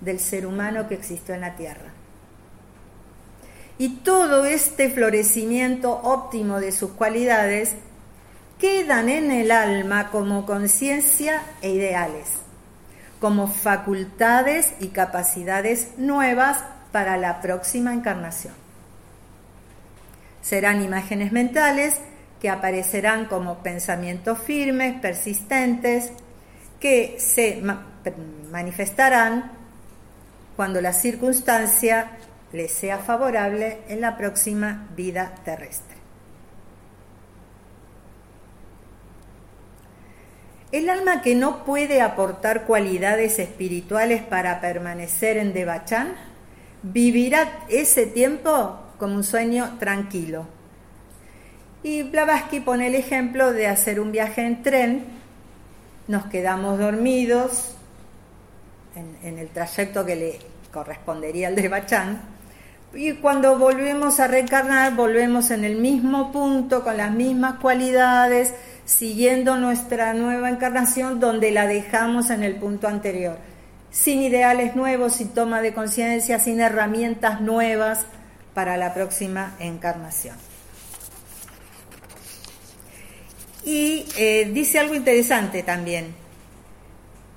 del 0.00 0.18
ser 0.18 0.46
humano 0.46 0.88
que 0.88 0.94
existió 0.94 1.34
en 1.34 1.42
la 1.42 1.54
tierra. 1.54 1.92
Y 3.78 3.96
todo 4.00 4.44
este 4.44 4.90
florecimiento 4.90 5.92
óptimo 5.92 6.60
de 6.60 6.72
sus 6.72 6.92
cualidades 6.92 7.74
quedan 8.58 9.08
en 9.08 9.30
el 9.30 9.50
alma 9.50 10.10
como 10.10 10.44
conciencia 10.44 11.42
e 11.62 11.70
ideales, 11.70 12.28
como 13.20 13.48
facultades 13.48 14.74
y 14.80 14.88
capacidades 14.88 15.98
nuevas 15.98 16.58
para 16.92 17.16
la 17.16 17.40
próxima 17.40 17.92
encarnación. 17.92 18.54
Serán 20.42 20.82
imágenes 20.82 21.32
mentales 21.32 21.98
que 22.42 22.50
aparecerán 22.50 23.26
como 23.26 23.62
pensamientos 23.62 24.36
firmes, 24.36 25.00
persistentes, 25.00 26.10
que 26.80 27.14
se 27.20 27.62
manifestarán 28.50 29.52
cuando 30.56 30.80
la 30.80 30.92
circunstancia 30.92 32.18
les 32.52 32.72
sea 32.72 32.98
favorable 32.98 33.78
en 33.86 34.00
la 34.00 34.16
próxima 34.16 34.88
vida 34.96 35.36
terrestre. 35.44 35.98
El 40.72 40.90
alma 40.90 41.22
que 41.22 41.36
no 41.36 41.64
puede 41.64 42.00
aportar 42.00 42.64
cualidades 42.64 43.38
espirituales 43.38 44.20
para 44.20 44.60
permanecer 44.60 45.36
en 45.36 45.52
Devachan 45.52 46.14
vivirá 46.82 47.60
ese 47.68 48.06
tiempo 48.06 48.80
como 48.98 49.14
un 49.14 49.22
sueño 49.22 49.76
tranquilo. 49.78 50.61
Y 51.82 52.04
Blavatsky 52.04 52.60
pone 52.60 52.86
el 52.86 52.94
ejemplo 52.94 53.52
de 53.52 53.66
hacer 53.66 53.98
un 53.98 54.12
viaje 54.12 54.46
en 54.46 54.62
tren, 54.62 55.04
nos 56.06 56.26
quedamos 56.26 56.78
dormidos 56.78 57.74
en, 58.94 59.38
el 59.38 59.48
trayecto 59.48 60.06
que 60.06 60.14
le 60.14 60.38
correspondería 60.72 61.48
al 61.48 61.56
Devachan, 61.56 62.20
y 62.94 63.14
cuando 63.14 63.58
volvemos 63.58 64.20
a 64.20 64.28
reencarnar, 64.28 64.94
volvemos 64.94 65.50
en 65.50 65.64
el 65.64 65.76
mismo 65.76 66.30
punto, 66.30 66.84
con 66.84 66.98
las 66.98 67.10
mismas 67.10 67.54
cualidades, 67.54 68.54
siguiendo 68.84 69.56
nuestra 69.56 70.12
nueva 70.12 70.50
encarnación 70.50 71.18
donde 71.18 71.50
la 71.50 71.66
dejamos 71.66 72.30
en 72.30 72.42
el 72.42 72.56
punto 72.56 72.88
anterior. 72.88 73.38
Sin 73.90 74.20
ideales 74.22 74.76
nuevos, 74.76 75.14
sin 75.14 75.30
toma 75.30 75.62
de 75.62 75.72
conciencia, 75.72 76.38
sin 76.38 76.60
herramientas 76.60 77.40
nuevas 77.40 78.06
para 78.54 78.76
la 78.76 78.92
próxima 78.92 79.54
encarnación. 79.58 80.51
Y 83.64 84.06
eh, 84.16 84.50
dice 84.52 84.78
algo 84.78 84.94
interesante 84.94 85.62
también. 85.62 86.14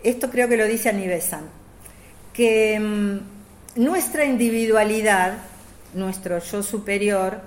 Esto 0.04 0.30
creo 0.30 0.48
que 0.48 0.58
lo 0.58 0.66
dice 0.66 0.90
Anibesan, 0.90 1.50
que 2.34 2.80
mm, 2.80 3.82
nuestra 3.82 4.26
individualidad, 4.26 5.38
nuestro 5.94 6.40
yo 6.40 6.64
superior, 6.64 7.42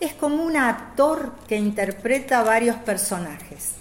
es 0.00 0.14
como 0.14 0.42
un 0.42 0.56
actor 0.56 1.32
que 1.48 1.56
interpreta 1.56 2.42
varios 2.42 2.76
personajes. 2.76 3.72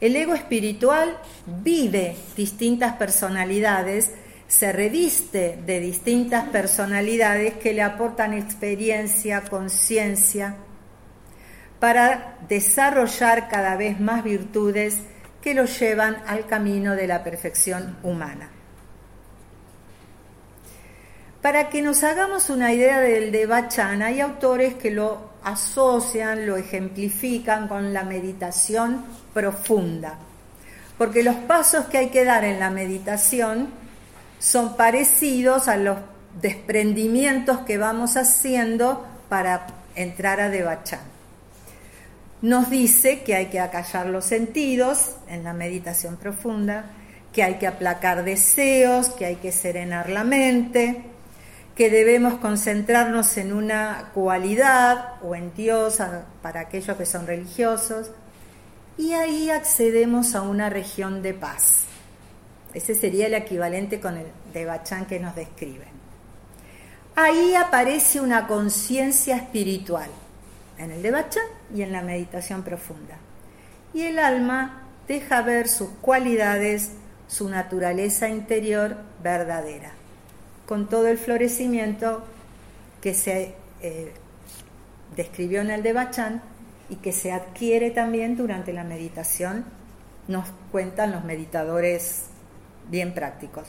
El 0.00 0.14
ego 0.16 0.34
espiritual 0.34 1.16
vive 1.46 2.16
distintas 2.36 2.94
personalidades, 2.96 4.12
se 4.46 4.72
reviste 4.72 5.58
de 5.64 5.80
distintas 5.80 6.48
personalidades 6.48 7.54
que 7.54 7.74
le 7.74 7.82
aportan 7.82 8.32
experiencia, 8.32 9.42
conciencia, 9.42 10.56
para 11.80 12.36
desarrollar 12.48 13.48
cada 13.48 13.76
vez 13.76 14.00
más 14.00 14.24
virtudes 14.24 15.00
que 15.40 15.54
lo 15.54 15.64
llevan 15.64 16.16
al 16.26 16.46
camino 16.46 16.96
de 16.96 17.06
la 17.06 17.22
perfección 17.22 17.96
humana. 18.02 18.50
Para 21.42 21.68
que 21.70 21.82
nos 21.82 22.02
hagamos 22.02 22.50
una 22.50 22.72
idea 22.72 23.00
del 23.00 23.30
de 23.30 23.46
Bachan, 23.46 24.02
hay 24.02 24.20
autores 24.20 24.74
que 24.74 24.90
lo 24.90 25.30
asocian, 25.44 26.46
lo 26.46 26.56
ejemplifican 26.56 27.68
con 27.68 27.92
la 27.92 28.02
meditación 28.02 29.04
profunda, 29.32 30.18
porque 30.98 31.22
los 31.22 31.36
pasos 31.36 31.86
que 31.86 31.98
hay 31.98 32.08
que 32.08 32.24
dar 32.24 32.44
en 32.44 32.58
la 32.58 32.70
meditación 32.70 33.68
son 34.40 34.76
parecidos 34.76 35.68
a 35.68 35.76
los 35.76 35.98
desprendimientos 36.40 37.58
que 37.60 37.78
vamos 37.78 38.16
haciendo 38.16 39.06
para 39.28 39.66
entrar 39.94 40.40
a 40.40 40.48
Devachan. 40.48 41.17
Nos 42.40 42.70
dice 42.70 43.22
que 43.22 43.34
hay 43.34 43.46
que 43.46 43.58
acallar 43.58 44.06
los 44.06 44.24
sentidos 44.24 45.16
en 45.28 45.42
la 45.42 45.52
meditación 45.52 46.16
profunda, 46.16 46.84
que 47.32 47.42
hay 47.42 47.54
que 47.54 47.66
aplacar 47.66 48.24
deseos, 48.24 49.08
que 49.08 49.26
hay 49.26 49.36
que 49.36 49.52
serenar 49.52 50.08
la 50.08 50.24
mente, 50.24 51.02
que 51.74 51.90
debemos 51.90 52.34
concentrarnos 52.40 53.36
en 53.36 53.52
una 53.52 54.10
cualidad 54.14 55.22
o 55.22 55.34
en 55.34 55.52
Dios 55.54 55.98
para 56.42 56.60
aquellos 56.60 56.96
que 56.96 57.06
son 57.06 57.26
religiosos, 57.26 58.10
y 58.96 59.12
ahí 59.12 59.50
accedemos 59.50 60.34
a 60.34 60.42
una 60.42 60.70
región 60.70 61.22
de 61.22 61.34
paz. 61.34 61.84
Ese 62.74 62.94
sería 62.94 63.26
el 63.26 63.34
equivalente 63.34 64.00
con 64.00 64.16
el 64.16 64.26
de 64.52 64.64
Bachán 64.64 65.06
que 65.06 65.20
nos 65.20 65.34
describe. 65.34 65.86
Ahí 67.14 67.54
aparece 67.54 68.20
una 68.20 68.46
conciencia 68.46 69.36
espiritual, 69.36 70.08
en 70.78 70.90
el 70.92 71.02
de 71.02 71.10
Bachán 71.10 71.46
y 71.74 71.82
en 71.82 71.92
la 71.92 72.02
meditación 72.02 72.62
profunda. 72.62 73.16
Y 73.92 74.02
el 74.02 74.18
alma 74.18 74.82
deja 75.06 75.42
ver 75.42 75.68
sus 75.68 75.90
cualidades, 76.00 76.92
su 77.26 77.48
naturaleza 77.48 78.28
interior 78.28 78.96
verdadera 79.22 79.92
con 80.68 80.86
todo 80.86 81.08
el 81.08 81.16
florecimiento 81.16 82.22
que 83.00 83.14
se 83.14 83.54
eh, 83.80 84.12
describió 85.16 85.62
en 85.62 85.70
el 85.70 85.82
de 85.82 85.94
Bachán 85.94 86.42
y 86.90 86.96
que 86.96 87.12
se 87.12 87.32
adquiere 87.32 87.90
también 87.90 88.36
durante 88.36 88.74
la 88.74 88.84
meditación, 88.84 89.64
nos 90.28 90.46
cuentan 90.70 91.12
los 91.12 91.24
meditadores 91.24 92.26
bien 92.90 93.14
prácticos. 93.14 93.66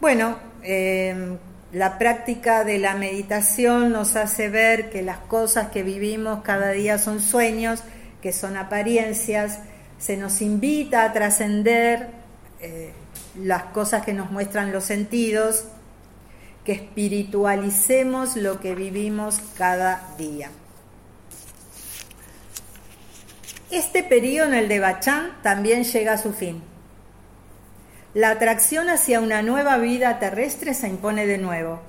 Bueno, 0.00 0.38
em, 0.62 1.36
la 1.72 1.98
práctica 1.98 2.64
de 2.64 2.78
la 2.78 2.94
meditación 2.94 3.92
nos 3.92 4.16
hace 4.16 4.48
ver 4.48 4.90
que 4.90 5.02
las 5.02 5.18
cosas 5.18 5.68
que 5.68 5.82
vivimos 5.82 6.42
cada 6.42 6.70
día 6.70 6.98
son 6.98 7.20
sueños 7.20 7.82
que 8.22 8.32
son 8.32 8.56
apariencias, 8.56 9.60
se 9.98 10.16
nos 10.16 10.40
invita 10.40 11.04
a 11.04 11.12
trascender 11.12 12.08
eh, 12.60 12.92
las 13.36 13.64
cosas 13.64 14.04
que 14.04 14.12
nos 14.12 14.30
muestran 14.30 14.72
los 14.72 14.84
sentidos, 14.84 15.64
que 16.64 16.72
espiritualicemos 16.72 18.36
lo 18.36 18.60
que 18.60 18.74
vivimos 18.74 19.40
cada 19.56 20.14
día. 20.18 20.50
Este 23.70 24.02
periodo 24.02 24.48
en 24.48 24.54
el 24.54 24.68
de 24.68 24.80
Bachán 24.80 25.36
también 25.42 25.84
llega 25.84 26.14
a 26.14 26.18
su 26.18 26.32
fin. 26.32 26.62
La 28.14 28.30
atracción 28.30 28.88
hacia 28.88 29.20
una 29.20 29.42
nueva 29.42 29.76
vida 29.76 30.18
terrestre 30.18 30.72
se 30.72 30.88
impone 30.88 31.26
de 31.26 31.36
nuevo. 31.36 31.80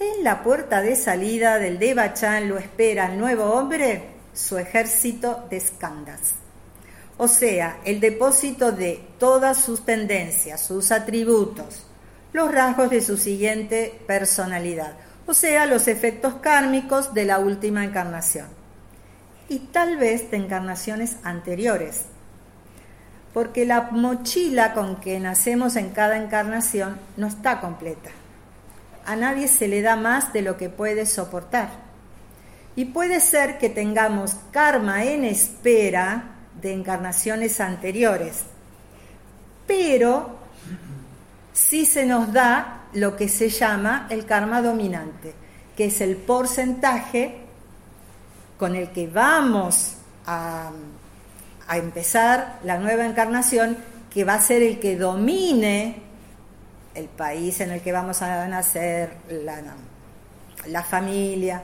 En 0.00 0.24
la 0.24 0.42
puerta 0.42 0.82
de 0.82 0.96
salida 0.96 1.58
del 1.58 1.78
Devachan 1.78 2.48
lo 2.48 2.58
espera 2.58 3.06
el 3.06 3.18
nuevo 3.18 3.44
hombre, 3.44 4.08
su 4.32 4.58
ejército 4.58 5.46
de 5.48 5.58
escandas. 5.58 6.34
O 7.16 7.28
sea, 7.28 7.78
el 7.84 8.00
depósito 8.00 8.72
de 8.72 9.00
todas 9.20 9.58
sus 9.64 9.84
tendencias, 9.84 10.60
sus 10.60 10.90
atributos, 10.90 11.86
los 12.32 12.52
rasgos 12.52 12.90
de 12.90 13.00
su 13.00 13.16
siguiente 13.16 14.00
personalidad, 14.08 14.96
o 15.24 15.34
sea, 15.34 15.66
los 15.66 15.86
efectos 15.86 16.34
kármicos 16.34 17.14
de 17.14 17.26
la 17.26 17.38
última 17.38 17.84
encarnación. 17.84 18.48
Y 19.48 19.60
tal 19.60 19.98
vez 19.98 20.32
de 20.32 20.38
encarnaciones 20.38 21.16
anteriores. 21.22 22.06
Porque 23.34 23.66
la 23.66 23.90
mochila 23.90 24.72
con 24.72 24.96
que 24.96 25.20
nacemos 25.20 25.76
en 25.76 25.90
cada 25.90 26.16
encarnación 26.16 26.98
no 27.18 27.26
está 27.26 27.60
completa 27.60 28.10
a 29.06 29.16
nadie 29.16 29.48
se 29.48 29.68
le 29.68 29.82
da 29.82 29.96
más 29.96 30.32
de 30.32 30.42
lo 30.42 30.56
que 30.56 30.68
puede 30.68 31.06
soportar. 31.06 31.68
Y 32.76 32.86
puede 32.86 33.20
ser 33.20 33.58
que 33.58 33.68
tengamos 33.68 34.36
karma 34.50 35.04
en 35.04 35.24
espera 35.24 36.30
de 36.60 36.72
encarnaciones 36.72 37.60
anteriores, 37.60 38.44
pero 39.66 40.38
sí 41.52 41.86
se 41.86 42.06
nos 42.06 42.32
da 42.32 42.84
lo 42.94 43.16
que 43.16 43.28
se 43.28 43.48
llama 43.48 44.06
el 44.10 44.24
karma 44.24 44.62
dominante, 44.62 45.34
que 45.76 45.86
es 45.86 46.00
el 46.00 46.16
porcentaje 46.16 47.42
con 48.58 48.74
el 48.74 48.90
que 48.90 49.06
vamos 49.06 49.96
a, 50.26 50.72
a 51.66 51.78
empezar 51.78 52.58
la 52.64 52.78
nueva 52.78 53.06
encarnación, 53.06 53.76
que 54.12 54.24
va 54.24 54.34
a 54.34 54.40
ser 54.40 54.62
el 54.62 54.78
que 54.78 54.96
domine 54.96 56.02
el 56.94 57.06
país 57.06 57.60
en 57.60 57.72
el 57.72 57.80
que 57.80 57.92
vamos 57.92 58.22
a 58.22 58.46
nacer, 58.46 59.16
la, 60.66 60.82
familia, 60.82 61.62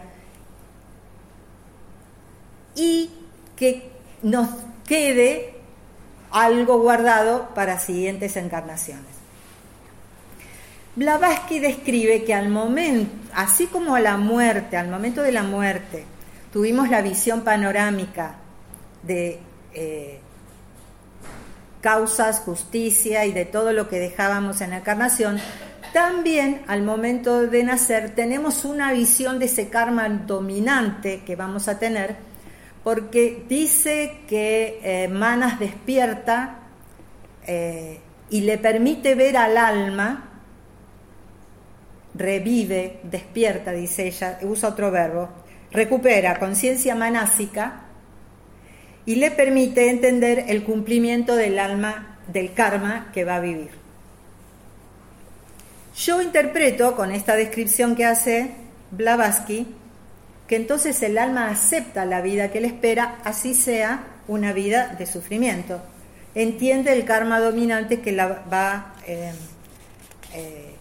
y 2.75 3.11
que 3.57 3.91
nos 4.23 4.49
quede 4.87 5.55
algo 6.31 6.81
guardado 6.81 7.55
para 7.55 7.79
siguientes 7.79 8.37
encarnaciones. 8.37 9.07
Blavatsky 10.97 11.61
describe 11.61 12.25
que 12.25 12.35
al 12.35 12.49
momento, 12.49 13.13
así 13.35 13.67
como 13.67 13.95
a 13.95 14.01
la 14.01 14.17
muerte, 14.17 14.77
al 14.77 14.89
momento 14.89 15.23
de 15.23 15.33
la 15.33 15.45
muerte, 15.45 16.05
tuvimos 16.53 16.91
la 16.91 17.01
visión 17.01 17.43
panorámica 17.43 18.35
de 19.05 19.41
eh, 19.75 20.21
causas, 21.81 22.41
justicia 22.41 23.25
y 23.27 23.33
de 23.33 23.45
todo 23.45 23.73
lo 23.73 23.89
que 23.89 23.99
dejábamos 23.99 24.61
en 24.61 24.71
la 24.71 24.79
encarnación, 24.79 25.39
también 25.93 26.63
al 26.69 26.83
momento 26.83 27.47
de 27.47 27.65
nacer 27.65 28.15
tenemos 28.15 28.65
una 28.65 28.93
visión 28.93 29.39
de 29.39 29.47
ese 29.47 29.69
karma 29.71 30.09
dominante 30.09 31.23
que 31.25 31.37
vamos 31.37 31.69
a 31.69 31.79
tener, 31.79 32.17
porque 32.85 33.45
dice 33.49 34.21
que 34.29 34.81
eh, 34.83 35.09
Manas 35.09 35.59
despierta 35.59 36.61
eh, 37.47 38.01
y 38.31 38.43
le 38.43 38.59
permite 38.59 39.15
ver 39.15 39.37
al 39.37 39.57
alma, 39.57 40.29
revive, 42.15 43.01
despierta, 43.03 43.73
dice 43.73 44.07
ella, 44.07 44.39
usa 44.43 44.69
otro 44.69 44.91
verbo, 44.91 45.29
recupera 45.73 46.39
conciencia 46.39 46.95
manásica 46.95 47.90
y 49.07 49.17
le 49.17 49.31
permite 49.31 49.91
entender 49.91 50.45
el 50.49 50.65
cumplimiento 50.65 51.37
del 51.37 51.59
alma 51.59 52.19
del 52.29 52.53
karma 52.53 53.11
que 53.13 53.25
va 53.25 53.37
a 53.37 53.41
vivir. 53.41 53.71
Yo 55.97 56.23
interpreto 56.23 56.95
con 56.95 57.13
esta 57.13 57.35
descripción 57.35 57.97
que 57.97 58.07
hace 58.07 58.53
Blavatsky 58.91 59.67
que 60.47 60.57
entonces 60.57 61.01
el 61.05 61.17
alma 61.17 61.49
acepta 61.49 62.05
la 62.05 62.21
vida 62.23 62.51
que 62.51 62.61
le 62.61 62.67
espera, 62.67 63.19
así 63.23 63.55
sea 63.55 64.03
una 64.27 64.53
vida 64.53 64.97
de 64.99 65.07
sufrimiento. 65.07 65.81
Entiende 66.35 66.93
el 66.93 67.05
karma 67.05 67.39
dominante 67.39 68.01
que 68.01 68.11
la 68.11 68.43
va 68.53 68.95
eh, 69.07 69.33
eh, 70.35 70.75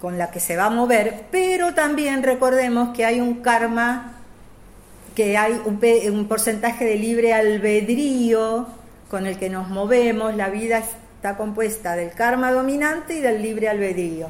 con 0.00 0.18
la 0.18 0.32
que 0.32 0.40
se 0.40 0.56
va 0.56 0.64
a 0.64 0.70
mover, 0.70 1.26
pero 1.30 1.72
también 1.72 2.24
recordemos 2.24 2.96
que 2.96 3.04
hay 3.04 3.20
un 3.20 3.42
karma 3.42 4.11
que 5.14 5.36
hay 5.36 5.60
un, 5.64 6.26
porcentaje 6.26 6.84
de 6.84 6.96
libre 6.96 7.34
albedrío 7.34 8.66
con 9.10 9.26
el 9.26 9.38
que 9.38 9.50
nos 9.50 9.68
movemos, 9.68 10.34
la 10.34 10.48
vida 10.48 10.78
está 10.78 11.36
compuesta 11.36 11.96
del 11.96 12.12
karma 12.12 12.50
dominante 12.50 13.16
y 13.16 13.20
del 13.20 13.42
libre 13.42 13.68
albedrío. 13.68 14.28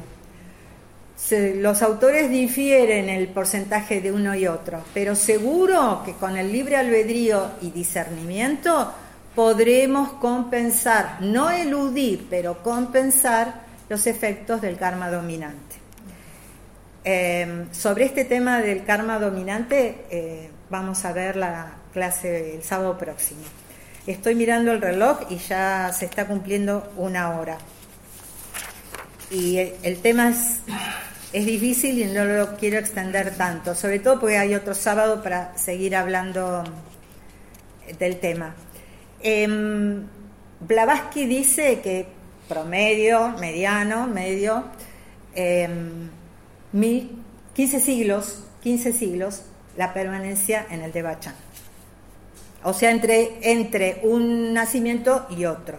los 1.31 1.81
autores 1.81 2.29
difieren 2.29 3.09
el 3.09 3.29
porcentaje 3.29 4.01
de 4.01 4.11
uno 4.11 4.35
y 4.35 4.47
otro, 4.47 4.81
pero 4.93 5.15
seguro 5.15 6.01
que 6.05 6.13
con 6.13 6.37
el 6.37 6.51
libre 6.51 6.75
albedrío 6.75 7.51
y 7.61 7.71
discernimiento 7.71 8.93
podremos 9.35 10.13
compensar, 10.13 11.17
no 11.21 11.49
eludir, 11.49 12.27
pero 12.29 12.61
compensar 12.61 13.61
los 13.89 14.05
efectos 14.05 14.61
del 14.61 14.77
karma 14.77 15.09
dominante. 15.09 15.75
Eh, 17.05 17.65
sobre 17.71 18.05
este 18.05 18.23
tema 18.23 18.61
del 18.61 18.85
karma 18.85 19.19
dominante, 19.19 20.05
eh, 20.09 20.49
vamos 20.73 21.05
a 21.05 21.13
ver 21.13 21.35
la 21.35 21.75
clase 21.93 22.55
el 22.55 22.63
sábado 22.63 22.97
próximo. 22.97 23.43
Estoy 24.07 24.33
mirando 24.33 24.71
el 24.71 24.81
reloj 24.81 25.19
y 25.29 25.37
ya 25.37 25.93
se 25.93 26.05
está 26.05 26.25
cumpliendo 26.25 26.91
una 26.97 27.37
hora. 27.37 27.59
Y 29.29 29.59
el 29.59 29.97
tema 30.01 30.29
es, 30.29 30.61
es 31.31 31.45
difícil 31.45 31.99
y 31.99 32.05
no 32.05 32.25
lo 32.25 32.57
quiero 32.57 32.79
extender 32.79 33.35
tanto, 33.35 33.75
sobre 33.75 33.99
todo 33.99 34.19
porque 34.19 34.39
hay 34.39 34.55
otro 34.55 34.73
sábado 34.73 35.21
para 35.21 35.55
seguir 35.55 35.95
hablando 35.95 36.63
del 37.99 38.19
tema. 38.19 38.55
Eh, 39.21 39.47
Blavatsky 40.59 41.25
dice 41.27 41.81
que 41.81 42.07
promedio, 42.49 43.29
mediano, 43.39 44.07
medio, 44.07 44.63
15 45.35 45.69
em, 46.73 47.79
siglos, 47.79 48.43
15 48.63 48.91
siglos, 48.91 49.43
la 49.77 49.93
permanencia 49.93 50.65
en 50.69 50.81
el 50.81 50.91
Debachan. 50.91 51.35
O 52.63 52.73
sea, 52.73 52.91
entre, 52.91 53.51
entre 53.51 53.99
un 54.03 54.53
nacimiento 54.53 55.27
y 55.29 55.45
otro. 55.45 55.77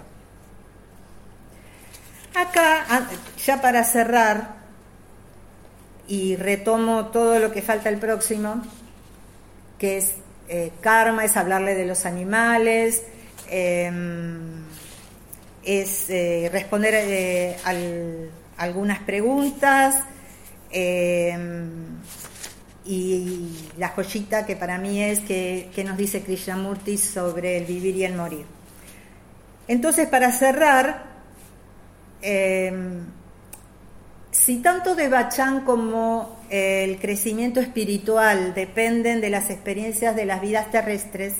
Acá, 2.34 2.84
ah, 2.88 3.08
ya 3.44 3.62
para 3.62 3.84
cerrar, 3.84 4.64
y 6.06 6.36
retomo 6.36 7.06
todo 7.06 7.38
lo 7.38 7.52
que 7.52 7.62
falta 7.62 7.88
el 7.88 7.98
próximo, 7.98 8.62
que 9.78 9.98
es 9.98 10.14
eh, 10.48 10.72
karma, 10.80 11.24
es 11.24 11.36
hablarle 11.36 11.74
de 11.74 11.86
los 11.86 12.04
animales, 12.04 13.02
em, 13.48 14.64
es 15.64 16.10
eh, 16.10 16.50
responder 16.52 16.94
eh, 16.94 18.28
algunas 18.58 18.98
preguntas, 19.00 19.96
em, 20.70 21.98
y 22.86 23.48
la 23.78 23.88
joyita 23.88 24.44
que 24.44 24.56
para 24.56 24.78
mí 24.78 25.02
es 25.02 25.20
que, 25.20 25.84
nos 25.84 25.96
dice 25.96 26.22
Krishnamurti 26.22 26.98
sobre 26.98 27.56
el 27.58 27.64
vivir 27.64 27.96
y 27.96 28.04
el 28.04 28.14
morir. 28.14 28.44
Entonces, 29.66 30.06
para 30.08 30.30
cerrar, 30.32 31.04
em, 32.20 33.06
si 34.30 34.58
tanto 34.58 34.94
de 34.94 35.08
Bachán 35.08 35.64
como 35.64 36.40
el 36.50 36.98
crecimiento 36.98 37.60
espiritual 37.60 38.52
dependen 38.54 39.20
de 39.20 39.30
las 39.30 39.48
experiencias 39.48 40.14
de 40.14 40.26
las 40.26 40.40
vidas 40.42 40.70
terrestres, 40.70 41.34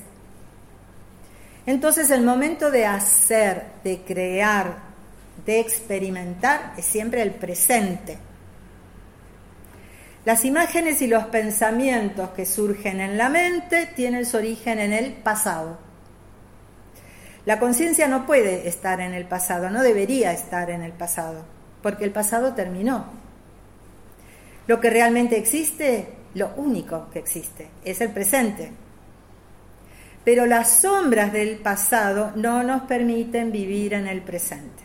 entonces 1.67 2.11
el 2.11 2.23
momento 2.23 2.71
de 2.71 2.87
hacer, 2.87 3.65
de 3.83 4.01
crear, 4.01 4.77
de 5.45 5.61
experimentar 5.61 6.73
es 6.77 6.85
siempre 6.85 7.21
el 7.23 7.33
presente. 7.33 8.19
Las 10.25 10.47
imágenes 10.47 11.03
y 11.03 11.07
los 11.07 11.25
pensamientos 11.25 12.31
que 12.31 12.47
surgen 12.47 13.01
en 13.01 13.19
la 13.19 13.29
mente 13.29 13.87
tienen 13.95 14.25
su 14.25 14.39
origen 14.39 14.79
en 14.79 14.95
el 14.95 15.13
pasado. 15.13 15.79
La 17.45 17.59
conciencia 17.59 18.09
no 18.09 18.25
puede 18.25 18.67
estar 18.67 19.03
en 19.03 19.13
el 19.13 19.27
pasado, 19.27 19.69
no 19.69 19.83
debería 19.83 20.33
estar 20.33 20.71
en 20.71 20.83
el 20.83 20.93
pasado, 20.93 21.45
porque 21.83 22.05
el 22.05 22.11
pasado 22.11 22.55
terminó. 22.55 23.05
Lo 24.67 24.81
que 24.81 24.89
realmente 24.89 25.37
existe, 25.37 26.09
lo 26.33 26.55
único 26.57 27.11
que 27.13 27.19
existe, 27.19 27.69
es 27.85 28.01
el 28.01 28.09
presente. 28.11 28.73
pero 30.25 30.47
las 30.47 30.81
sombras 30.81 31.35
del 31.35 31.57
pasado 31.59 32.33
no 32.35 32.63
nos 32.63 32.85
permiten 32.85 33.53
vivir 33.53 33.93
en 33.93 34.07
el 34.07 34.23
presente. 34.23 34.83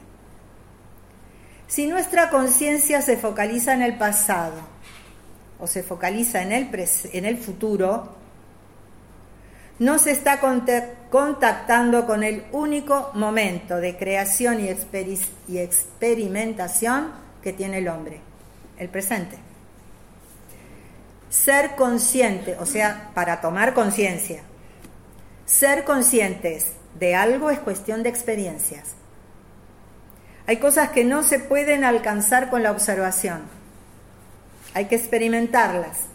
Si 1.66 1.88
nuestra 1.88 2.30
conciencia 2.30 3.02
se 3.02 3.16
focaliza 3.16 3.74
en 3.74 3.82
el 3.82 3.98
pasado 3.98 4.79
o 5.60 5.68
se 5.68 5.84
focaliza 5.84 6.42
en 6.42 6.52
el, 6.52 6.70
en 7.14 7.26
el 7.26 7.38
futuro, 7.38 8.16
no 9.80 9.98
se 9.98 10.12
está 10.12 10.40
contactando 11.10 12.06
con 12.06 12.24
el 12.24 12.44
único 12.52 13.12
momento 13.14 13.78
de 13.78 13.98
creación 13.98 14.60
y, 14.60 14.70
y 15.48 15.58
experimentación 15.58 17.12
que 17.42 17.54
tiene 17.54 17.78
el 17.78 17.88
hombre, 17.88 18.20
el 18.78 18.90
presente. 18.90 19.38
Ser 21.30 21.76
consciente, 21.76 22.58
o 22.60 22.66
sea, 22.66 23.12
para 23.14 23.40
tomar 23.40 23.74
conciencia, 23.74 24.42
ser 25.46 25.84
conscientes 25.86 26.74
de 27.00 27.16
algo 27.16 27.50
es 27.50 27.60
cuestión 27.60 28.04
de 28.04 28.10
experiencias. 28.10 28.96
Hay 30.46 30.58
cosas 30.58 30.90
que 30.90 31.06
no 31.06 31.24
se 31.24 31.40
pueden 31.40 31.84
alcanzar 31.84 32.50
con 32.50 32.64
la 32.64 32.72
observación. 32.72 33.59
Hay 34.74 34.86
que 34.86 34.96
experimentarlas 34.96 36.10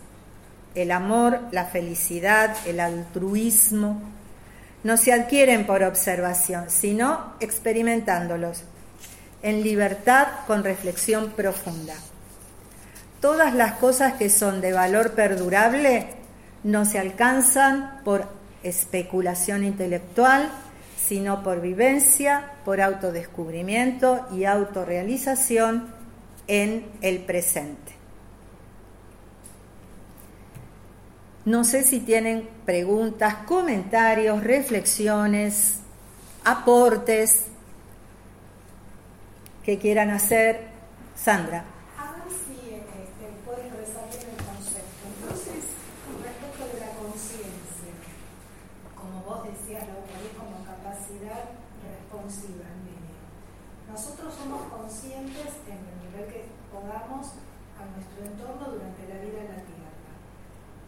el 0.74 0.90
amor, 0.90 1.40
la 1.52 1.66
felicidad, 1.66 2.56
el 2.66 2.80
altruismo, 2.80 4.00
no 4.82 4.96
se 4.96 5.12
adquieren 5.12 5.66
por 5.66 5.82
observación, 5.82 6.66
sino 6.68 7.32
experimentándolos, 7.40 8.64
en 9.42 9.62
libertad 9.62 10.26
con 10.46 10.64
reflexión 10.64 11.30
profunda. 11.30 11.94
Todas 13.20 13.54
las 13.54 13.74
cosas 13.74 14.14
que 14.14 14.28
son 14.28 14.60
de 14.60 14.72
valor 14.72 15.12
perdurable 15.12 16.08
no 16.62 16.84
se 16.84 16.98
alcanzan 16.98 18.00
por 18.04 18.26
especulación 18.62 19.64
intelectual, 19.64 20.50
sino 20.96 21.42
por 21.42 21.60
vivencia, 21.60 22.52
por 22.64 22.80
autodescubrimiento 22.80 24.26
y 24.34 24.44
autorrealización 24.44 25.88
en 26.46 26.86
el 27.00 27.20
presente. 27.20 27.93
No 31.44 31.64
sé 31.64 31.82
si 31.82 32.00
tienen 32.00 32.48
preguntas, 32.64 33.34
comentarios, 33.46 34.42
reflexiones, 34.42 35.80
aportes 36.44 37.46
que 39.62 39.78
quieran 39.78 40.10
hacer. 40.10 40.72
Sandra. 41.14 41.58
Este. 41.58 41.74
Nosotros 53.90 54.34
somos 54.34 54.62
conscientes 54.72 55.54
en 55.68 55.78
el 55.78 55.96
nivel 56.10 56.26
que 56.32 56.44
podamos 56.72 57.38
a 57.78 57.84
nuestro 57.94 58.24
entorno 58.26 58.72
durante 58.72 59.06
la 59.08 59.20
vida 59.22 59.34
Tierra 59.44 59.63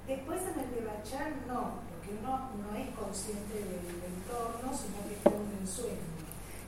Después 0.07 0.41
en 0.43 0.61
el 0.61 0.71
de 0.71 0.87
Bachar 0.87 1.33
no, 1.49 1.81
porque 1.91 2.11
uno 2.21 2.51
no 2.63 2.77
es 2.77 2.89
consciente 2.91 3.55
del 3.55 4.03
entorno, 4.07 4.77
sino 4.77 5.09
que 5.09 5.15
está 5.17 5.31
un 5.31 5.59
ensueño. 5.61 5.97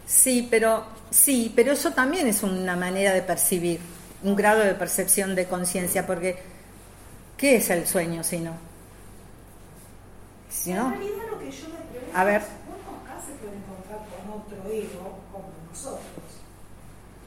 Sí, 0.07 0.49
pero 0.51 0.84
sí, 1.11 1.53
pero 1.55 1.72
eso 1.72 1.93
también 1.93 2.26
es 2.26 2.43
una 2.43 2.74
manera 2.74 3.12
de 3.12 3.22
percibir, 3.22 3.80
un 4.24 4.34
grado 4.34 4.61
de 4.61 4.74
percepción 4.74 5.36
de 5.36 5.47
conciencia, 5.47 6.05
porque 6.05 6.39
¿qué 7.36 7.57
es 7.57 7.70
el 7.70 7.86
sueño 7.86 8.24
si 8.24 8.41
no? 8.41 8.55
Si 10.51 10.72
no? 10.72 10.86
En 10.86 11.01
realidad 11.01 11.24
lo 11.30 11.39
que 11.39 11.51
yo 11.53 11.68
me 11.68 11.76
pregunto 11.76 12.18
a 12.18 12.24
ver. 12.24 12.43
uno 12.43 12.99
acá 13.05 13.20
se 13.24 13.32
puede 13.34 13.57
encontrar 13.57 14.01
con 14.09 14.41
otro 14.41 14.72
ego 14.72 15.18
como 15.30 15.53
nosotros. 15.70 16.03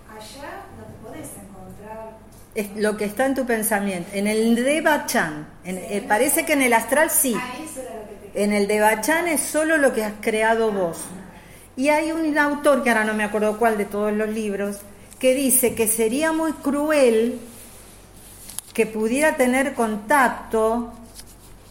Allá 0.09 0.66
no 0.78 0.84
te 0.86 0.93
podés 1.07 1.30
encontrar 1.38 1.51
es 2.54 2.76
lo 2.76 2.97
que 2.97 3.06
está 3.06 3.26
en 3.26 3.36
tu 3.36 3.45
pensamiento. 3.45 4.10
En 4.14 4.28
el 4.28 4.56
de 4.56 4.82
Bachan, 4.82 5.47
eh, 5.64 6.04
parece 6.08 6.45
que 6.45 6.54
en 6.54 6.62
el 6.62 6.74
astral 6.74 7.10
sí. 7.10 7.36
Ah, 7.38 7.54
en 8.34 8.54
el 8.54 8.68
de 8.68 8.80
Bachan 8.80 9.28
es 9.28 9.41
solo 9.41 9.78
lo 9.78 9.93
que 9.93 10.04
has 10.04 10.14
creado 10.22 10.72
vos. 10.72 10.97
Y 11.76 11.89
hay 11.89 12.12
un 12.12 12.38
autor, 12.38 12.84
que 12.84 12.89
ahora 12.89 13.06
no 13.06 13.14
me 13.14 13.24
acuerdo 13.24 13.58
cuál 13.58 13.78
de 13.78 13.86
todos 13.86 14.12
los 14.14 14.30
libros, 14.30 14.80
que 15.20 15.34
dice 15.34 15.76
que 15.76 15.88
sería 15.88 16.32
muy 16.32 16.52
cruel 16.54 17.39
que 18.74 18.86
pudiera 18.86 19.36
tener 19.36 19.74
contacto 19.74 20.93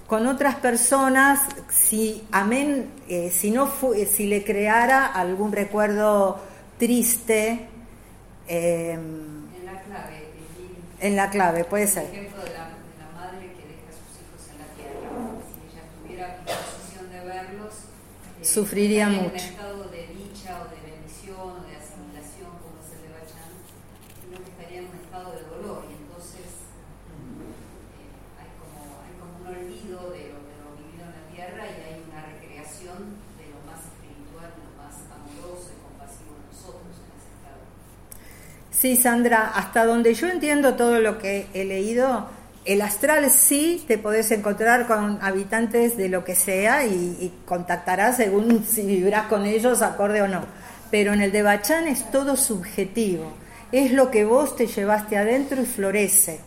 con 0.07 0.27
otras 0.27 0.57
personas 0.57 1.41
si 1.71 2.23
amén 2.31 2.91
eh, 3.09 3.31
si 3.33 3.51
no 3.51 3.73
si 4.11 4.27
le 4.27 4.45
creara 4.45 5.07
algún 5.07 5.53
recuerdo 5.53 6.39
triste 6.79 7.69
eh, 8.49 8.99
en 11.01 11.17
la 11.17 11.31
clave, 11.31 11.65
puede 11.65 11.87
ser. 11.87 12.05
El 12.05 12.27
ejemplo 12.27 12.43
de 12.45 12.51
la, 12.51 12.69
de 12.77 12.95
la, 13.01 13.09
madre 13.17 13.53
que 13.57 13.65
deja 13.73 13.89
a 13.89 13.97
sus 13.97 14.21
hijos 14.21 14.41
en 14.53 14.57
la 14.61 14.69
tierra. 14.77 15.09
Si 15.49 15.57
ella 15.65 15.83
estuviera 15.89 16.27
en 16.37 16.45
posición 16.45 17.09
de 17.09 17.21
verlos, 17.25 17.75
eh, 18.41 18.45
sufriría 18.45 19.09
mucho. 19.09 19.33
En 19.33 19.57
estado 19.57 19.89
de 19.89 20.07
dicha 20.13 20.61
o 20.61 20.69
de 20.69 20.81
bendición 20.85 21.41
o 21.41 21.65
de 21.65 21.73
asimilación, 21.77 22.53
como 22.61 22.77
es 22.85 22.93
el 22.93 23.01
de 23.09 23.11
Bachan, 23.17 23.53
sino 24.21 24.37
que 24.45 24.51
estaría 24.53 24.79
en 24.85 24.93
un 24.93 24.97
estado 25.01 25.33
de 25.33 25.43
dolor. 25.49 25.89
Y 25.89 25.93
entonces 26.05 26.49
eh, 26.53 28.13
hay, 28.37 28.51
como, 28.61 29.01
hay 29.01 29.13
como 29.17 29.41
un 29.41 29.47
olvido 29.57 30.13
de 30.13 30.37
lo, 30.37 30.39
de 30.45 30.55
lo 30.61 30.69
vivido 30.77 31.09
en 31.09 31.17
la 31.17 31.25
tierra 31.33 31.65
y 31.65 31.81
hay 31.81 31.97
una 32.05 32.29
recreación 32.29 33.17
de 33.41 33.49
lo 33.57 33.65
más 33.65 33.89
espiritual, 33.89 34.53
lo 34.53 34.69
más 34.77 35.01
amoroso 35.09 35.73
y 35.73 35.81
compasivo 35.81 36.37
de 36.37 36.45
nosotros 36.53 36.93
en 36.93 37.09
ese 37.17 37.33
estado. 37.41 37.65
Sí, 38.81 38.97
Sandra, 38.97 39.53
hasta 39.55 39.85
donde 39.85 40.15
yo 40.15 40.27
entiendo 40.27 40.73
todo 40.73 41.01
lo 41.01 41.19
que 41.19 41.49
he 41.53 41.67
leído, 41.67 42.29
el 42.65 42.81
astral 42.81 43.31
sí 43.31 43.85
te 43.87 43.99
podés 43.99 44.31
encontrar 44.31 44.87
con 44.87 45.19
habitantes 45.21 45.99
de 45.99 46.09
lo 46.09 46.25
que 46.25 46.35
sea 46.35 46.87
y, 46.87 47.31
contactarás 47.45 48.17
según 48.17 48.65
si 48.69 48.87
vibrás 48.87 49.27
con 49.27 49.45
ellos 49.45 49.83
acorde 49.83 50.23
o 50.23 50.29
no. 50.29 50.47
Pero 50.91 51.13
en 51.13 51.21
el 51.21 51.31
de 51.31 51.43
Bachán 51.43 51.89
es 51.89 52.11
todo 52.11 52.39
subjetivo. 52.39 53.31
Es 53.71 53.93
lo 53.93 54.11
que 54.11 54.25
vos 54.25 54.57
te 54.57 54.67
llevaste 54.67 55.19
adentro 55.19 55.61
y 55.61 55.67
florece. 55.67 56.41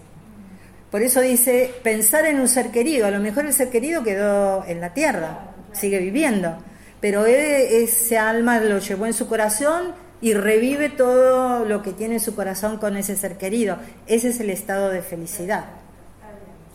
Por 0.90 1.04
eso 1.04 1.22
dice 1.22 1.72
pensar 1.84 2.26
en 2.26 2.40
un 2.40 2.48
ser 2.48 2.72
querido. 2.72 3.06
A 3.06 3.12
lo 3.12 3.20
mejor 3.20 3.46
el 3.46 3.54
ser 3.54 3.70
querido 3.70 4.04
quedó 4.04 4.66
en 4.66 4.82
la 4.82 4.92
tierra, 4.96 5.52
sigue 5.72 6.00
viviendo. 6.00 6.58
Pero 7.00 7.28
ese 7.28 8.18
alma 8.18 8.60
lo 8.60 8.80
llevó 8.80 9.06
en 9.06 9.14
su 9.14 9.28
corazón 9.28 10.03
y 10.24 10.34
revive 10.34 10.90
todo 10.90 11.66
lo 11.66 11.82
que 11.82 11.92
tiene 11.92 12.14
en 12.14 12.20
su 12.22 12.34
corazón 12.34 12.78
con 12.78 12.96
ese 12.96 13.18
ser 13.18 13.38
querido. 13.38 13.78
Ese 14.08 14.30
es 14.30 14.40
el 14.40 14.52
estado 14.52 14.90
de 14.90 15.02
felicidad. 15.02 15.66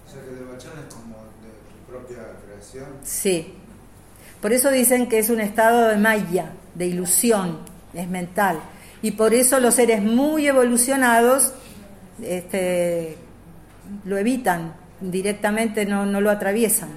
O 0.06 0.10
sea 0.10 0.20
que 0.20 0.28
de 0.28 0.36
es 0.36 0.94
como 0.94 1.16
de 1.16 1.48
tu 1.66 1.90
propia 1.90 2.18
creación. 2.44 2.88
Sí. 3.02 3.54
Por 4.42 4.52
eso 4.52 4.70
dicen 4.70 5.08
que 5.08 5.18
es 5.18 5.30
un 5.30 5.40
estado 5.40 5.88
de 5.88 5.96
maya, 5.96 6.52
de 6.74 6.88
ilusión, 6.88 7.60
es 7.94 8.06
mental. 8.06 8.60
Y 9.00 9.12
por 9.12 9.32
eso 9.32 9.58
los 9.60 9.76
seres 9.76 10.02
muy 10.02 10.46
evolucionados 10.46 11.54
este, 12.22 13.16
lo 14.04 14.18
evitan, 14.18 14.74
directamente 15.00 15.86
no, 15.86 16.04
no 16.04 16.20
lo 16.20 16.30
atraviesan. 16.30 16.90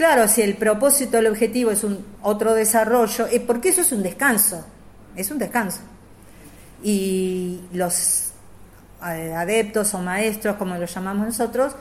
Claro, 0.00 0.26
si 0.28 0.40
el 0.40 0.54
propósito, 0.54 1.18
el 1.18 1.26
objetivo 1.26 1.70
es 1.70 1.84
un 1.84 2.02
otro 2.22 2.54
desarrollo, 2.54 3.26
eh, 3.26 3.38
porque 3.38 3.68
eso 3.68 3.82
es 3.82 3.92
un 3.92 4.02
descanso, 4.02 4.64
es 5.14 5.30
un 5.30 5.38
descanso. 5.38 5.80
Y 6.82 7.60
los 7.74 8.32
adeptos 8.98 9.92
o 9.92 9.98
maestros, 9.98 10.56
como 10.56 10.74
los 10.78 10.94
llamamos 10.94 11.26
nosotros, 11.26 11.76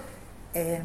eh, 0.53 0.82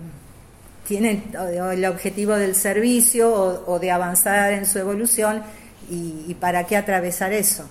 tienen 0.87 1.33
el 1.73 1.85
objetivo 1.87 2.35
del 2.35 2.55
servicio 2.55 3.35
o, 3.67 3.81
de 3.81 3.91
avanzar 3.91 4.53
en 4.53 4.65
su 4.65 4.79
evolución 4.79 5.43
y, 5.91 6.35
para 6.35 6.63
qué 6.69 6.77
atravesar 6.77 7.33
eso. 7.33 7.65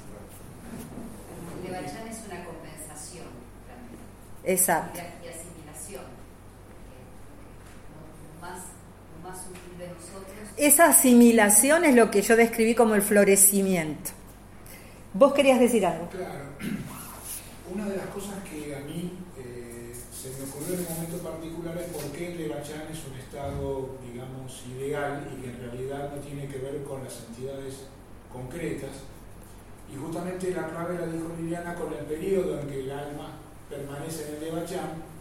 El 1.66 1.74
es 1.74 2.18
una 2.28 2.44
compensación 2.44 3.28
Exacto. 4.44 5.13
Esa 10.66 10.88
asimilación 10.88 11.86
es 11.86 11.96
lo 11.96 12.12
que 12.12 12.22
yo 12.22 12.36
describí 12.36 12.76
como 12.76 12.96
el 12.96 13.02
florecimiento. 13.02 14.12
¿Vos 15.14 15.34
querías 15.34 15.60
decir 15.60 15.86
algo? 15.86 16.10
Claro. 16.10 16.46
Una 17.74 17.86
de 17.88 17.98
las 17.98 18.08
cosas 18.08 18.36
que 18.44 18.76
a 18.76 18.80
mí 18.80 19.14
eh, 19.38 19.94
se 20.12 20.30
me 20.30 20.50
ocurrió 20.50 20.76
en 20.76 20.82
un 20.82 20.94
momento 20.94 21.18
particular 21.18 21.78
es 21.78 21.88
por 21.88 22.12
qué 22.12 22.32
el 22.34 22.38
Levachán 22.38 22.84
es 22.92 23.00
un 23.06 23.18
estado, 23.18 23.98
digamos, 24.12 24.64
ideal 24.78 25.28
y 25.32 25.42
que 25.42 25.50
en 25.50 25.60
realidad 25.60 26.12
no 26.16 26.22
tiene 26.22 26.48
que 26.48 26.60
ver 26.60 26.84
con 26.84 27.04
las 27.04 27.14
entidades 27.28 27.88
concretas. 28.32 28.92
Y 29.92 29.98
justamente 29.98 30.52
la 30.52 30.68
clave 30.68 30.98
la 31.00 31.08
dijo 31.08 31.32
Liliana 31.40 31.76
con 31.76 31.94
el 31.94 32.06
periodo 32.06 32.60
en 32.60 32.68
que 32.68 32.82
el 32.82 32.92
alma 32.92 33.38
permanece 33.70 34.28
en 34.28 34.36
el 34.36 34.44
Levachán, 34.46 35.14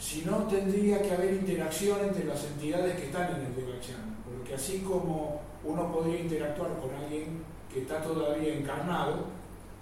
si 0.00 0.22
no 0.22 0.38
tendría 0.44 1.02
que 1.02 1.12
haber 1.12 1.34
interacción 1.34 2.00
entre 2.00 2.24
las 2.24 2.42
entidades 2.44 2.96
que 2.96 3.06
están 3.06 3.36
en 3.36 3.46
el 3.46 3.54
Devachan, 3.54 4.09
porque 4.50 4.54
así 4.54 4.78
como 4.80 5.40
uno 5.64 5.92
podría 5.92 6.20
interactuar 6.20 6.70
con 6.80 6.90
alguien 6.92 7.44
que 7.72 7.82
está 7.82 8.02
todavía 8.02 8.54
encarnado, 8.54 9.26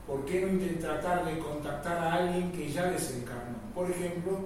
¿por 0.06 0.26
qué 0.26 0.42
no 0.42 0.80
tratar 0.80 1.24
de 1.24 1.38
contactar 1.38 1.96
a 1.96 2.12
alguien 2.14 2.52
que 2.52 2.70
ya 2.70 2.90
desencarnó? 2.90 3.56
Por 3.74 3.90
ejemplo, 3.90 4.40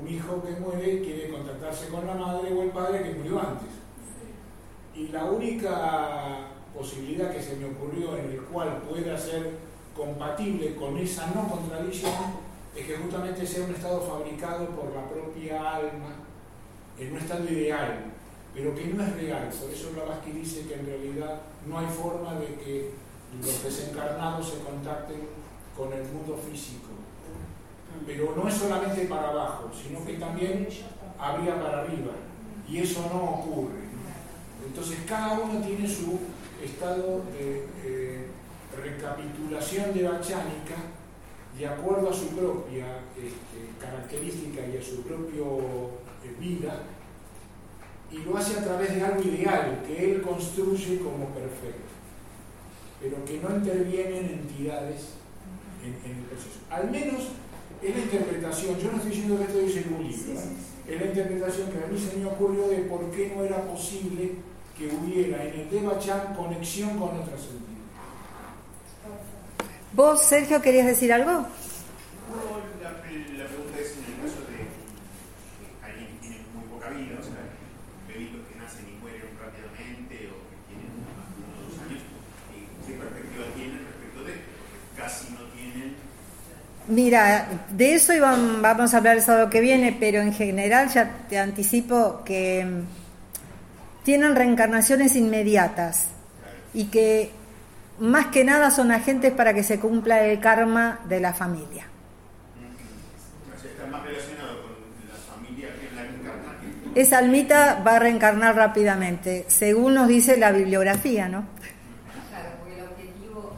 un 0.00 0.08
hijo 0.08 0.42
que 0.42 0.52
muere 0.52 1.02
quiere 1.02 1.28
contactarse 1.28 1.88
con 1.88 2.06
la 2.06 2.14
madre 2.14 2.54
o 2.54 2.62
el 2.62 2.70
padre 2.70 3.02
que 3.02 3.18
murió 3.18 3.40
antes. 3.40 3.68
Y 4.94 5.08
la 5.08 5.24
única 5.26 6.46
posibilidad 6.74 7.30
que 7.30 7.42
se 7.42 7.56
me 7.56 7.66
ocurrió 7.66 8.16
en 8.16 8.30
el 8.30 8.40
cual 8.44 8.80
pueda 8.88 9.18
ser 9.18 9.58
compatible 9.94 10.74
con 10.74 10.96
esa 10.96 11.26
no 11.34 11.48
contradicción 11.48 12.14
es 12.74 12.86
que 12.86 12.96
justamente 12.96 13.46
sea 13.46 13.66
un 13.66 13.74
estado 13.74 14.00
fabricado 14.00 14.68
por 14.70 14.94
la 14.94 15.06
propia 15.06 15.76
alma, 15.76 16.16
en 16.98 17.12
un 17.12 17.18
estado 17.18 17.44
ideal, 17.44 18.17
pero 18.54 18.74
que 18.74 18.86
no 18.86 19.02
es 19.02 19.14
real. 19.14 19.48
Por 19.48 19.70
eso 19.70 19.90
Blavatsky 19.92 20.32
dice 20.32 20.66
que 20.66 20.74
en 20.74 20.86
realidad 20.86 21.40
no 21.66 21.78
hay 21.78 21.86
forma 21.86 22.34
de 22.34 22.54
que 22.54 22.90
los 23.40 23.62
desencarnados 23.62 24.48
se 24.48 24.58
contacten 24.58 25.20
con 25.76 25.92
el 25.92 26.02
mundo 26.04 26.38
físico. 26.50 26.88
Pero 28.06 28.34
no 28.36 28.48
es 28.48 28.54
solamente 28.54 29.04
para 29.06 29.28
abajo, 29.28 29.70
sino 29.72 30.04
que 30.04 30.14
también 30.14 30.68
habría 31.18 31.60
para 31.60 31.82
arriba. 31.82 32.12
Y 32.68 32.78
eso 32.78 33.08
no 33.12 33.40
ocurre. 33.40 33.88
Entonces 34.66 34.98
cada 35.06 35.38
uno 35.38 35.60
tiene 35.60 35.88
su 35.88 36.18
estado 36.62 37.22
de 37.32 37.66
eh, 37.84 38.26
recapitulación 38.76 39.94
de 39.94 40.08
bachánica 40.08 40.74
de 41.58 41.66
acuerdo 41.66 42.10
a 42.10 42.14
su 42.14 42.28
propia 42.28 42.86
este, 43.16 43.84
característica 43.84 44.60
y 44.66 44.76
a 44.76 44.82
su 44.82 45.02
propia 45.02 45.42
eh, 46.24 46.36
vida, 46.38 46.82
y 48.10 48.18
lo 48.18 48.36
hace 48.36 48.58
a 48.58 48.64
través 48.64 48.94
de 48.94 49.02
algo 49.02 49.22
ideal 49.22 49.82
que 49.86 50.12
él 50.12 50.22
construye 50.22 50.98
como 50.98 51.26
perfecto, 51.26 51.92
pero 53.00 53.24
que 53.24 53.38
no 53.38 53.56
intervienen 53.56 54.24
entidades 54.26 55.08
en, 55.84 56.10
el 56.10 56.24
proceso. 56.24 56.60
Al 56.70 56.90
menos 56.90 57.28
es 57.82 57.96
la 57.96 58.02
interpretación, 58.02 58.78
yo 58.78 58.90
no 58.90 58.96
estoy 58.96 59.10
diciendo 59.10 59.38
que 59.38 59.44
esto 59.44 59.58
dice 59.58 59.84
en 59.86 59.94
un 59.94 60.08
libro, 60.08 60.32
¿eh? 60.32 60.68
es 60.88 61.00
la 61.00 61.06
interpretación 61.06 61.70
que 61.70 61.84
a 61.84 61.86
mí 61.86 61.98
se 61.98 62.16
me 62.16 62.26
ocurrió 62.26 62.68
de 62.68 62.78
por 62.78 63.10
qué 63.10 63.32
no 63.36 63.44
era 63.44 63.62
posible 63.66 64.36
que 64.76 64.88
hubiera 64.88 65.44
en 65.44 65.60
el 65.60 65.70
Devachan 65.70 66.34
conexión 66.34 66.90
con 66.98 67.10
otras 67.10 67.40
entidades. 67.42 67.68
¿Vos, 69.92 70.22
Sergio, 70.22 70.62
querías 70.62 70.86
decir 70.86 71.12
algo? 71.12 71.32
No, 71.32 71.48
la, 72.82 73.02
pregunta 73.02 73.78
es 73.80 73.96
en 73.98 74.04
el 74.04 74.20
caso 74.22 74.40
de 74.46 74.62
que 74.62 74.68
alguien 75.82 76.18
tiene 76.20 76.38
muy 76.54 76.64
poca 76.70 76.90
vida, 76.90 77.18
o 77.18 77.24
sea, 77.24 77.42
bebitos 78.06 78.46
que 78.46 78.58
nacen 78.60 78.86
y 78.86 79.00
mueren 79.00 79.32
rápidamente 79.40 80.30
o 80.30 80.38
que 80.46 80.56
tienen 80.68 80.92
uno 80.92 81.12
o 81.50 81.66
dos 81.66 81.76
años, 81.82 82.04
¿qué 82.86 82.92
perspectiva 82.94 83.44
tienen 83.56 83.80
respecto 83.90 84.24
de 84.24 84.32
esto? 84.38 84.48
Porque 84.54 84.78
casi 84.94 85.32
no 85.32 85.42
tienen 85.56 85.96
Mira, 87.02 87.46
de 87.70 87.94
eso 87.94 88.12
vamos 88.60 88.92
a 88.92 88.96
hablar 88.96 89.18
el 89.18 89.22
sábado 89.22 89.48
que 89.48 89.60
viene, 89.60 89.96
pero 90.00 90.20
en 90.20 90.32
general 90.34 90.88
ya 90.88 91.08
te 91.28 91.38
anticipo 91.38 92.22
que 92.24 92.64
mm, 92.64 94.02
tienen 94.04 94.34
reencarnaciones 94.34 95.14
inmediatas 95.14 96.06
y 96.74 96.86
que 96.86 97.30
más 98.00 98.26
que 98.26 98.42
nada 98.42 98.72
son 98.72 98.90
agentes 98.90 99.30
para 99.32 99.54
que 99.54 99.62
se 99.62 99.78
cumpla 99.78 100.24
el 100.24 100.40
karma 100.40 100.98
de 101.08 101.20
la 101.20 101.32
familia. 101.32 101.84
Esa 106.96 107.18
almita 107.18 107.80
va 107.86 107.94
a 107.94 107.98
reencarnar 108.00 108.56
rápidamente, 108.56 109.44
según 109.46 109.94
nos 109.94 110.08
dice 110.08 110.36
la 110.36 110.50
bibliografía, 110.50 111.28
¿no? 111.28 111.44
Claro, 112.28 112.48
porque 112.58 112.74
el 112.74 112.82
objetivo, 112.90 113.54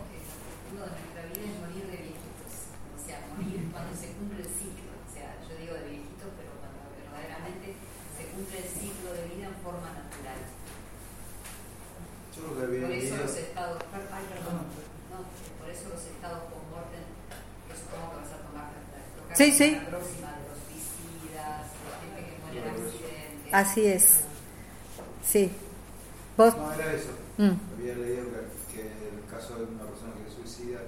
uno 0.77 0.85
de 0.85 0.93
nuestra 0.93 1.23
vida 1.25 1.49
es 1.49 1.57
morir 1.65 1.85
de 1.89 1.99
viejitos, 2.05 2.53
o 2.93 3.01
sea, 3.01 3.17
morir 3.33 3.65
cuando 3.73 3.97
se 3.97 4.13
cumple 4.13 4.45
el 4.45 4.51
ciclo, 4.61 4.93
o 4.93 5.09
sea, 5.09 5.29
yo 5.49 5.57
digo 5.57 5.73
de 5.73 5.89
viejitos, 5.89 6.31
pero 6.37 6.53
cuando 6.61 6.85
verdaderamente 7.01 7.81
se 8.13 8.23
cumple 8.29 8.57
el 8.61 8.69
ciclo 8.77 9.09
de 9.17 9.23
vida 9.33 9.47
en 9.49 9.57
forma 9.65 9.89
natural. 9.89 10.41
Yo 12.37 12.41
lo 12.45 12.51
que 12.61 12.63
había 12.69 12.85
Por 12.85 12.93
eso 12.93 13.17
leído- 13.17 13.25
los 13.25 13.37
estados, 13.41 13.79
ay, 13.89 14.25
perdón, 14.37 14.59
no, 15.09 15.19
por 15.57 15.67
eso 15.73 15.85
los 15.89 16.03
estados 16.05 16.45
post-mortem, 16.53 17.09
que 17.09 17.73
supongo 17.73 18.05
que 18.13 18.17
vas 18.21 18.33
a 18.37 18.39
tomar 18.45 18.69
tocar 18.69 18.85
Sí, 18.85 18.85
sí. 18.85 18.85
la 18.85 18.85
próxima 18.85 18.85
de 18.85 18.85
los 18.85 18.85
suicidas, 18.85 18.89
la 18.93 18.99
gente 19.01 19.09
que 19.09 19.17
muere 19.17 19.20
en 19.39 19.53
accidentes. 19.53 20.01
Así 23.53 23.87
es. 23.87 24.21
Sí. 25.27 25.51
¿Vos? 26.37 26.57
No, 26.57 26.73
era 26.73 26.93
eso. 26.93 27.11
Mm. 27.39 27.51
Había 27.79 27.95
leído 27.95 28.25
que, 28.73 28.77
que 28.77 28.83
el 28.83 29.31
caso 29.31 29.57
de 29.57 29.65
una 29.65 29.85
persona 29.85 30.13
que 30.25 30.31
se 30.31 30.37
suicida 30.37 30.81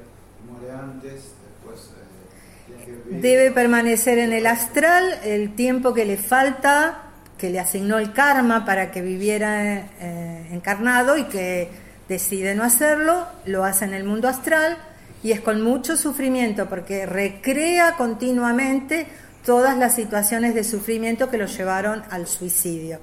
muere 0.50 0.72
antes, 0.72 1.12
después 1.12 1.90
eh, 1.90 2.66
tiene 2.66 2.84
que 2.84 2.90
vivir. 2.92 3.22
Debe 3.22 3.50
permanecer 3.50 4.18
en 4.18 4.32
el 4.32 4.46
astral 4.46 5.18
el 5.24 5.54
tiempo 5.54 5.92
que 5.94 6.04
le 6.04 6.16
falta, 6.16 7.02
que 7.38 7.50
le 7.50 7.58
asignó 7.60 7.98
el 7.98 8.12
karma 8.12 8.64
para 8.64 8.90
que 8.90 9.02
viviera 9.02 9.88
eh, 10.00 10.48
encarnado 10.52 11.16
y 11.18 11.24
que 11.24 11.68
decide 12.08 12.54
no 12.54 12.62
hacerlo, 12.62 13.26
lo 13.46 13.64
hace 13.64 13.84
en 13.84 13.94
el 13.94 14.04
mundo 14.04 14.28
astral 14.28 14.78
y 15.22 15.32
es 15.32 15.40
con 15.40 15.62
mucho 15.62 15.96
sufrimiento 15.96 16.68
porque 16.68 17.06
recrea 17.06 17.94
continuamente 17.96 19.06
todas 19.44 19.76
las 19.78 19.94
situaciones 19.94 20.54
de 20.54 20.64
sufrimiento 20.64 21.30
que 21.30 21.38
lo 21.38 21.46
llevaron 21.46 22.02
al 22.10 22.26
suicidio. 22.26 22.98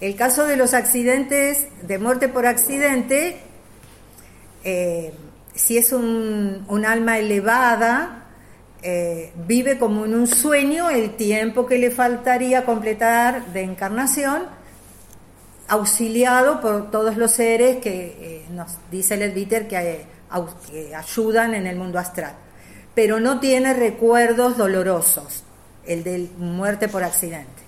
El 0.00 0.16
caso 0.16 0.46
de 0.46 0.56
los 0.56 0.74
accidentes, 0.74 1.66
de 1.82 1.98
muerte 1.98 2.28
por 2.28 2.46
accidente, 2.46 3.36
eh, 4.64 5.12
si 5.54 5.78
es 5.78 5.92
un, 5.92 6.84
alma 6.86 7.18
elevada, 7.18 8.24
eh, 8.82 9.32
vive 9.46 9.78
como 9.78 10.04
en 10.04 10.14
un 10.14 10.26
sueño 10.26 10.90
el 10.90 11.12
tiempo 11.16 11.66
que 11.66 11.78
le 11.78 11.90
faltaría 11.90 12.64
completar 12.64 13.46
de 13.52 13.62
encarnación, 13.62 14.42
auxiliado 15.68 16.60
por 16.60 16.90
todos 16.90 17.16
los 17.16 17.30
seres 17.30 17.76
que 17.78 18.16
eh, 18.18 18.44
nos 18.50 18.76
dice 18.90 19.14
el 19.14 19.22
Edviter 19.22 19.66
que, 19.68 19.76
au- 19.76 20.04
ayudan 20.94 21.54
en 21.54 21.66
el 21.66 21.76
mundo 21.76 21.98
astral. 21.98 22.34
Pero 22.94 23.20
no 23.20 23.40
tiene 23.40 23.74
recuerdos 23.74 24.56
dolorosos, 24.56 25.44
el 25.86 26.04
de 26.04 26.30
muerte 26.38 26.88
por 26.88 27.02
accidente. 27.02 27.62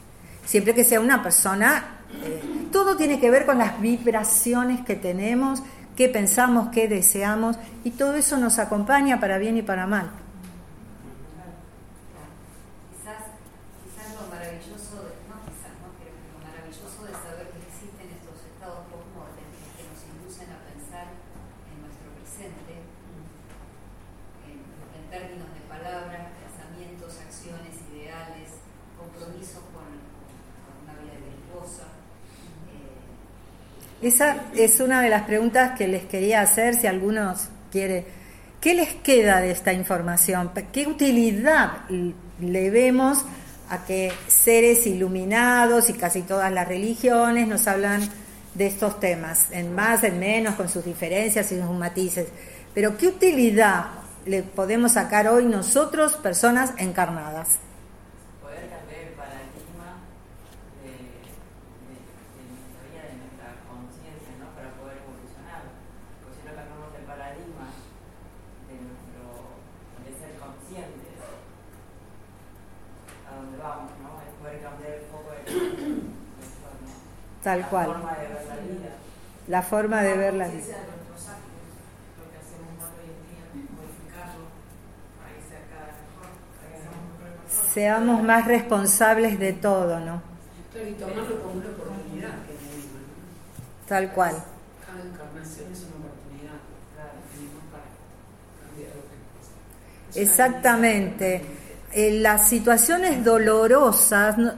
Siempre 0.45 0.75
que 0.75 0.85
sea 0.85 1.01
una 1.01 1.23
persona, 1.23 2.01
eh, 2.23 2.69
todo 2.71 2.97
tiene 2.97 3.19
que 3.19 3.31
ver 3.31 3.47
con 3.47 3.59
las 3.59 3.81
vibraciones 3.81 4.85
que 4.85 4.95
tenemos, 4.95 5.63
qué 5.97 6.09
pensamos, 6.09 6.69
qué 6.69 6.87
deseamos, 6.87 7.57
y 7.83 7.91
todo 7.91 8.15
eso 8.15 8.37
nos 8.37 8.59
acompaña 8.59 9.19
para 9.19 9.39
bien 9.39 9.57
y 9.57 9.63
para 9.63 9.87
mal. 9.87 10.11
Quizás, 12.93 13.33
quizás 13.83 14.15
lo 14.15 14.29
maravilloso, 14.29 15.03
de, 15.03 15.17
no 15.27 15.41
quizás, 15.49 15.73
no, 15.83 15.91
pero 15.99 16.13
lo 16.37 16.39
maravilloso 16.47 17.01
de 17.03 17.17
saber 17.17 17.49
que 17.51 17.65
existen 17.65 18.07
estos 18.13 18.39
estados 18.45 18.87
post-mortem 18.93 19.49
que 19.75 19.83
nos 19.89 20.01
inducen 20.05 20.53
a 20.53 20.61
pensar 20.69 21.11
en 21.11 21.77
nuestro 21.81 22.13
presente, 22.21 22.87
en, 24.47 24.63
en 24.63 25.05
términos 25.09 25.49
de 25.49 25.63
palabras, 25.65 26.29
pensamientos, 26.45 27.19
acciones, 27.25 27.73
ideales, 27.89 28.63
compromisos 29.01 29.65
con, 29.73 29.89
con 29.89 30.75
una 30.85 30.93
vida 31.01 31.17
virtuosa. 31.25 31.89
Eh, 32.69 33.01
Esa 34.07 34.37
es 34.55 34.79
una 34.79 35.03
de 35.03 35.11
las 35.11 35.23
preguntas 35.23 35.77
que 35.77 35.89
les 35.89 36.05
quería 36.05 36.41
hacer, 36.41 36.77
si 36.77 36.87
algunos 36.87 37.49
quiere. 37.73 38.07
¿Qué 38.61 38.73
les 38.73 38.95
queda 38.95 39.41
de 39.41 39.51
esta 39.51 39.73
información? 39.73 40.53
¿Qué 40.73 40.87
utilidad 40.87 41.89
le 42.41 42.71
vemos 42.71 43.25
a 43.69 43.85
que 43.85 44.13
seres 44.29 44.87
iluminados 44.87 45.91
y 45.91 45.95
casi 45.95 46.23
todas 46.23 46.53
las 46.53 46.69
religiones 46.69 47.49
nos 47.49 47.67
hablan 47.67 48.01
de 48.55 48.69
estos 48.69 49.01
temas, 49.01 49.49
en 49.51 49.75
más, 49.75 50.05
en 50.05 50.21
menos, 50.21 50.55
con 50.55 50.69
sus 50.69 50.85
diferencias 50.85 51.51
y 51.51 51.61
sus 51.61 51.71
matices? 51.71 52.29
Pero 52.75 52.97
¿qué 52.97 53.09
utilidad 53.09 53.87
le 54.25 54.45
podemos 54.45 54.93
sacar 54.93 55.27
hoy 55.27 55.47
nosotros, 55.47 56.15
personas 56.15 56.73
encarnadas? 56.79 57.59
poder 58.41 58.71
cambiar 58.71 59.01
el 59.01 59.15
paradigma 59.19 60.07
de, 60.83 60.91
de, 60.95 61.27
de 62.37 62.43
nuestra 62.47 62.81
vida, 62.87 63.03
de 63.11 63.17
nuestra 63.19 63.49
conciencia, 63.67 64.33
¿no? 64.39 64.47
Para 64.55 64.71
poder 64.79 65.03
evolucionar. 65.03 65.63
Porque 66.23 66.39
si 66.39 66.43
no 66.47 66.55
cambiamos 66.55 66.95
el 66.95 67.05
paradigma 67.11 67.67
de 68.71 68.75
nuestro 68.87 69.23
de 70.07 70.11
ser 70.15 70.33
conscientes 70.39 71.19
a 73.27 73.31
dónde 73.35 73.57
vamos, 73.59 73.91
¿no? 73.99 74.23
Es 74.23 74.31
poder 74.39 74.63
cambiar 74.63 74.91
el 74.95 75.05
foco 75.11 75.29
de 75.35 75.43
nuestro, 75.43 76.71
¿no? 76.87 76.93
Tal 77.47 77.61
la 77.61 77.69
cual. 77.69 77.87
forma 77.87 78.13
de 78.17 78.27
ver 78.27 78.45
la 78.49 78.57
vida. 78.57 78.91
La 79.47 79.63
forma 79.63 80.03
de 80.03 80.17
ver 80.17 80.35
la 80.35 80.49
vida. 80.49 80.65
seamos 87.73 88.23
más 88.23 88.47
responsables 88.47 89.39
de 89.39 89.53
todo, 89.53 90.01
¿no? 90.01 90.23
Y 90.75 90.93
tomarlo 90.95 91.41
como 91.43 91.53
una 91.53 91.69
oportunidad 91.69 92.31
que 92.47 92.55
tenemos, 92.55 92.87
¿no? 92.87 93.87
Tal 93.87 94.11
cual. 94.13 94.45
Cada 94.85 95.03
encarnación 95.03 95.71
es 95.71 95.85
una 95.85 96.07
oportunidad, 96.07 96.59
claro, 96.95 97.13
tenemos 97.31 97.63
para 97.71 97.85
cambiar 98.67 98.91
lo 98.97 100.15
que 100.15 100.21
Exactamente. 100.21 101.43
Eh, 101.93 102.19
las 102.21 102.49
situaciones 102.49 103.23
dolorosas, 103.23 104.37
no, 104.37 104.53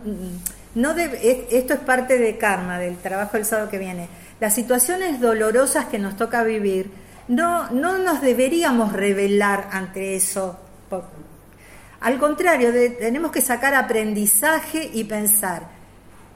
no 0.74 0.94
debe- 0.94 1.18
es- 1.22 1.52
esto 1.52 1.74
es 1.74 1.80
parte 1.80 2.18
de 2.18 2.36
karma, 2.38 2.78
del 2.78 2.96
trabajo 2.98 3.32
del 3.36 3.44
sábado 3.46 3.70
que 3.70 3.78
viene. 3.78 4.08
Las 4.40 4.54
situaciones 4.54 5.20
dolorosas 5.20 5.86
que 5.86 5.98
nos 5.98 6.16
toca 6.16 6.42
vivir, 6.44 6.90
no, 7.28 7.70
no 7.70 7.98
nos 7.98 8.20
deberíamos 8.20 8.92
revelar 8.92 9.68
ante 9.72 10.16
eso. 10.16 10.58
Al 12.00 12.18
contrario, 12.18 12.70
de- 12.72 12.90
tenemos 12.90 13.32
que 13.32 13.40
sacar 13.40 13.74
aprendizaje 13.74 14.88
y 14.92 15.04
pensar, 15.04 15.62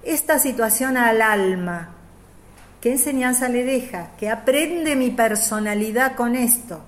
esta 0.03 0.39
situación 0.41 0.97
al 0.97 1.23
alma, 1.23 1.95
¿qué 2.81 2.91
enseñanza 2.93 3.49
le 3.49 3.63
deja? 3.63 4.09
¿Qué 4.19 4.29
aprende 4.29 4.97
mi 4.97 5.11
personalidad 5.11 6.17
con 6.17 6.35
esto? 6.35 6.83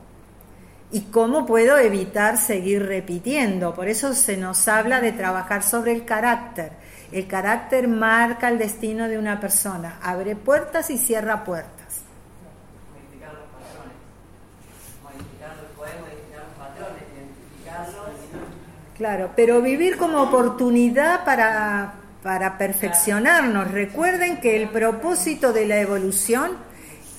¿Y 0.91 1.03
cómo 1.03 1.47
puedo 1.47 1.79
evitar 1.79 2.37
seguir 2.37 2.85
repitiendo? 2.85 3.75
Por 3.75 3.89
eso 3.89 4.13
se 4.15 4.37
nos 4.37 4.67
habla 4.67 5.01
de 5.01 5.13
trabajar 5.13 5.63
sobre 5.63 5.93
el 5.93 6.05
carácter. 6.05 6.73
El 7.15 7.29
carácter 7.29 7.87
marca 7.87 8.49
el 8.49 8.59
destino 8.59 9.07
de 9.07 9.19
una 9.19 9.39
persona, 9.39 10.01
abre 10.03 10.35
puertas 10.35 10.91
y 10.91 10.99
cierra 10.99 11.45
puertas. 11.45 12.01
modificar 12.93 13.33
los 13.35 13.45
patrones. 13.55 13.95
Modificar, 15.05 15.55
poder 15.77 15.95
modificar 16.01 16.43
los 16.43 16.59
patrones, 16.59 17.03
identificarlos. 17.15 18.11
Claro, 18.99 19.31
pero 19.37 19.63
vivir 19.63 19.97
como 19.97 20.23
oportunidad 20.23 21.25
para, 21.25 21.95
para 22.25 22.59
perfeccionarnos. 22.59 23.71
Recuerden 23.71 24.41
que 24.41 24.61
el 24.61 24.69
propósito 24.69 25.53
de 25.53 25.67
la 25.67 25.79
evolución 25.79 26.57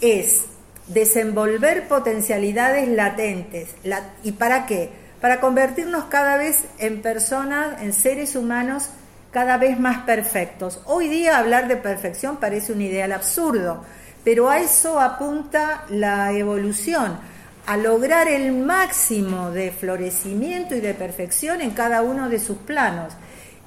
es 0.02 0.44
desenvolver 0.88 1.88
potencialidades 1.88 2.90
latentes. 2.90 3.74
La- 3.86 4.10
¿Y 4.24 4.34
para 4.34 4.66
qué? 4.66 4.90
Para 5.22 5.40
convertirnos 5.40 6.04
cada 6.06 6.36
vez 6.36 6.66
en 6.80 7.02
personas, 7.02 7.82
en 7.82 7.94
seres 7.94 8.36
humanos 8.36 8.90
cada 9.36 9.58
vez 9.58 9.78
más 9.78 9.98
perfectos. 10.04 10.80
Hoy 10.86 11.10
día 11.10 11.38
hablar 11.38 11.68
de 11.68 11.76
perfección 11.76 12.38
parece 12.38 12.72
un 12.72 12.82
ideal 12.82 13.12
absurdo, 13.12 13.84
pero 14.24 14.50
a 14.50 14.60
eso 14.60 14.98
apunta 14.98 15.84
la 15.90 16.32
evolución, 16.32 17.18
a 17.66 17.76
lograr 17.76 18.30
el 18.30 18.54
máximo 18.54 19.52
de 19.52 19.72
florecimiento 19.72 20.74
y 20.74 20.80
de 20.80 20.94
perfección 20.94 21.60
en 21.60 21.72
cada 21.72 22.02
uno 22.02 22.30
de 22.30 22.40
sus 22.40 22.60
planos. 22.60 23.12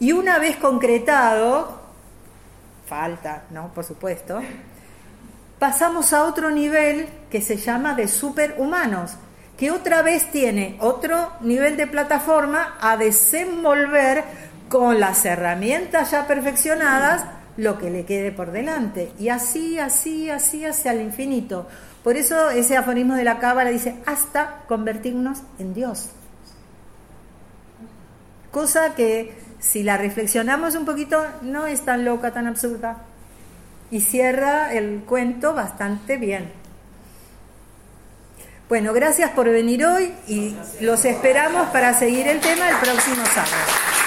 Y 0.00 0.12
una 0.12 0.38
vez 0.38 0.56
concretado, 0.56 1.82
falta, 2.86 3.42
¿no? 3.50 3.68
Por 3.74 3.84
supuesto, 3.84 4.40
pasamos 5.58 6.14
a 6.14 6.24
otro 6.24 6.50
nivel 6.50 7.10
que 7.30 7.42
se 7.42 7.58
llama 7.58 7.92
de 7.92 8.08
superhumanos, 8.08 9.18
que 9.58 9.70
otra 9.70 10.00
vez 10.00 10.30
tiene 10.30 10.78
otro 10.80 11.32
nivel 11.42 11.76
de 11.76 11.88
plataforma 11.88 12.78
a 12.80 12.96
desenvolver 12.96 14.47
con 14.68 15.00
las 15.00 15.24
herramientas 15.24 16.10
ya 16.10 16.26
perfeccionadas 16.26 17.24
lo 17.56 17.78
que 17.78 17.90
le 17.90 18.04
quede 18.04 18.32
por 18.32 18.52
delante. 18.52 19.12
Y 19.18 19.28
así, 19.28 19.78
así, 19.78 20.30
así 20.30 20.64
hacia 20.64 20.92
el 20.92 21.00
infinito. 21.00 21.66
Por 22.04 22.16
eso 22.16 22.50
ese 22.50 22.76
aforismo 22.76 23.14
de 23.14 23.24
la 23.24 23.38
cábala 23.38 23.70
dice, 23.70 23.96
hasta 24.06 24.62
convertirnos 24.68 25.42
en 25.58 25.74
Dios. 25.74 26.10
Cosa 28.50 28.94
que 28.94 29.36
si 29.58 29.82
la 29.82 29.96
reflexionamos 29.96 30.74
un 30.74 30.84
poquito 30.84 31.24
no 31.42 31.66
es 31.66 31.84
tan 31.84 32.04
loca, 32.04 32.32
tan 32.32 32.46
absurda. 32.46 32.98
Y 33.90 34.00
cierra 34.00 34.72
el 34.72 35.02
cuento 35.04 35.54
bastante 35.54 36.16
bien. 36.16 36.52
Bueno, 38.68 38.92
gracias 38.92 39.30
por 39.30 39.48
venir 39.48 39.84
hoy 39.84 40.12
y 40.28 40.54
los 40.80 41.04
esperamos 41.06 41.68
para 41.70 41.94
seguir 41.94 42.28
el 42.28 42.38
tema 42.40 42.68
el 42.68 42.76
próximo 42.76 43.24
sábado. 43.34 43.97